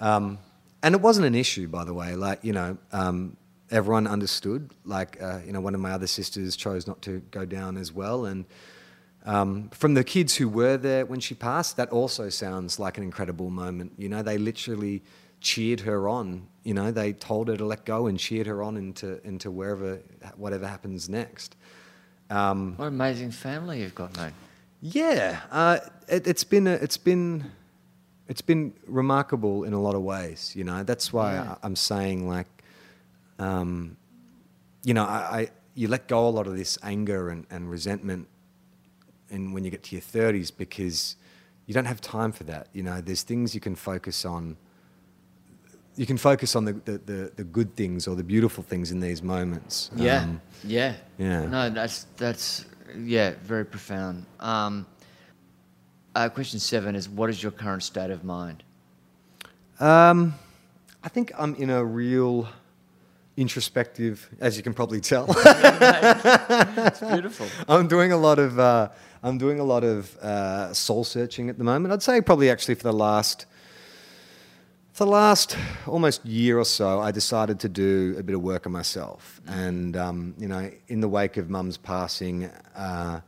Um, 0.00 0.38
and 0.82 0.94
it 0.94 1.00
wasn't 1.00 1.26
an 1.26 1.34
issue, 1.34 1.68
by 1.68 1.84
the 1.84 1.94
way. 1.94 2.14
Like, 2.14 2.40
you 2.42 2.52
know, 2.52 2.78
um, 2.92 3.36
everyone 3.70 4.06
understood. 4.06 4.70
Like, 4.84 5.20
uh, 5.22 5.40
you 5.46 5.52
know, 5.52 5.60
one 5.60 5.74
of 5.74 5.80
my 5.80 5.92
other 5.92 6.06
sisters 6.06 6.56
chose 6.56 6.86
not 6.86 7.02
to 7.02 7.20
go 7.30 7.44
down 7.44 7.76
as 7.76 7.92
well. 7.92 8.24
And 8.24 8.44
um, 9.26 9.68
from 9.70 9.94
the 9.94 10.04
kids 10.04 10.36
who 10.36 10.48
were 10.48 10.76
there 10.76 11.04
when 11.04 11.20
she 11.20 11.34
passed, 11.34 11.76
that 11.76 11.90
also 11.90 12.28
sounds 12.30 12.78
like 12.78 12.96
an 12.98 13.04
incredible 13.04 13.50
moment. 13.50 13.92
You 13.98 14.08
know, 14.08 14.22
they 14.22 14.38
literally 14.38 15.02
cheered 15.40 15.80
her 15.80 16.08
on. 16.08 16.46
You 16.64 16.74
know, 16.74 16.90
they 16.90 17.12
told 17.12 17.48
her 17.48 17.56
to 17.56 17.64
let 17.64 17.84
go 17.84 18.06
and 18.06 18.18
cheered 18.18 18.46
her 18.46 18.62
on 18.62 18.76
into 18.76 19.20
into 19.26 19.50
wherever, 19.50 20.00
whatever 20.36 20.66
happens 20.66 21.08
next. 21.08 21.56
Um, 22.28 22.76
What 22.76 22.86
an 22.86 22.94
amazing 22.94 23.30
family 23.32 23.80
you've 23.82 23.94
got, 23.94 24.16
mate. 24.16 24.32
yeah, 24.80 25.40
uh, 25.50 25.78
it, 26.08 26.26
it's 26.26 26.44
been 26.44 26.66
a, 26.66 26.72
it's 26.72 26.96
been 26.98 27.50
it's 28.30 28.40
been 28.40 28.72
remarkable 28.86 29.64
in 29.64 29.72
a 29.72 29.80
lot 29.82 29.94
of 29.96 30.02
ways. 30.02 30.54
You 30.56 30.64
know, 30.64 30.84
that's 30.84 31.12
why 31.12 31.34
Yeah. 31.34 31.52
I, 31.62 31.66
I'm 31.66 31.76
saying 31.76 32.28
like, 32.28 32.46
um, 33.38 33.96
you 34.84 34.94
know, 34.94 35.04
I, 35.04 35.18
I 35.40 35.48
you 35.74 35.88
let 35.88 36.06
go 36.08 36.26
a 36.28 36.30
lot 36.38 36.46
of 36.46 36.56
this 36.56 36.78
anger 36.82 37.28
and, 37.28 37.44
and 37.50 37.68
resentment, 37.70 38.28
and 39.30 39.52
when 39.52 39.64
you 39.64 39.70
get 39.70 39.82
to 39.84 39.96
your 39.96 40.02
30s 40.02 40.50
because 40.56 41.16
you 41.66 41.74
don't 41.74 41.86
have 41.86 42.00
time 42.00 42.32
for 42.32 42.44
that. 42.44 42.68
You 42.72 42.82
know, 42.82 43.00
there's 43.00 43.22
things 43.22 43.54
you 43.54 43.60
can 43.60 43.74
focus 43.74 44.24
on. 44.24 44.56
You 45.96 46.06
can 46.06 46.16
focus 46.16 46.54
on 46.56 46.64
the, 46.64 46.72
the, 46.84 46.98
the, 46.98 47.32
the 47.36 47.44
good 47.44 47.74
things 47.76 48.06
or 48.06 48.14
the 48.16 48.24
beautiful 48.24 48.62
things 48.62 48.90
in 48.92 49.00
these 49.00 49.22
moments. 49.22 49.90
Yeah, 49.96 50.22
Um, 50.22 50.40
yeah, 50.64 50.94
yeah. 51.18 51.46
No, 51.46 51.68
that's 51.70 52.06
that's 52.16 52.64
yeah, 52.96 53.34
very 53.42 53.64
profound. 53.64 54.24
Um, 54.40 54.86
uh, 56.14 56.28
question 56.28 56.58
seven 56.58 56.94
is: 56.94 57.08
What 57.08 57.30
is 57.30 57.42
your 57.42 57.52
current 57.52 57.82
state 57.82 58.10
of 58.10 58.24
mind? 58.24 58.62
Um, 59.78 60.34
I 61.02 61.08
think 61.08 61.32
I'm 61.38 61.54
in 61.54 61.70
a 61.70 61.84
real 61.84 62.48
introspective, 63.36 64.28
as 64.40 64.56
you 64.56 64.62
can 64.62 64.74
probably 64.74 65.00
tell. 65.00 65.26
It's 66.82 67.00
beautiful. 67.00 67.46
I'm 67.68 67.88
doing 67.88 68.12
a 68.12 68.16
lot 68.16 68.38
of 68.38 68.58
uh, 68.58 68.88
I'm 69.22 69.38
doing 69.38 69.60
a 69.60 69.64
lot 69.64 69.84
of 69.84 70.16
uh, 70.18 70.74
soul 70.74 71.04
searching 71.04 71.48
at 71.48 71.58
the 71.58 71.64
moment. 71.64 71.92
I'd 71.92 72.02
say 72.02 72.20
probably 72.20 72.50
actually 72.50 72.74
for 72.74 72.84
the 72.84 72.92
last 72.92 73.46
for 74.92 75.04
the 75.04 75.10
last 75.10 75.56
almost 75.86 76.24
year 76.26 76.58
or 76.58 76.64
so, 76.64 77.00
I 77.00 77.10
decided 77.10 77.60
to 77.60 77.68
do 77.68 78.16
a 78.18 78.22
bit 78.22 78.34
of 78.34 78.42
work 78.42 78.66
on 78.66 78.72
myself. 78.72 79.40
And 79.46 79.96
um, 79.96 80.34
you 80.38 80.48
know, 80.48 80.70
in 80.88 81.00
the 81.00 81.08
wake 81.08 81.36
of 81.36 81.48
Mum's 81.48 81.76
passing, 81.76 82.50
uh, 82.76 83.20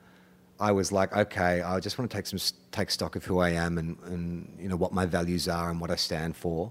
I 0.63 0.71
was 0.71 0.93
like, 0.93 1.13
okay, 1.17 1.61
I 1.61 1.81
just 1.81 1.99
want 1.99 2.09
to 2.09 2.17
take 2.17 2.27
some 2.27 2.39
take 2.71 2.91
stock 2.93 3.17
of 3.17 3.25
who 3.25 3.41
I 3.41 3.51
am 3.51 3.79
and, 3.79 3.99
and 4.05 4.57
you 4.61 4.69
know 4.69 4.77
what 4.77 4.93
my 4.93 5.07
values 5.07 5.49
are 5.49 5.71
and 5.71 5.81
what 5.81 5.91
I 5.91 5.97
stand 5.97 6.37
for. 6.37 6.71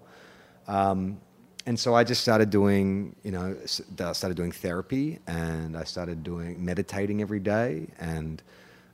Um, 0.65 1.19
and 1.65 1.77
so 1.77 1.93
I 1.93 2.05
just 2.05 2.21
started 2.21 2.49
doing, 2.49 3.15
you 3.23 3.31
know, 3.31 3.53
I 3.99 4.13
started 4.13 4.37
doing 4.37 4.53
therapy 4.53 5.19
and 5.27 5.75
I 5.75 5.83
started 5.83 6.23
doing 6.23 6.63
meditating 6.63 7.21
every 7.21 7.41
day 7.41 7.87
and 7.99 8.41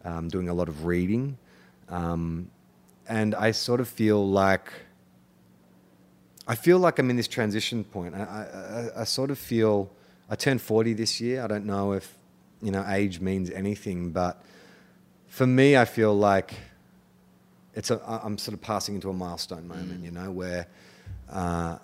um, 0.03 0.29
doing 0.29 0.49
a 0.49 0.53
lot 0.53 0.67
of 0.67 0.85
reading. 0.85 1.37
Um, 1.89 2.49
and 3.07 3.35
I 3.35 3.51
sort 3.51 3.79
of 3.79 3.87
feel 3.87 4.27
like, 4.27 4.71
I 6.47 6.55
feel 6.55 6.79
like 6.79 6.97
I'm 6.97 7.09
in 7.11 7.17
this 7.17 7.27
transition 7.27 7.83
point. 7.83 8.15
I, 8.15 8.19
I- 8.95 9.01
I 9.01 9.03
sort 9.03 9.29
of 9.31 9.37
feel, 9.37 9.89
I 10.27 10.35
turned 10.35 10.61
40 10.61 10.93
this 10.93 11.21
year. 11.21 11.43
I 11.43 11.47
don't 11.47 11.65
know 11.65 11.93
if, 11.93 12.17
you 12.63 12.71
know, 12.71 12.83
age 12.89 13.19
means 13.21 13.51
anything, 13.51 14.09
but 14.11 14.41
for 15.37 15.45
me, 15.45 15.77
I 15.77 15.85
feel 15.85 16.15
like 16.17 16.55
it's 17.75 17.91
a, 17.91 18.01
I'm 18.07 18.39
sort 18.39 18.55
of 18.55 18.61
passing 18.61 18.95
into 18.95 19.11
a 19.11 19.13
milestone 19.13 19.67
moment, 19.67 20.03
you 20.03 20.09
know, 20.09 20.31
where 20.31 20.65
uh, 21.29 21.77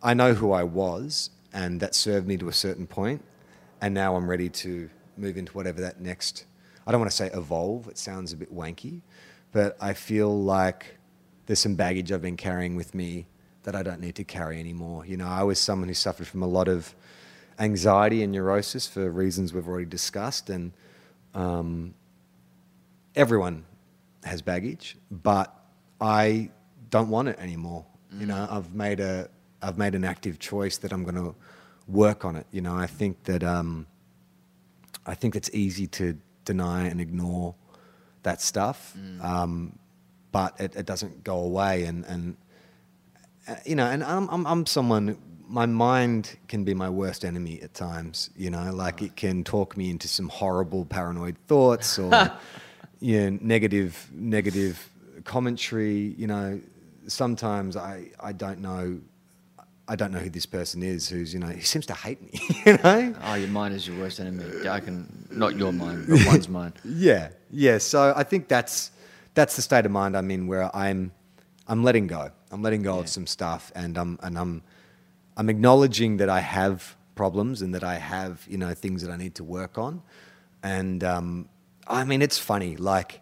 I 0.00 0.14
know 0.14 0.34
who 0.34 0.52
I 0.52 0.62
was, 0.62 1.30
and 1.52 1.80
that 1.80 1.96
served 1.96 2.28
me 2.28 2.36
to 2.36 2.48
a 2.48 2.52
certain 2.52 2.86
point, 2.86 3.24
and 3.80 3.92
now 3.92 4.14
I'm 4.14 4.30
ready 4.30 4.48
to 4.50 4.88
move 5.16 5.36
into 5.36 5.50
whatever 5.54 5.80
that 5.80 6.00
next. 6.00 6.44
I 6.86 6.92
don't 6.92 7.00
want 7.00 7.10
to 7.10 7.16
say 7.16 7.28
evolve; 7.34 7.88
it 7.88 7.98
sounds 7.98 8.32
a 8.32 8.36
bit 8.36 8.54
wanky, 8.54 9.00
but 9.50 9.76
I 9.80 9.92
feel 9.92 10.40
like 10.40 10.96
there's 11.46 11.58
some 11.58 11.74
baggage 11.74 12.12
I've 12.12 12.22
been 12.22 12.36
carrying 12.36 12.76
with 12.76 12.94
me 12.94 13.26
that 13.64 13.74
I 13.74 13.82
don't 13.82 14.00
need 14.00 14.14
to 14.14 14.24
carry 14.24 14.60
anymore. 14.60 15.04
You 15.04 15.16
know, 15.16 15.26
I 15.26 15.42
was 15.42 15.58
someone 15.58 15.88
who 15.88 15.94
suffered 15.94 16.28
from 16.28 16.44
a 16.44 16.46
lot 16.46 16.68
of 16.68 16.94
anxiety 17.58 18.22
and 18.22 18.30
neurosis 18.30 18.86
for 18.86 19.10
reasons 19.10 19.52
we've 19.52 19.66
already 19.66 19.86
discussed, 19.86 20.50
and 20.50 20.72
um, 21.34 21.92
everyone 23.16 23.64
has 24.24 24.42
baggage, 24.42 24.96
but 25.10 25.52
I 26.00 26.50
don't 26.90 27.08
want 27.08 27.28
it 27.28 27.38
anymore. 27.38 27.84
You 28.20 28.26
know, 28.26 28.46
I've 28.50 28.72
made 28.74 29.00
a 29.00 29.28
I've 29.62 29.78
made 29.78 29.94
an 29.94 30.04
active 30.04 30.38
choice 30.38 30.78
that 30.78 30.92
I'm 30.92 31.02
going 31.02 31.16
to 31.16 31.34
work 31.88 32.24
on 32.24 32.36
it. 32.36 32.46
You 32.52 32.60
know, 32.60 32.76
I 32.76 32.86
think 32.86 33.24
that 33.24 33.42
um, 33.42 33.86
I 35.06 35.14
think 35.14 35.34
it's 35.34 35.50
easy 35.52 35.86
to 35.88 36.16
deny 36.44 36.86
and 36.86 37.00
ignore 37.00 37.54
that 38.22 38.40
stuff, 38.40 38.96
um, 39.22 39.78
but 40.32 40.60
it, 40.60 40.76
it 40.76 40.86
doesn't 40.86 41.24
go 41.24 41.38
away. 41.38 41.84
And 41.84 42.04
and 42.04 42.36
uh, 43.48 43.56
you 43.64 43.74
know, 43.74 43.86
and 43.86 44.04
I'm 44.04 44.28
I'm, 44.30 44.46
I'm 44.46 44.66
someone 44.66 45.18
my 45.48 45.66
mind 45.66 46.36
can 46.48 46.64
be 46.64 46.74
my 46.74 46.90
worst 46.90 47.24
enemy 47.24 47.60
at 47.62 47.74
times. 47.74 48.30
You 48.36 48.50
know, 48.50 48.72
like 48.72 49.02
it 49.02 49.16
can 49.16 49.44
talk 49.44 49.76
me 49.76 49.90
into 49.90 50.08
some 50.08 50.28
horrible 50.28 50.84
paranoid 50.84 51.36
thoughts 51.46 51.98
or 51.98 52.10
you 53.00 53.30
know, 53.30 53.38
negative 53.42 54.08
negative 54.12 54.90
commentary. 55.24 56.14
You 56.18 56.26
know, 56.26 56.60
sometimes 57.06 57.76
I 57.76 58.10
I 58.20 58.32
don't 58.32 58.60
know. 58.60 59.00
I 59.88 59.94
don't 59.94 60.10
know 60.10 60.18
who 60.18 60.30
this 60.30 60.46
person 60.46 60.82
is. 60.82 61.08
Who's 61.08 61.32
you 61.32 61.38
know 61.40 61.48
he 61.48 61.60
seems 61.60 61.86
to 61.86 61.94
hate 61.94 62.20
me. 62.22 62.40
You 62.66 62.78
know. 62.82 63.14
Oh, 63.22 63.34
your 63.34 63.48
mind 63.48 63.74
is 63.74 63.86
your 63.86 63.98
worst 63.98 64.18
enemy. 64.20 64.44
I 64.68 64.80
can 64.80 65.28
not 65.30 65.56
your 65.56 65.72
mind, 65.72 66.06
but 66.08 66.26
one's 66.26 66.48
mind. 66.48 66.72
Yeah, 66.84 67.28
yeah. 67.50 67.78
So 67.78 68.12
I 68.16 68.24
think 68.24 68.48
that's 68.48 68.90
that's 69.34 69.54
the 69.56 69.62
state 69.62 69.84
of 69.86 69.92
mind 69.92 70.16
I'm 70.16 70.30
in, 70.30 70.46
where 70.48 70.74
I'm 70.74 71.12
I'm 71.68 71.84
letting 71.84 72.06
go. 72.08 72.30
I'm 72.50 72.62
letting 72.62 72.82
go 72.82 72.94
Yeah. 72.94 73.00
of 73.02 73.08
some 73.08 73.26
stuff, 73.26 73.70
and 73.76 73.96
I'm 73.96 74.18
and 74.22 74.36
I'm 74.38 74.62
I'm 75.36 75.48
acknowledging 75.48 76.16
that 76.16 76.28
I 76.30 76.40
have 76.40 76.96
problems 77.14 77.62
and 77.62 77.72
that 77.74 77.84
I 77.84 77.94
have 77.98 78.44
you 78.48 78.58
know 78.58 78.74
things 78.74 79.02
that 79.02 79.12
I 79.12 79.16
need 79.16 79.34
to 79.36 79.44
work 79.44 79.78
on. 79.78 80.02
And 80.62 81.04
um, 81.04 81.48
I 81.86 82.04
mean, 82.04 82.22
it's 82.22 82.38
funny. 82.38 82.76
Like, 82.76 83.20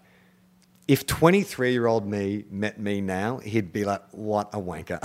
if 0.86 1.06
23 1.06 1.72
year 1.72 1.86
old 1.86 2.06
me 2.06 2.44
met 2.50 2.78
me 2.78 3.00
now, 3.00 3.38
he'd 3.38 3.72
be 3.72 3.84
like, 3.84 4.02
"What 4.10 4.50
a 4.52 4.60
wanker!" 4.60 5.00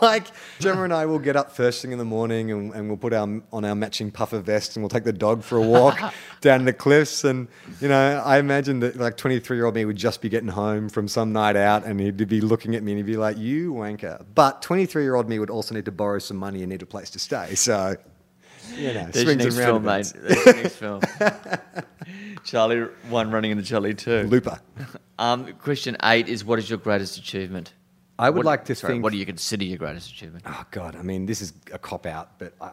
like, 0.02 0.26
Gemma 0.58 0.82
and 0.82 0.92
I 0.92 1.06
will 1.06 1.20
get 1.20 1.36
up 1.36 1.52
first 1.52 1.82
thing 1.82 1.92
in 1.92 1.98
the 1.98 2.04
morning 2.04 2.50
and, 2.50 2.74
and 2.74 2.88
we'll 2.88 2.96
put 2.96 3.12
our 3.12 3.40
on 3.52 3.64
our 3.64 3.76
matching 3.76 4.10
puffer 4.10 4.40
vest 4.40 4.74
and 4.74 4.82
we'll 4.82 4.90
take 4.90 5.04
the 5.04 5.12
dog 5.12 5.44
for 5.44 5.56
a 5.56 5.62
walk 5.62 6.00
down 6.40 6.64
the 6.64 6.72
cliffs. 6.72 7.22
And 7.22 7.46
you 7.80 7.88
know, 7.88 8.22
I 8.24 8.38
imagine 8.38 8.80
that 8.80 8.96
like 8.96 9.16
23 9.16 9.56
year 9.56 9.66
old 9.66 9.76
me 9.76 9.84
would 9.84 9.96
just 9.96 10.20
be 10.20 10.28
getting 10.28 10.48
home 10.48 10.88
from 10.88 11.06
some 11.06 11.32
night 11.32 11.54
out 11.54 11.84
and 11.84 12.00
he'd 12.00 12.28
be 12.28 12.40
looking 12.40 12.74
at 12.74 12.82
me 12.82 12.92
and 12.92 12.98
he'd 12.98 13.06
be 13.06 13.16
like, 13.16 13.38
"You 13.38 13.72
wanker!" 13.72 14.24
But 14.34 14.62
23 14.62 15.04
year 15.04 15.14
old 15.14 15.28
me 15.28 15.38
would 15.38 15.50
also 15.50 15.76
need 15.76 15.84
to 15.84 15.92
borrow 15.92 16.18
some 16.18 16.38
money 16.38 16.62
and 16.62 16.70
need 16.70 16.82
a 16.82 16.86
place 16.86 17.10
to 17.10 17.20
stay. 17.20 17.54
So, 17.54 17.96
you 18.74 18.92
know, 18.94 19.08
There's 19.12 19.24
your 19.24 19.24
swings 19.24 19.44
next 19.44 19.56
and 19.58 19.64
film, 19.64 19.84
mate. 19.84 20.12
There's 20.16 20.44
your 20.44 20.54
next 20.56 20.76
film. 20.76 21.00
Charlie 22.44 22.86
one 23.08 23.30
running 23.30 23.50
into 23.50 23.64
Charlie 23.64 23.94
two. 23.94 24.22
Looper. 24.24 24.58
Um, 25.16 25.52
question 25.62 25.96
eight 26.02 26.28
is 26.28 26.44
what 26.44 26.58
is 26.58 26.68
your 26.68 26.78
greatest 26.80 27.16
achievement? 27.18 27.72
I 28.18 28.30
would 28.30 28.38
What- 28.38 28.46
like 28.46 28.64
to 28.64 28.74
sorry, 28.74 28.94
think. 28.94 29.04
What 29.04 29.12
do 29.12 29.16
you 29.18 29.24
consider 29.24 29.64
your 29.64 29.78
greatest 29.78 30.10
achievement? 30.10 30.44
Oh 30.48 30.64
God, 30.72 30.96
I 30.96 31.02
mean, 31.02 31.24
this 31.26 31.40
is 31.40 31.52
a 31.72 31.78
cop 31.78 32.04
out, 32.04 32.36
but 32.40 32.52
I, 32.60 32.70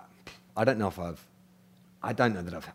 I 0.58 0.64
don't 0.64 0.80
know 0.80 0.88
if 0.88 0.98
I've, 0.98 1.24
I 2.02 2.14
don't 2.14 2.34
know 2.34 2.42
that 2.42 2.56
I've, 2.56 2.68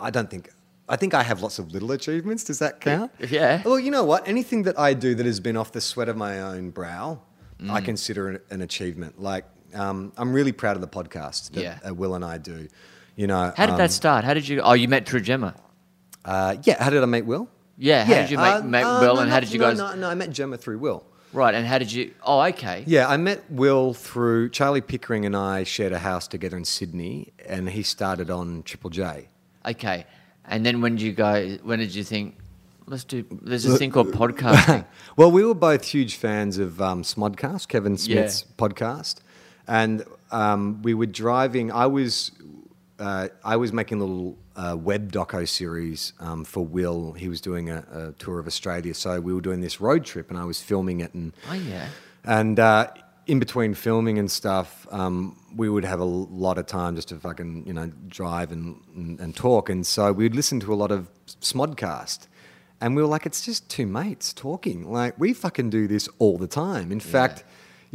I 0.00 0.08
don't 0.08 0.30
think, 0.30 0.48
I 0.88 0.96
think 0.96 1.12
I 1.12 1.22
have 1.22 1.42
lots 1.42 1.58
of 1.58 1.72
little 1.72 1.92
achievements. 1.92 2.42
Does 2.44 2.58
that 2.60 2.80
count? 2.80 3.12
Yeah. 3.30 3.60
Well, 3.66 3.78
you 3.78 3.90
know 3.90 4.02
what? 4.04 4.26
Anything 4.26 4.62
that 4.62 4.78
I 4.78 4.94
do 4.94 5.14
that 5.14 5.26
has 5.26 5.40
been 5.40 5.58
off 5.58 5.72
the 5.72 5.80
sweat 5.82 6.08
of 6.08 6.16
my 6.16 6.40
own 6.40 6.70
brow, 6.70 7.20
Mm. 7.60 7.70
I 7.70 7.80
consider 7.82 8.28
an, 8.30 8.40
an 8.50 8.62
achievement. 8.62 9.20
Like, 9.20 9.44
um, 9.74 10.12
I'm 10.16 10.32
really 10.32 10.52
proud 10.52 10.76
of 10.76 10.80
the 10.82 10.88
podcast 10.88 11.50
that 11.52 11.62
Yeah. 11.62 11.78
uh, 11.86 11.92
Wil 11.94 12.14
and 12.14 12.24
I 12.24 12.36
do. 12.38 12.68
You 13.14 13.26
know, 13.26 13.52
How 13.56 13.66
did 13.66 13.72
um, 13.72 13.78
that 13.78 13.92
start? 13.92 14.24
How 14.24 14.32
did 14.34 14.46
you? 14.48 14.60
Oh, 14.62 14.72
you 14.74 14.88
met 14.88 15.06
through 15.08 15.20
Gemma. 15.20 15.54
Uh, 16.26 16.56
yeah, 16.64 16.82
how 16.82 16.90
did 16.90 17.02
I 17.02 17.06
meet 17.06 17.24
Wil? 17.24 17.48
Yeah, 17.78 18.04
how 18.04 18.14
did 18.14 18.30
you 18.30 18.36
meet, 18.38 18.44
uh, 18.44 18.62
make 18.62 18.84
uh, 18.84 18.98
Wil 19.00 19.14
no, 19.16 19.20
and 19.22 19.30
how 19.30 19.36
no, 19.36 19.40
did 19.40 19.52
you 19.52 19.58
no, 19.60 19.68
guys- 19.68 19.78
No, 19.78 19.94
no, 19.94 20.08
I 20.10 20.14
met 20.14 20.30
Gemma 20.30 20.56
through 20.56 20.78
Wil. 20.78 21.04
Right, 21.32 21.54
and 21.54 21.66
how 21.66 21.78
did 21.78 21.92
you? 21.92 22.14
Oh, 22.22 22.40
okay. 22.40 22.84
Yeah, 22.86 23.08
I 23.08 23.16
met 23.16 23.50
Wil 23.50 23.92
through 23.92 24.48
Charlie 24.50 24.80
Pickering 24.80 25.26
and 25.26 25.36
I 25.36 25.64
shared 25.64 25.92
a 25.92 25.98
house 25.98 26.26
together 26.26 26.56
in 26.56 26.64
Sydney, 26.64 27.32
and 27.46 27.68
he 27.68 27.82
started 27.82 28.30
on 28.30 28.62
Triple 28.62 28.90
J. 28.90 29.28
Okay, 29.66 30.06
and 30.46 30.64
then 30.64 30.80
when 30.80 30.96
did 30.96 31.02
you 31.02 31.12
go? 31.12 31.58
When 31.62 31.78
did 31.80 31.94
you 31.94 32.04
think? 32.04 32.36
Let's 32.86 33.04
do. 33.04 33.24
There's 33.42 33.64
this 33.64 33.78
thing 33.78 33.90
called 33.90 34.12
podcasting. 34.12 34.86
Well, 35.16 35.30
we 35.30 35.44
were 35.44 35.54
both 35.54 35.84
huge 35.84 36.14
fans 36.14 36.56
of 36.58 36.80
um, 36.80 37.02
Smodcast, 37.02 37.68
Kevin 37.68 37.98
Smith's 37.98 38.44
podcast, 38.56 39.16
and 39.66 40.04
um, 40.30 40.80
we 40.82 40.94
were 40.94 41.06
driving. 41.06 41.70
I 41.70 41.86
was 41.86 42.30
uh, 42.98 43.28
I 43.44 43.56
was 43.56 43.72
making 43.72 44.00
a 44.00 44.04
little 44.04 44.38
uh, 44.56 44.76
web 44.76 45.12
doco 45.12 45.46
series 45.46 46.12
um, 46.18 46.44
for 46.44 46.64
Wil. 46.64 47.12
He 47.12 47.28
was 47.28 47.40
doing 47.40 47.70
a, 47.70 47.84
a 47.92 48.12
tour 48.12 48.38
of 48.38 48.46
Australia, 48.46 48.94
so 48.94 49.20
we 49.20 49.32
were 49.32 49.40
doing 49.40 49.60
this 49.60 49.80
road 49.80 50.04
trip, 50.04 50.30
and 50.30 50.38
I 50.38 50.44
was 50.44 50.60
filming 50.60 51.00
it 51.00 51.14
and. 51.14 51.32
Oh 51.50 51.54
yeah. 51.54 51.88
And 52.24 52.58
uh, 52.58 52.88
in 53.26 53.38
between 53.38 53.74
filming 53.74 54.18
and 54.18 54.30
stuff, 54.30 54.86
um, 54.90 55.36
we 55.54 55.68
would 55.68 55.84
have 55.84 56.00
a 56.00 56.04
lot 56.04 56.58
of 56.58 56.66
time 56.66 56.96
just 56.96 57.08
to 57.08 57.16
fucking, 57.16 57.66
you 57.66 57.72
know, 57.72 57.90
drive 58.08 58.52
and, 58.52 58.80
and, 58.94 59.20
and 59.20 59.36
talk. 59.36 59.68
And 59.70 59.86
so 59.86 60.12
we'd 60.12 60.34
listen 60.34 60.60
to 60.60 60.72
a 60.72 60.76
lot 60.76 60.90
of 60.90 61.08
Smodcast. 61.40 62.28
And 62.80 62.94
we 62.94 63.02
were 63.02 63.08
like, 63.08 63.26
it's 63.26 63.44
just 63.44 63.68
two 63.70 63.86
mates 63.86 64.32
talking. 64.32 64.90
Like, 64.90 65.18
we 65.18 65.32
fucking 65.32 65.70
do 65.70 65.88
this 65.88 66.08
all 66.18 66.36
the 66.36 66.46
time. 66.46 66.92
In 66.92 67.00
fact, 67.00 67.42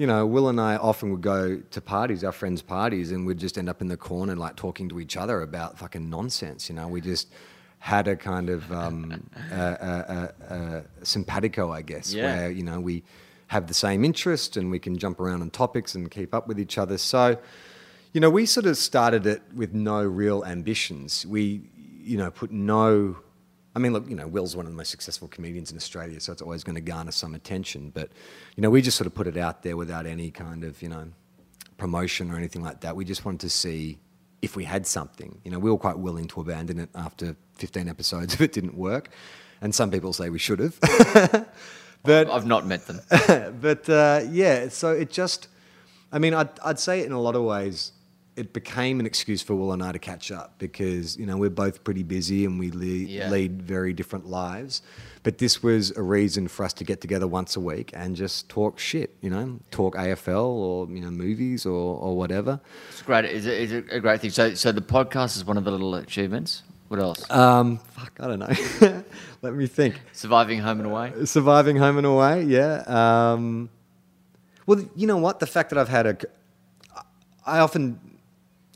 you 0.01 0.07
know, 0.07 0.25
Wil 0.25 0.49
and 0.49 0.59
I 0.59 0.77
often 0.77 1.11
would 1.11 1.21
go 1.21 1.57
to 1.57 1.79
parties, 1.79 2.23
our 2.23 2.31
friends' 2.31 2.63
parties, 2.63 3.11
and 3.11 3.23
we'd 3.23 3.37
just 3.37 3.55
end 3.55 3.69
up 3.69 3.81
in 3.81 3.87
the 3.87 3.95
corner, 3.95 4.35
like 4.35 4.55
talking 4.55 4.89
to 4.89 4.99
each 4.99 5.15
other 5.15 5.43
about 5.43 5.77
fucking 5.77 6.09
nonsense. 6.09 6.69
You 6.69 6.73
know, 6.73 6.87
we 6.87 7.01
just 7.01 7.27
had 7.77 8.07
a 8.07 8.15
kind 8.15 8.49
of 8.49 8.71
um, 8.71 9.29
uh, 9.51 9.55
uh, 9.55 10.27
uh, 10.49 10.53
uh, 10.53 10.81
simpatico, 11.03 11.69
I 11.71 11.83
guess, 11.83 12.15
Yeah. 12.15 12.23
where 12.23 12.49
you 12.49 12.63
know 12.63 12.79
we 12.79 13.03
have 13.49 13.67
the 13.67 13.75
same 13.75 14.03
interest 14.03 14.57
and 14.57 14.71
we 14.71 14.79
can 14.79 14.97
jump 14.97 15.19
around 15.19 15.43
on 15.43 15.51
topics 15.51 15.93
and 15.93 16.09
keep 16.09 16.33
up 16.33 16.47
with 16.47 16.59
each 16.59 16.79
other. 16.79 16.97
So, 16.97 17.37
you 18.11 18.21
know, 18.21 18.31
we 18.31 18.47
sort 18.47 18.65
of 18.65 18.77
started 18.77 19.27
it 19.27 19.43
with 19.53 19.71
no 19.75 20.03
real 20.03 20.43
ambitions. 20.45 21.27
We, 21.27 21.61
you 22.01 22.17
know, 22.17 22.31
put 22.31 22.49
no. 22.49 23.17
I 23.75 23.79
mean, 23.79 23.93
look, 23.93 24.09
you 24.09 24.15
know, 24.15 24.27
Wil's 24.27 24.55
one 24.55 24.65
of 24.65 24.71
the 24.71 24.77
most 24.77 24.91
successful 24.91 25.27
comedians 25.27 25.71
in 25.71 25.77
Australia, 25.77 26.19
so 26.19 26.33
it's 26.33 26.41
always 26.41 26.63
going 26.63 26.75
to 26.75 26.81
garner 26.81 27.11
some 27.11 27.35
attention. 27.35 27.89
But, 27.89 28.09
you 28.55 28.61
know, 28.61 28.69
we 28.69 28.81
just 28.81 28.97
sort 28.97 29.07
of 29.07 29.15
put 29.15 29.27
it 29.27 29.37
out 29.37 29.63
there 29.63 29.77
without 29.77 30.05
any 30.05 30.29
kind 30.29 30.63
of, 30.63 30.81
you 30.81 30.89
know, 30.89 31.07
promotion 31.77 32.31
or 32.31 32.37
anything 32.37 32.63
like 32.63 32.81
that. 32.81 32.95
We 32.95 33.05
just 33.05 33.23
wanted 33.23 33.41
to 33.41 33.49
see 33.49 33.97
if 34.41 34.55
we 34.55 34.65
had 34.65 34.85
something. 34.85 35.39
You 35.43 35.51
know, 35.51 35.59
we 35.59 35.71
were 35.71 35.77
quite 35.77 35.99
willing 35.99 36.27
to 36.29 36.41
abandon 36.41 36.79
it 36.79 36.89
after 36.95 37.35
15 37.55 37.87
episodes 37.87 38.33
if 38.35 38.41
it 38.41 38.51
didn't 38.51 38.75
work. 38.75 39.09
And 39.61 39.73
some 39.73 39.91
people 39.91 40.11
say 40.11 40.29
we 40.29 40.39
should 40.39 40.59
have. 40.59 40.79
but 42.03 42.29
I've 42.29 42.47
not 42.47 42.65
met 42.65 42.87
them. 42.87 42.99
but 43.61 43.87
uh, 43.89 44.21
yeah, 44.29 44.69
so 44.69 44.91
it 44.91 45.11
just, 45.11 45.47
I 46.11 46.19
mean, 46.19 46.33
I'd, 46.33 46.49
I'd 46.65 46.79
say 46.79 47.01
it 47.01 47.05
in 47.05 47.11
a 47.11 47.21
lot 47.21 47.35
of 47.35 47.43
ways, 47.43 47.93
it 48.37 48.53
became 48.53 48.99
an 49.01 49.05
excuse 49.05 49.41
for 49.41 49.55
Wil 49.55 49.73
and 49.73 49.83
I 49.83 49.91
to 49.91 49.99
catch 49.99 50.31
up 50.31 50.55
because, 50.57 51.17
you 51.17 51.25
know, 51.25 51.35
we're 51.37 51.49
both 51.49 51.83
pretty 51.83 52.03
busy 52.03 52.45
and 52.45 52.57
we 52.57 52.71
lead, 52.71 53.09
Yeah. 53.09 53.29
lead 53.29 53.61
very 53.61 53.91
different 53.93 54.25
lives. 54.25 54.81
But 55.23 55.37
this 55.37 55.61
was 55.61 55.91
a 55.97 56.01
reason 56.01 56.47
for 56.47 56.63
us 56.65 56.73
to 56.73 56.83
get 56.83 57.01
together 57.01 57.27
once 57.27 57.55
a 57.55 57.59
week 57.59 57.91
and 57.93 58.15
just 58.15 58.47
talk 58.47 58.79
shit, 58.79 59.15
you 59.21 59.29
know, 59.29 59.59
talk 59.69 59.95
AFL 59.95 60.45
or, 60.45 60.87
you 60.87 61.01
know, 61.01 61.11
movies 61.11 61.65
or, 61.65 61.97
or 61.97 62.15
whatever. 62.17 62.59
It's 62.89 63.01
great. 63.01 63.25
It's 63.25 63.45
a, 63.45 63.63
it's 63.63 63.91
a 63.91 63.99
great 63.99 64.21
thing. 64.21 64.31
So, 64.31 64.53
so 64.53 64.71
the 64.71 64.81
podcast 64.81 65.35
is 65.35 65.43
one 65.45 65.57
of 65.57 65.65
the 65.65 65.71
little 65.71 65.93
achievements. 65.95 66.63
What 66.87 66.99
else? 66.99 67.29
Um, 67.29 67.77
fuck, 67.77 68.13
I 68.19 68.27
don't 68.27 68.39
know. 68.39 69.03
Let 69.41 69.53
me 69.53 69.67
think. 69.67 70.01
Surviving 70.13 70.59
home 70.59 70.79
and 70.79 70.89
away. 70.89 71.13
Surviving 71.25 71.75
home 71.77 71.97
and 71.97 72.07
away, 72.07 72.43
yeah. 72.43 72.83
Um, 72.87 73.69
well, 74.65 74.83
you 74.95 75.05
know 75.07 75.17
what? 75.17 75.39
The 75.39 75.47
fact 75.47 75.69
that 75.69 75.77
I've 75.79 75.89
had 75.89 76.05
a, 76.07 76.17
I 77.45 77.59
often, 77.59 77.99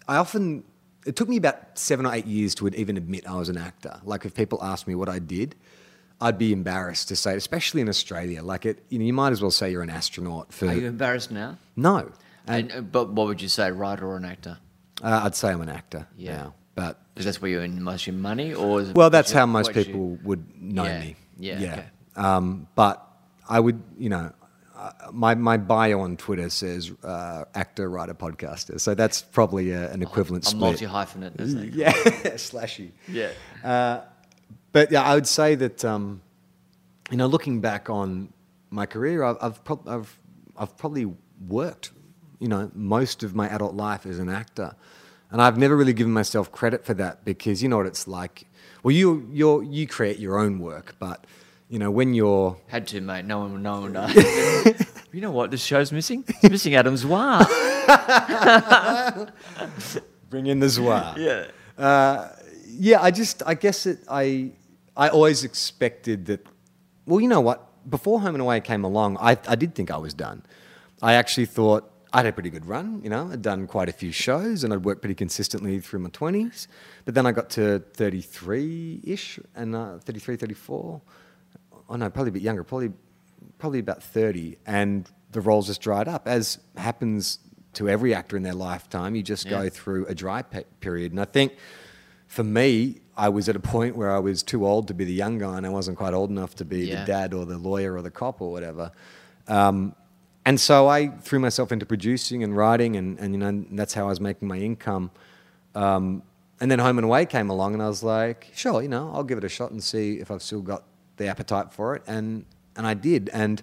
I 0.08 0.18
often, 0.18 0.64
it 1.06 1.16
took 1.16 1.28
me 1.30 1.38
about 1.38 1.78
seven 1.78 2.06
or 2.06 2.14
eight 2.14 2.26
years 2.26 2.56
to 2.56 2.68
even 2.70 2.97
admit 2.97 3.28
I 3.30 3.36
was 3.36 3.49
an 3.49 3.58
actor. 3.58 3.99
Like 4.03 4.26
if 4.26 4.34
people 4.34 4.64
asked 4.64 4.88
me 4.88 4.95
what 4.95 5.10
I 5.10 5.20
did, 5.20 5.56
I'd 6.22 6.38
be 6.38 6.53
embarrassed 6.53 7.08
to 7.10 7.16
say, 7.16 7.34
it, 7.34 7.38
especially 7.38 7.82
in 7.82 7.89
Australia. 7.89 8.41
Like 8.43 8.66
it, 8.66 8.84
you 8.89 8.99
know, 8.99 9.06
you 9.06 9.14
might 9.14 9.32
as 9.32 9.41
well 9.41 9.51
say 9.51 9.72
you're 9.72 9.82
an 9.84 9.89
astronaut 9.89 10.53
for 10.53 10.68
Are 10.68 10.74
you 10.74 10.88
embarrassed 10.88 11.32
now? 11.32 11.58
no. 11.76 12.12
And, 12.47 12.72
uh, 12.72 12.82
but 12.82 13.10
what 13.10 13.26
would 13.26 13.41
you 13.41 13.47
say, 13.49 13.72
writer 13.72 14.06
or 14.06 14.18
an 14.18 14.26
actor? 14.26 14.60
Uh, 15.03 15.22
I'd 15.24 15.34
say 15.36 15.49
I'm 15.49 15.62
an 15.62 15.70
actor 15.70 16.08
Yeah. 16.16 16.38
now, 16.38 16.53
but 16.76 16.99
Because 17.16 17.26
that's 17.26 17.41
where 17.41 17.49
you 17.49 17.60
earn 17.60 17.82
most 17.82 18.03
of 18.03 18.14
your 18.14 18.22
money, 18.22 18.53
or 18.53 18.82
is 18.82 18.89
it 18.89 18.95
Well, 18.95 19.10
that's 19.10 19.32
how 19.32 19.47
most 19.47 19.66
what 19.70 19.76
you- 19.76 19.84
people 19.86 20.20
would 20.24 20.45
know 20.62 20.84
Yeah, 20.84 20.99
me. 20.99 21.16
yeah, 21.39 21.56
okay. 21.74 21.86
Um, 22.16 22.68
but 22.76 23.03
I 23.49 23.60
would, 23.60 23.82
you 23.97 24.10
know, 24.10 24.32
uh, 24.76 24.92
my 25.12 25.36
my 25.36 25.58
bio 25.58 26.02
on 26.02 26.18
Twitter 26.18 26.50
says 26.50 26.92
uh, 27.04 27.46
actor, 27.54 27.90
writer, 27.90 28.14
podcaster. 28.14 28.80
So 28.80 28.94
that's 28.94 29.22
probably 29.22 29.72
a, 29.72 29.92
an 29.92 30.02
equivalent 30.02 30.46
split. 30.46 30.60
multi 30.60 30.86
hyphenate, 30.86 31.40
isn't 31.40 31.70
it? 31.70 31.74
yeah, 31.74 31.92
slashy. 32.38 32.92
Yeah. 33.08 33.32
But 34.72 34.92
yeah, 34.92 35.04
I 35.04 35.16
would 35.16 35.28
say 35.28 35.56
that 35.56 35.86
um, 35.86 36.22
you 37.10 37.16
know, 37.18 37.28
looking 37.28 37.62
back 37.62 37.90
on 37.90 38.34
my 38.70 38.86
career, 38.86 39.24
I've 39.24 39.38
I've, 39.42 39.64
prob- 39.64 39.88
I've 39.88 40.20
I've 40.58 40.78
probably 40.78 41.14
worked, 41.48 41.92
you 42.40 42.50
know, 42.50 42.70
most 42.74 43.24
of 43.24 43.36
my 43.36 43.48
adult 43.48 43.76
life 43.76 44.06
as 44.06 44.20
an 44.20 44.28
actor, 44.30 44.76
and 45.32 45.42
I've 45.42 45.58
never 45.58 45.78
really 45.78 45.94
given 45.94 46.12
myself 46.12 46.52
credit 46.52 46.86
for 46.86 46.94
that 46.96 47.24
because 47.24 47.64
you 47.64 47.70
know 47.70 47.78
what 47.78 47.86
it's 47.86 48.08
like. 48.08 48.48
Well, 48.84 48.92
you 48.94 49.30
you 49.32 49.62
you 49.62 49.88
create 49.88 50.20
your 50.20 50.38
own 50.38 50.60
work, 50.60 50.96
but 51.00 51.26
you 51.70 51.80
know 51.80 51.91
when 51.91 52.13
you're 52.13 52.57
Had 52.68 52.88
to, 52.88 53.01
mate. 53.01 53.26
No 53.26 53.39
one. 53.39 53.61
No. 53.61 53.88
you 55.11 55.22
know 55.22 55.32
what? 55.32 55.51
This 55.51 55.63
show's 55.63 55.91
missing. 55.91 56.24
It's 56.28 56.49
missing 56.49 56.76
Adam 56.76 56.95
Zwar. 56.95 57.45
bring 60.30 60.47
in 60.47 60.59
the 60.59 60.68
zwar. 60.68 61.16
yeah. 61.18 62.30
yeah, 62.68 63.01
I 63.01 63.11
just, 63.11 63.43
I 63.45 63.53
guess 63.53 63.86
it, 63.86 63.99
I, 64.09 64.51
I 64.95 65.09
always 65.09 65.43
expected 65.43 66.26
that. 66.26 66.45
Well, 67.05 67.22
you 67.22 67.28
know 67.28 67.41
what? 67.41 67.61
Before 67.89 68.20
Home 68.20 68.36
and 68.36 68.41
Away 68.41 68.59
came 68.61 68.84
along, 68.84 69.18
I, 69.18 69.38
I 69.47 69.55
did 69.55 69.76
think 69.76 69.91
I 69.91 69.97
was 69.97 70.13
done. 70.13 70.43
I 71.01 71.13
actually 71.13 71.45
thought 71.45 71.91
I 72.11 72.18
had 72.18 72.26
a 72.26 72.34
pretty 72.34 72.49
good 72.49 72.66
run, 72.66 73.01
you 73.03 73.09
know. 73.09 73.30
I'd 73.32 73.41
done 73.41 73.68
quite 73.68 73.89
a 73.89 73.91
few 73.91 74.11
shows 74.11 74.63
and 74.63 74.74
I'd 74.74 74.84
worked 74.84 75.01
pretty 75.01 75.16
consistently 75.16 75.80
through 75.80 75.99
my 75.99 76.09
20s. 76.09 76.68
But 77.05 77.13
then 77.13 77.26
I 77.28 77.32
got 77.32 77.49
to 77.51 77.80
33 77.93 79.01
ish 79.03 79.39
and 79.55 79.76
uh, 79.76 79.99
33, 79.99 80.38
34. 80.38 81.01
Oh 81.90 81.96
no, 81.96 82.10
probably 82.10 82.30
a 82.30 82.34
bit 82.34 82.42
younger, 82.42 82.64
probably, 82.64 82.92
probably 83.60 83.80
about 83.80 84.02
30. 84.04 84.58
And 84.66 85.10
the 85.32 85.42
roles 85.42 85.68
just 85.68 85.82
dried 85.82 86.08
up, 86.08 86.28
as 86.28 86.60
happens 86.78 87.40
to 87.74 87.90
every 87.90 88.14
actor 88.16 88.38
in 88.38 88.44
their 88.44 88.54
lifetime. 88.54 89.16
You 89.16 89.22
just 89.24 89.50
go 89.50 89.70
through 89.70 90.06
a 90.08 90.16
dry 90.16 90.42
pe- 90.42 90.64
period. 90.80 91.12
And 91.12 91.20
I 91.20 91.26
think 91.26 91.54
for 92.28 92.44
me, 92.44 93.02
I 93.18 93.30
was 93.30 93.48
at 93.50 93.56
a 93.56 93.60
point 93.60 93.96
where 93.98 94.12
I 94.12 94.20
was 94.20 94.44
too 94.44 94.66
old 94.66 94.88
to 94.88 94.94
be 94.94 95.04
the 95.06 95.14
young 95.14 95.38
guy 95.38 95.58
and 95.58 95.66
I 95.66 95.70
wasn't 95.70 95.98
quite 95.98 96.14
old 96.14 96.30
enough 96.30 96.56
to 96.56 96.66
be 96.66 96.86
Yeah. 96.88 97.02
the 97.02 97.06
dad 97.06 97.34
or 97.34 97.46
the 97.46 97.58
lawyer 97.58 97.94
or 97.96 98.02
the 98.02 98.12
cop 98.12 98.42
or 98.42 98.52
whatever. 98.52 98.92
Um, 99.48 99.94
and 100.46 100.60
so 100.60 100.88
I 100.88 101.08
threw 101.10 101.40
myself 101.40 101.72
into 101.72 101.86
producing 101.86 102.44
and 102.44 102.56
writing, 102.56 102.96
and, 102.98 103.20
and 103.20 103.34
you 103.34 103.40
know 103.40 103.66
that's 103.72 103.94
how 103.94 104.06
I 104.06 104.10
was 104.10 104.20
making 104.22 104.48
my 104.48 104.58
income. 104.58 105.10
Um, 105.74 106.22
and 106.62 106.70
then 106.72 106.80
Home 106.80 106.98
and 107.00 107.06
Away 107.06 107.26
came 107.26 107.50
along, 107.50 107.74
and 107.74 107.82
I 107.82 107.88
was 107.88 108.04
like, 108.04 108.52
sure, 108.54 108.82
you 108.82 108.88
know, 108.88 109.12
I'll 109.14 109.24
give 109.24 109.38
it 109.40 109.44
a 109.44 109.50
shot 109.50 109.72
and 109.72 109.84
see 109.84 110.20
if 110.20 110.30
I've 110.32 110.44
still 110.44 110.62
got 110.62 110.84
the 111.18 111.28
appetite 111.28 111.74
for 111.74 111.95
it. 111.95 112.03
And 112.07 112.45
and 112.76 112.86
I 112.86 112.93
did, 112.93 113.30
and 113.34 113.61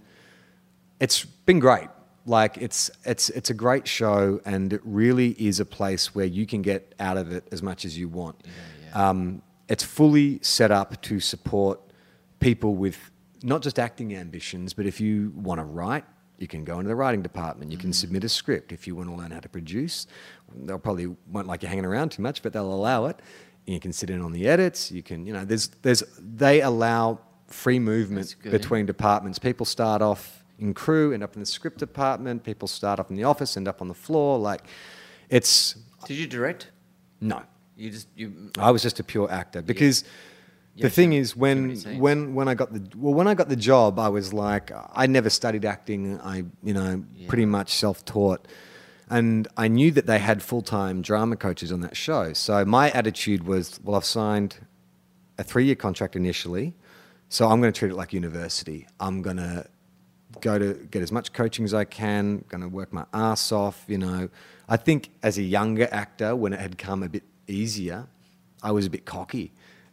it's 1.01 1.25
been 1.25 1.59
great. 1.59 1.89
Like 2.25 2.57
it's 2.59 2.91
it's 3.05 3.31
it's 3.31 3.51
a 3.51 3.55
great 3.55 3.87
show, 3.87 4.41
and 4.45 4.73
it 4.73 4.81
really 4.85 5.31
is 5.31 5.61
a 5.61 5.65
place 5.65 6.15
where 6.15 6.27
you 6.27 6.47
can 6.47 6.63
get 6.63 6.95
out 7.01 7.17
of 7.17 7.33
it 7.33 7.45
as 7.53 7.63
much 7.63 7.85
as 7.85 7.99
you 7.99 8.09
want. 8.09 8.37
Um, 8.95 9.43
it's 9.69 9.85
fully 9.85 10.39
set 10.43 10.71
up 10.71 11.01
to 11.03 11.19
support 11.19 11.81
people 12.41 12.75
with 12.75 13.11
not 13.43 13.63
just 13.63 13.79
acting 13.79 14.15
ambitions, 14.15 14.73
but 14.75 14.87
if 14.87 15.01
you 15.01 15.33
want 15.35 15.61
to 15.61 15.65
write, 15.65 16.05
you 16.39 16.47
can 16.47 16.65
go 16.65 16.79
into 16.79 16.89
the 16.89 16.95
writing 16.95 17.23
department. 17.23 17.73
You 17.73 17.79
can 17.79 17.93
submit 17.93 18.25
a 18.25 18.29
script. 18.29 18.73
If 18.73 18.87
you 18.87 18.95
want 18.95 19.09
to 19.09 19.15
learn 19.15 19.31
how 19.31 19.41
to 19.41 19.49
produce, 19.49 20.07
they'll 20.55 20.79
probably 20.79 21.07
won't 21.31 21.47
like 21.47 21.63
you 21.63 21.69
hanging 21.69 21.85
around 21.85 22.11
too 22.11 22.23
much, 22.23 22.43
but 22.43 22.53
they'll 22.53 22.73
allow 22.73 23.07
it. 23.07 23.21
You 23.67 23.79
can 23.81 23.93
sit 23.93 24.11
in 24.11 24.21
on 24.21 24.33
the 24.33 24.49
edits. 24.49 24.91
You 24.91 25.03
can, 25.03 25.25
you 25.25 25.33
know, 25.33 25.45
there's 25.45 25.69
there's 25.83 26.03
they 26.19 26.61
allow 26.61 27.21
free 27.53 27.79
movement 27.79 28.37
between 28.43 28.87
departments. 28.87 29.39
People 29.39 29.67
start 29.67 30.03
off 30.03 30.45
in 30.59 30.75
crew, 30.75 31.13
end 31.13 31.23
up 31.23 31.35
in 31.35 31.41
the 31.41 31.47
script 31.47 31.79
department. 31.79 32.45
People 32.45 32.69
start 32.69 33.01
off 33.01 33.11
in 33.11 33.17
the 33.17 33.25
office, 33.25 33.57
end 33.57 33.69
up 33.69 33.81
on 33.81 33.89
the 33.89 33.95
floor. 33.95 34.39
Like, 34.39 34.63
it's 35.29 35.77
Did 36.07 36.17
you 36.17 36.27
direct? 36.27 36.71
no. 37.21 37.43
You 37.75 37.91
just 37.91 38.09
you. 38.15 38.51
I 38.59 38.71
was 38.71 38.83
just 38.83 39.01
a 39.01 39.05
pure 39.05 39.33
actor 39.33 39.63
because 39.63 40.05
Yeah, 40.75 40.83
the 40.85 40.91
thing 40.91 41.15
is 41.15 41.35
when 41.35 41.75
when 41.99 42.35
when 42.35 42.47
I 42.47 42.55
got 42.55 42.73
the 42.73 42.87
well 42.97 43.15
when 43.15 43.27
I 43.27 43.35
got 43.35 43.49
the 43.49 43.57
job 43.57 43.99
I 43.99 44.09
was 44.11 44.33
like 44.35 44.71
I 44.93 45.07
never 45.07 45.31
studied 45.31 45.65
acting 45.65 46.21
I 46.21 46.45
you 46.63 46.75
know 46.75 47.03
pretty 47.29 47.47
much 47.47 47.71
self 47.75 48.05
taught 48.05 48.47
and 49.09 49.49
I 49.57 49.69
knew 49.69 49.91
that 49.93 50.07
they 50.07 50.19
had 50.19 50.43
full 50.43 50.61
time 50.61 51.01
drama 51.01 51.35
coaches 51.37 51.73
on 51.73 51.81
that 51.81 51.97
show 51.97 52.35
so 52.35 52.65
my 52.67 52.91
attitude 52.91 53.47
was 53.47 53.81
well 53.83 53.97
I've 53.97 54.05
signed 54.05 54.59
a 55.39 55.43
three 55.43 55.65
year 55.65 55.75
contract 55.75 56.15
initially 56.15 56.75
so 57.33 57.49
I'm 57.49 57.63
going 57.63 57.73
to 57.73 57.79
treat 57.79 57.91
it 57.91 57.95
like 57.95 58.13
university 58.13 58.87
I'm 59.01 59.23
going 59.23 59.39
to 59.39 59.65
go 60.43 60.59
to 60.59 60.75
get 60.91 61.03
as 61.03 61.11
much 61.11 61.33
coaching 61.33 61.65
as 61.65 61.73
I 61.73 61.85
can, 61.85 62.45
going 62.49 62.61
to 62.61 62.69
work 62.69 62.93
my 62.93 63.07
ass 63.15 63.53
off. 63.53 63.85
You 63.89 63.97
know, 63.97 64.29
I 64.69 64.77
think 64.77 65.09
as 65.23 65.39
a 65.39 65.43
younger 65.43 65.89
actor, 65.91 66.37
when 66.37 66.53
it 66.53 66.61
had 66.61 66.77
come 66.77 67.03
a 67.03 67.09
bit 67.09 67.23
easier, 67.47 68.07
I 68.63 68.73
was 68.73 68.85
a 68.85 68.91
bit 68.91 69.07
cocky. 69.07 69.53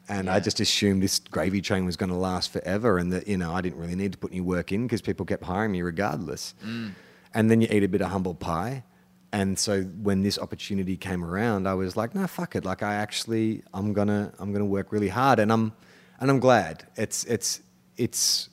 And 0.10 0.30
I 0.30 0.42
just 0.42 0.60
assumed 0.60 1.02
this 1.02 1.20
gravy 1.20 1.62
train 1.62 1.86
was 1.86 1.96
going 1.96 2.10
to 2.10 2.16
last 2.16 2.52
forever 2.52 2.98
and 2.98 3.14
that, 3.14 3.26
you 3.26 3.38
know, 3.38 3.54
I 3.54 3.62
didn't 3.62 3.80
really 3.80 3.96
need 3.96 4.12
to 4.12 4.18
put 4.18 4.32
any 4.32 4.42
work 4.42 4.74
in 4.74 4.86
because 4.86 5.02
people 5.02 5.26
kept 5.26 5.44
hiring 5.44 5.72
me 5.72 5.82
regardless. 5.82 6.56
Mm. 6.66 6.94
And 7.34 7.50
then 7.50 7.62
you 7.62 7.70
eat 7.72 7.84
a 7.84 7.88
bit 7.88 8.02
of 8.02 8.10
humble 8.10 8.36
pie. 8.36 8.84
And 9.32 9.58
so 9.58 9.84
when 9.84 10.24
this 10.24 10.38
opportunity 10.40 10.98
came 10.98 11.24
around, 11.24 11.68
I 11.68 11.76
was 11.76 11.96
like, 11.96 12.16
no, 12.16 12.28
fuck 12.28 12.56
it. 12.56 12.66
Like 12.66 12.84
I 12.84 12.96
actually, 12.96 13.64
I'm 13.74 13.94
gonna, 13.94 14.34
I'm 14.40 14.52
gonna 14.52 14.66
work 14.66 14.92
really 14.92 15.10
hard, 15.10 15.38
and 15.40 15.52
I'm, 15.52 15.74
and 16.20 16.30
I'm 16.30 16.40
glad. 16.40 16.86
It's, 16.96 17.24
it's, 17.26 17.62
it's, 17.98 18.50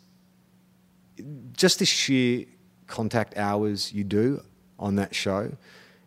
just 1.52 1.78
the 1.78 1.86
sheer 1.86 2.44
contact 2.86 3.36
hours 3.36 3.92
you 3.92 4.04
do 4.04 4.42
on 4.78 4.96
that 4.96 5.14
show, 5.14 5.50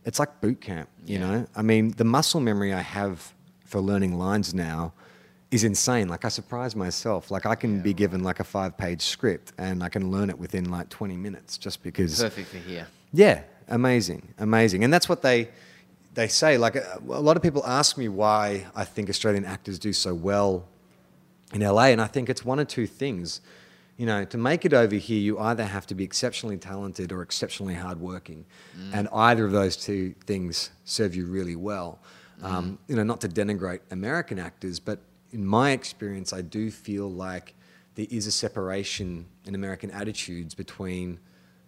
it's 0.06 0.20
like 0.20 0.40
boot 0.42 0.62
camp, 0.62 0.90
you 1.06 1.18
Yeah. 1.20 1.28
know? 1.28 1.48
I 1.56 1.62
mean, 1.62 1.92
the 1.92 2.04
muscle 2.04 2.40
memory 2.40 2.74
I 2.74 2.82
have 2.82 3.34
for 3.66 3.80
learning 3.82 4.18
lines 4.18 4.54
now 4.54 4.94
is 5.52 5.64
insane. 5.64 6.08
Like 6.08 6.26
I 6.26 6.30
surprise 6.30 6.76
myself. 6.76 7.32
Like 7.32 7.46
I 7.46 7.56
can 7.56 7.82
be 7.82 7.94
given 7.94 8.24
like 8.24 8.40
a 8.40 8.44
five 8.44 8.78
page 8.78 9.02
script 9.02 9.52
and 9.58 9.84
I 9.84 9.90
can 9.90 10.12
learn 10.12 10.30
it 10.30 10.38
within 10.38 10.70
like 10.70 10.90
20 10.90 11.18
minutes 11.18 11.58
just 11.58 11.82
because 11.82 12.22
Perfect 12.22 12.50
for 12.50 12.58
here. 12.58 12.88
yeah, 13.12 13.42
amazing, 13.68 14.34
amazing, 14.38 14.84
and 14.84 14.94
that's 14.94 15.10
what 15.10 15.22
they 15.24 15.50
they 16.14 16.28
say. 16.28 16.58
Like 16.58 16.76
a, 16.76 17.00
a 17.10 17.22
lot 17.22 17.36
of 17.36 17.42
people 17.44 17.66
ask 17.66 17.98
me 17.98 18.10
why 18.10 18.68
I 18.76 18.86
think 18.86 19.10
Australian 19.10 19.46
actors 19.46 19.80
do 19.80 19.92
so 19.94 20.14
well 20.14 20.68
in 21.54 21.62
LA, 21.62 21.86
and 21.86 22.02
I 22.02 22.08
think 22.08 22.30
it's 22.30 22.46
one 22.46 22.60
or 22.60 22.66
two 22.66 22.88
things. 22.88 23.42
You 23.98 24.06
know, 24.06 24.24
to 24.26 24.38
make 24.38 24.64
it 24.64 24.74
over 24.74 24.96
here, 24.96 25.20
you 25.20 25.40
either 25.40 25.66
have 25.66 25.86
to 25.88 25.96
be 25.96 26.06
exceptionally 26.06 26.58
talented 26.58 27.12
or 27.12 27.22
exceptionally 27.22 27.74
hardworking, 27.76 28.46
and 28.94 29.10
either 29.14 29.44
of 29.46 29.52
those 29.52 29.76
two 29.76 30.16
things 30.26 30.70
serve 30.86 31.16
you 31.16 31.26
really 31.26 31.56
well. 31.58 32.00
Um, 32.42 32.80
you 32.88 32.96
know, 32.96 33.04
not 33.04 33.20
to 33.22 33.28
denigrate 33.28 33.82
American 33.92 34.40
actors, 34.40 34.80
but 34.80 35.00
in 35.34 35.46
my 35.46 35.72
experience, 35.72 36.32
I 36.32 36.40
do 36.42 36.72
feel 36.72 37.12
like 37.12 37.54
there 37.96 38.08
is 38.10 38.26
a 38.28 38.32
separation 38.32 39.26
in 39.46 39.54
American 39.56 39.92
attitudes 39.92 40.56
between 40.56 41.20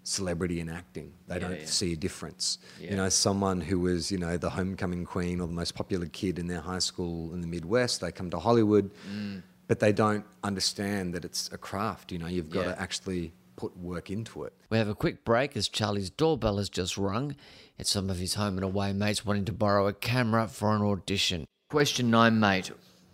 celebrity 0.03 0.61
and 0.61 0.69
acting. 0.69 1.11
They 1.27 1.36
Yeah, 1.36 1.39
don't 1.39 1.59
yeah. 1.59 1.65
see 1.65 1.91
a 1.93 1.95
difference. 1.97 2.57
Yeah. 2.79 2.91
You 2.91 2.95
know, 2.95 3.09
someone 3.09 3.59
who 3.59 3.79
was, 3.79 4.11
you 4.11 4.17
know, 4.17 4.38
the 4.38 4.49
homecoming 4.49 5.03
queen 5.03 5.41
or 5.41 5.47
the 5.47 5.53
most 5.53 5.75
popular 5.75 6.05
kid 6.07 6.39
in 6.39 6.47
their 6.47 6.61
high 6.61 6.79
school 6.79 7.34
in 7.34 7.41
the 7.41 7.47
Midwest, 7.47 7.99
they 7.99 8.11
come 8.13 8.29
to 8.29 8.39
Hollywood, 8.39 8.89
Mm. 9.13 9.43
But 9.72 9.80
they 9.80 9.93
don't 9.93 10.26
understand 10.43 11.13
that 11.13 11.24
it's 11.24 11.49
a 11.53 11.57
craft. 11.57 12.11
You 12.11 12.19
know, 12.19 12.28
you've 12.28 12.49
got 12.49 12.65
Yeah. 12.65 12.72
to 12.74 12.82
actually 12.82 13.32
put 13.55 13.78
work 13.78 14.09
into 14.09 14.43
it. 14.43 14.51
We 14.69 14.78
have 14.78 14.89
a 14.89 14.93
quick 14.93 15.24
break 15.24 15.55
as 15.55 15.69
Charlie's 15.69 16.09
doorbell 16.09 16.57
has 16.57 16.67
just 16.67 16.97
rung. 16.97 17.38
It's 17.78 17.89
some 17.89 18.09
of 18.09 18.17
his 18.17 18.34
home 18.34 18.57
and 18.57 18.65
away 18.65 18.91
mates 18.91 19.26
wanting 19.26 19.45
to 19.45 19.53
borrow 19.53 19.88
a 19.88 19.93
camera 19.93 20.49
for 20.49 20.76
an 20.76 20.82
audition. 20.82 21.45
Question 21.69 22.09
nine, 22.11 22.38
mate. 22.38 22.69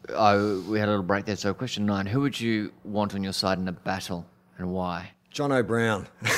Oh, 0.10 0.62
we 0.68 0.80
had 0.80 0.88
a 0.88 0.94
little 0.94 1.06
break 1.06 1.26
there. 1.26 1.36
So, 1.36 1.54
question 1.54 1.86
nine: 1.86 2.08
Who 2.08 2.22
would 2.22 2.40
you 2.42 2.74
want 2.84 3.14
on 3.14 3.24
your 3.24 3.34
side 3.34 3.60
in 3.60 3.68
a 3.68 3.72
battle, 3.72 4.26
and 4.58 4.72
why? 4.74 5.12
Jonathan 5.30 5.68
Brown. 5.68 6.08
Do 6.24 6.30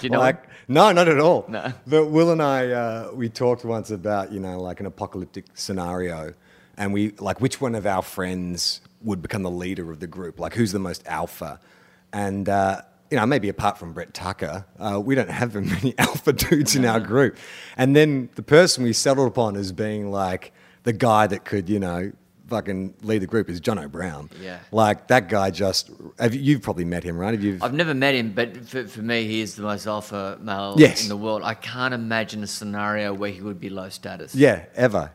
you 0.00 0.10
know? 0.10 0.18
like, 0.18 0.42
no, 0.66 0.90
not 0.90 1.06
at 1.06 1.20
all. 1.20 1.44
No. 1.46 1.72
But 1.86 2.06
Wil 2.06 2.32
and 2.32 2.42
I, 2.42 2.72
uh, 2.72 3.10
we 3.14 3.28
talked 3.28 3.64
once 3.64 3.92
about, 3.92 4.32
you 4.32 4.40
know, 4.40 4.58
like 4.60 4.80
an 4.80 4.86
apocalyptic 4.86 5.44
scenario. 5.54 6.32
And 6.76 6.92
we, 6.92 7.10
like, 7.18 7.40
which 7.40 7.60
one 7.60 7.74
of 7.74 7.86
our 7.86 8.02
friends 8.02 8.80
would 9.02 9.22
become 9.22 9.42
the 9.42 9.50
leader 9.50 9.90
of 9.90 10.00
the 10.00 10.06
group? 10.06 10.38
Like, 10.40 10.54
who's 10.54 10.72
the 10.72 10.78
most 10.78 11.06
alpha? 11.06 11.60
And, 12.12 12.48
uh, 12.48 12.82
you 13.10 13.16
know, 13.18 13.26
maybe 13.26 13.48
apart 13.48 13.78
from 13.78 13.92
Brett 13.92 14.14
Tucker, 14.14 14.64
uh, 14.78 15.00
we 15.00 15.14
don't 15.14 15.30
have 15.30 15.50
very 15.52 15.66
many 15.66 15.94
alpha 15.98 16.32
dudes 16.32 16.74
in 16.74 16.84
our 16.84 17.00
group. 17.00 17.36
And 17.76 17.94
then 17.94 18.28
the 18.34 18.42
person 18.42 18.82
we 18.84 18.92
settled 18.92 19.28
upon 19.28 19.56
as 19.56 19.72
being 19.72 20.10
like 20.10 20.52
the 20.84 20.92
guy 20.92 21.26
that 21.26 21.44
could, 21.44 21.68
you 21.68 21.78
know, 21.78 22.12
fucking 22.48 22.94
lead 23.02 23.22
the 23.22 23.26
group 23.26 23.48
is 23.48 23.58
Jonathan 23.60 23.90
Brown. 23.90 24.30
Yeah. 24.40 24.58
Like 24.70 25.08
that 25.08 25.28
guy 25.28 25.50
just, 25.50 25.90
have 26.18 26.34
you, 26.34 26.40
you've 26.40 26.62
probably 26.62 26.84
met 26.84 27.02
him, 27.02 27.16
right? 27.16 27.32
Have 27.32 27.42
you? 27.42 27.58
I've 27.62 27.72
never 27.74 27.94
met 27.94 28.14
him, 28.14 28.32
but 28.32 28.68
for, 28.68 28.86
for 28.86 29.00
me, 29.02 29.26
he 29.26 29.40
is 29.40 29.54
the 29.54 29.62
most 29.62 29.86
alpha 29.86 30.38
male 30.42 30.74
Yes. 30.76 31.02
in 31.04 31.08
the 31.08 31.16
world. 31.16 31.42
I 31.42 31.54
can't 31.54 31.94
imagine 31.94 32.42
a 32.42 32.46
scenario 32.46 33.14
where 33.14 33.30
he 33.30 33.40
would 33.40 33.60
be 33.60 33.70
low 33.70 33.88
status. 33.88 34.34
Yeah, 34.34 34.64
ever. 34.74 35.10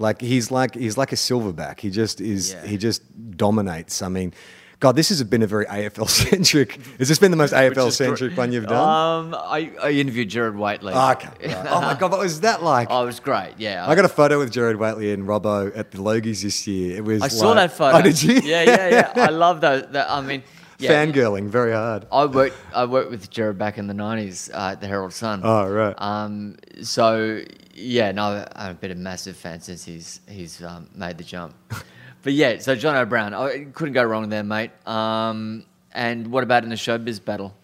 Like 0.00 0.20
he's 0.20 0.50
like 0.50 0.74
he's 0.74 0.96
like 0.96 1.12
a 1.12 1.16
silverback. 1.16 1.78
He 1.78 1.90
just 1.90 2.20
is. 2.22 2.54
Yeah. 2.54 2.66
He 2.66 2.78
just 2.78 3.02
dominates. 3.36 4.00
I 4.00 4.08
mean, 4.08 4.32
God, 4.80 4.96
this 4.96 5.10
has 5.10 5.22
been 5.22 5.42
a 5.42 5.46
very 5.46 5.66
AFL 5.66 6.08
centric. 6.30 6.80
Has 6.98 7.08
this 7.08 7.18
been 7.18 7.30
the 7.30 7.36
most 7.36 7.52
AFL 7.52 7.92
centric 7.92 8.34
one 8.34 8.50
you've 8.50 8.66
done? 8.66 9.26
Um, 9.26 9.34
I, 9.34 9.70
I 9.82 9.90
interviewed 9.90 10.30
Gerard 10.30 10.56
Whateley. 10.56 10.94
Oh, 10.96 11.12
okay. 11.12 11.28
right. 11.54 11.66
Oh 11.68 11.82
my 11.82 11.94
God, 11.94 12.12
what 12.12 12.20
was 12.20 12.40
that 12.40 12.62
like? 12.62 12.88
Oh, 12.90 13.02
it 13.02 13.06
was 13.06 13.20
great. 13.20 13.52
Yeah. 13.58 13.86
I 13.86 13.94
got 13.94 14.06
a 14.06 14.08
photo 14.08 14.38
with 14.38 14.50
Gerard 14.50 14.76
Whateley 14.76 15.12
and 15.12 15.24
Robbo 15.24 15.70
at 15.76 15.90
the 15.90 15.98
Logies 15.98 16.42
this 16.42 16.66
year. 16.66 16.96
It 16.96 17.04
was. 17.04 17.20
I 17.20 17.28
saw 17.28 17.52
that 17.52 17.72
photo. 17.72 17.98
Oh, 17.98 18.02
did 18.02 18.22
you? 18.22 18.34
Yeah, 18.36 18.62
yeah, 18.62 18.88
yeah. 18.88 19.26
I 19.26 19.28
love 19.44 19.60
those. 19.60 19.84
That, 19.92 20.10
I 20.10 20.22
mean, 20.22 20.42
yeah. 20.78 20.92
Fangirling 20.92 21.48
very 21.48 21.72
hard. 21.72 22.06
I 22.10 22.24
worked. 22.24 22.56
I 22.74 22.86
worked 22.86 23.10
with 23.10 23.28
Gerard 23.28 23.58
back 23.58 23.76
in 23.76 23.86
the 23.86 23.94
nineties 23.94 24.50
uh, 24.52 24.70
at 24.72 24.80
the 24.80 24.86
Herald 24.86 25.12
Sun. 25.12 25.42
Oh, 25.44 25.68
right. 25.68 25.94
Um. 25.98 26.56
So 26.82 27.42
yeah, 27.80 28.12
no, 28.12 28.46
I've 28.54 28.80
been 28.80 28.90
a 28.90 28.96
massive 28.96 29.36
fan 29.36 29.60
since 29.60 29.84
he's 29.84 30.20
he's 30.28 30.62
um, 30.62 30.88
made 30.94 31.18
the 31.18 31.24
jump. 31.24 31.54
but 32.22 32.32
yeah, 32.32 32.58
so 32.58 32.74
Jonathan 32.74 33.08
Brown, 33.08 33.34
I 33.34 33.66
couldn't 33.72 33.94
go 33.94 34.04
wrong 34.04 34.28
there, 34.28 34.44
mate. 34.44 34.70
Um. 34.86 35.64
And 35.92 36.28
what 36.30 36.44
about 36.44 36.62
in 36.64 36.70
the 36.70 36.76
showbiz 36.76 37.24
battle? 37.24 37.54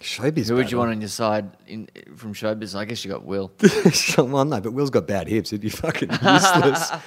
Showbiz. 0.00 0.48
Who 0.48 0.56
would 0.56 0.70
you 0.70 0.76
battle. 0.76 0.78
want 0.78 0.90
on 0.92 1.00
your 1.00 1.08
side 1.08 1.50
in 1.66 1.88
from 2.16 2.34
showbiz? 2.34 2.76
I 2.76 2.84
guess 2.84 3.04
you 3.04 3.10
got 3.10 3.24
Wil. 3.24 3.50
well, 4.18 4.44
no, 4.44 4.60
but 4.60 4.72
Wil's 4.72 4.90
got 4.90 5.06
bad 5.06 5.28
hips. 5.28 5.50
He'd 5.50 5.60
be 5.60 5.68
fucking 5.68 6.10
useless. 6.10 6.92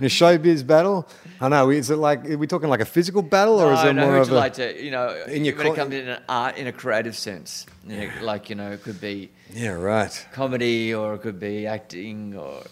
in 0.00 0.06
a 0.06 0.08
showbiz 0.08 0.66
battle. 0.66 1.06
I 1.40 1.48
know. 1.48 1.70
Is 1.70 1.90
it 1.90 1.96
like 1.96 2.28
are 2.28 2.36
we 2.38 2.46
talking 2.46 2.68
like 2.68 2.80
a 2.80 2.84
physical 2.86 3.22
battle, 3.22 3.60
or 3.60 3.72
is 3.72 3.82
No, 3.84 3.90
it 3.90 3.92
no, 3.94 4.06
more 4.06 4.16
of 4.16 4.30
a? 4.30 4.34
like 4.34 4.54
to, 4.54 4.82
you 4.84 4.90
know, 4.90 5.14
In 5.28 5.44
your 5.44 5.56
when 5.56 5.68
it 5.68 5.74
comes 5.76 5.94
in 5.94 6.08
an 6.08 6.22
art, 6.28 6.56
in 6.56 6.66
a 6.66 6.72
creative 6.72 7.16
sense, 7.16 7.66
you 7.86 7.96
know, 7.98 8.10
like 8.22 8.50
you 8.50 8.56
know, 8.56 8.72
it 8.72 8.82
could 8.82 9.00
be 9.00 9.30
yeah, 9.52 9.70
right. 9.70 10.26
comedy 10.32 10.92
or 10.94 11.14
it 11.14 11.20
could 11.22 11.38
be 11.38 11.66
acting 11.66 12.36
or 12.36 12.62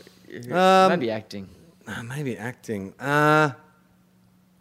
Um, 0.53 0.89
maybe 0.91 1.11
acting. 1.11 1.49
Uh, 1.87 2.03
maybe 2.03 2.37
acting. 2.37 2.93
Uh, 3.01 3.53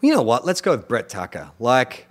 you 0.01 0.13
know 0.13 0.21
what? 0.21 0.45
Let's 0.45 0.61
go 0.61 0.71
with 0.71 0.87
Brett 0.87 1.09
Tucker. 1.09 1.51
Like 1.59 2.07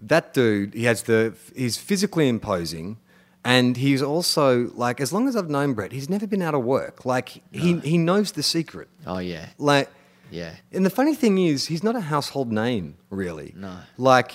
that 0.00 0.34
dude, 0.34 0.74
he 0.74 0.84
has 0.84 1.02
the. 1.04 1.34
He's 1.56 1.76
physically 1.76 2.28
imposing, 2.28 2.98
and 3.44 3.76
he's 3.76 4.02
also 4.02 4.70
like. 4.74 5.00
As 5.00 5.12
long 5.12 5.28
as 5.28 5.36
I've 5.36 5.50
known 5.50 5.74
Brett, 5.74 5.92
he's 5.92 6.08
never 6.08 6.26
been 6.26 6.42
out 6.42 6.54
of 6.54 6.64
work. 6.64 7.04
Like 7.04 7.42
he 7.52 7.78
he 7.80 7.98
knows 7.98 8.32
the 8.32 8.42
secret. 8.42 8.88
Oh 9.06 9.18
yeah, 9.18 9.48
Like, 9.58 9.90
yeah. 10.30 10.54
and 10.72 10.84
the 10.84 10.90
funny 10.90 11.14
thing 11.14 11.38
is, 11.38 11.66
he's 11.66 11.82
not 11.82 11.94
a 11.96 12.00
household 12.00 12.50
name, 12.52 12.96
really. 13.10 13.52
No. 13.56 13.76
Like, 13.98 14.32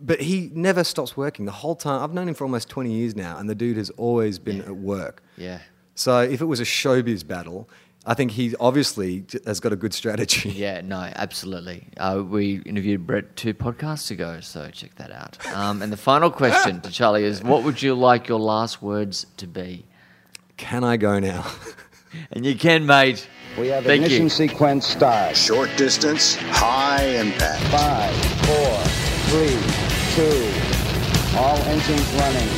but 0.00 0.20
he 0.20 0.50
never 0.54 0.84
stops 0.84 1.16
working 1.16 1.44
the 1.46 1.52
whole 1.52 1.74
time. 1.76 2.02
I've 2.02 2.12
known 2.14 2.28
him 2.28 2.34
for 2.34 2.44
almost 2.44 2.68
20 2.68 2.92
years 2.92 3.14
now, 3.16 3.38
and 3.38 3.48
the 3.50 3.54
dude 3.54 3.76
has 3.76 3.90
always 3.90 4.38
been 4.38 4.60
at 4.62 4.76
work. 4.76 5.22
Yeah. 5.36 5.58
So 5.94 6.20
if 6.20 6.40
it 6.40 6.46
was 6.46 6.58
a 6.60 6.64
showbiz 6.64 7.26
battle, 7.26 7.68
I 8.04 8.14
think 8.14 8.32
he 8.32 8.54
obviously 8.58 9.24
has 9.46 9.60
got 9.60 9.72
a 9.72 9.76
good 9.76 9.94
strategy. 9.94 10.50
Yeah, 10.62 10.80
no, 10.80 10.96
absolutely. 11.14 11.86
Uh, 11.96 12.22
we 12.26 12.60
interviewed 12.66 13.06
Brett 13.06 13.36
two 13.36 13.54
podcasts 13.54 14.10
ago, 14.10 14.40
so 14.40 14.68
check 14.70 14.94
that 14.96 15.12
out. 15.12 15.38
Um, 15.54 15.82
and 15.82 15.92
the 15.92 15.96
final 15.96 16.30
question 16.42 16.80
to 16.80 16.90
Charlie 16.90 17.24
is 17.24 17.42
what 17.42 17.62
would 17.62 17.80
you 17.82 17.94
like 17.94 18.26
your 18.28 18.40
last 18.40 18.82
words 18.82 19.26
to 19.36 19.46
be? 19.46 19.84
Can 20.56 20.84
I 20.84 20.96
go 20.96 21.18
now? 21.18 21.46
And 22.32 22.44
you 22.44 22.54
can, 22.54 22.84
mate. 22.84 23.26
We 23.58 23.68
have 23.68 23.84
Thank 23.84 24.02
ignition 24.02 24.24
you. 24.24 24.28
sequence 24.28 24.86
start. 24.86 25.34
Short 25.34 25.70
distance, 25.78 26.36
high 26.36 27.02
impact. 27.06 27.62
Five, 27.72 28.14
four, 28.44 28.76
three, 29.32 29.56
two. 30.14 30.52
All 31.38 31.56
engines 31.72 32.06
running. 32.20 32.48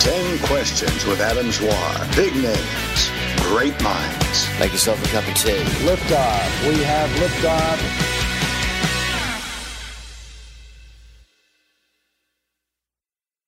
10 0.00 0.38
questions 0.46 1.06
with 1.06 1.20
Adam 1.22 1.46
Zwar. 1.50 2.14
Big 2.14 2.34
names, 2.34 3.10
great 3.42 3.80
minds. 3.82 4.48
Make 4.58 4.72
yourself 4.72 5.04
a 5.04 5.08
cup 5.08 5.26
of 5.26 5.34
tea. 5.34 5.62
Liftoff. 5.84 6.68
We 6.68 6.82
have 6.82 7.10
liftoff. 7.20 8.21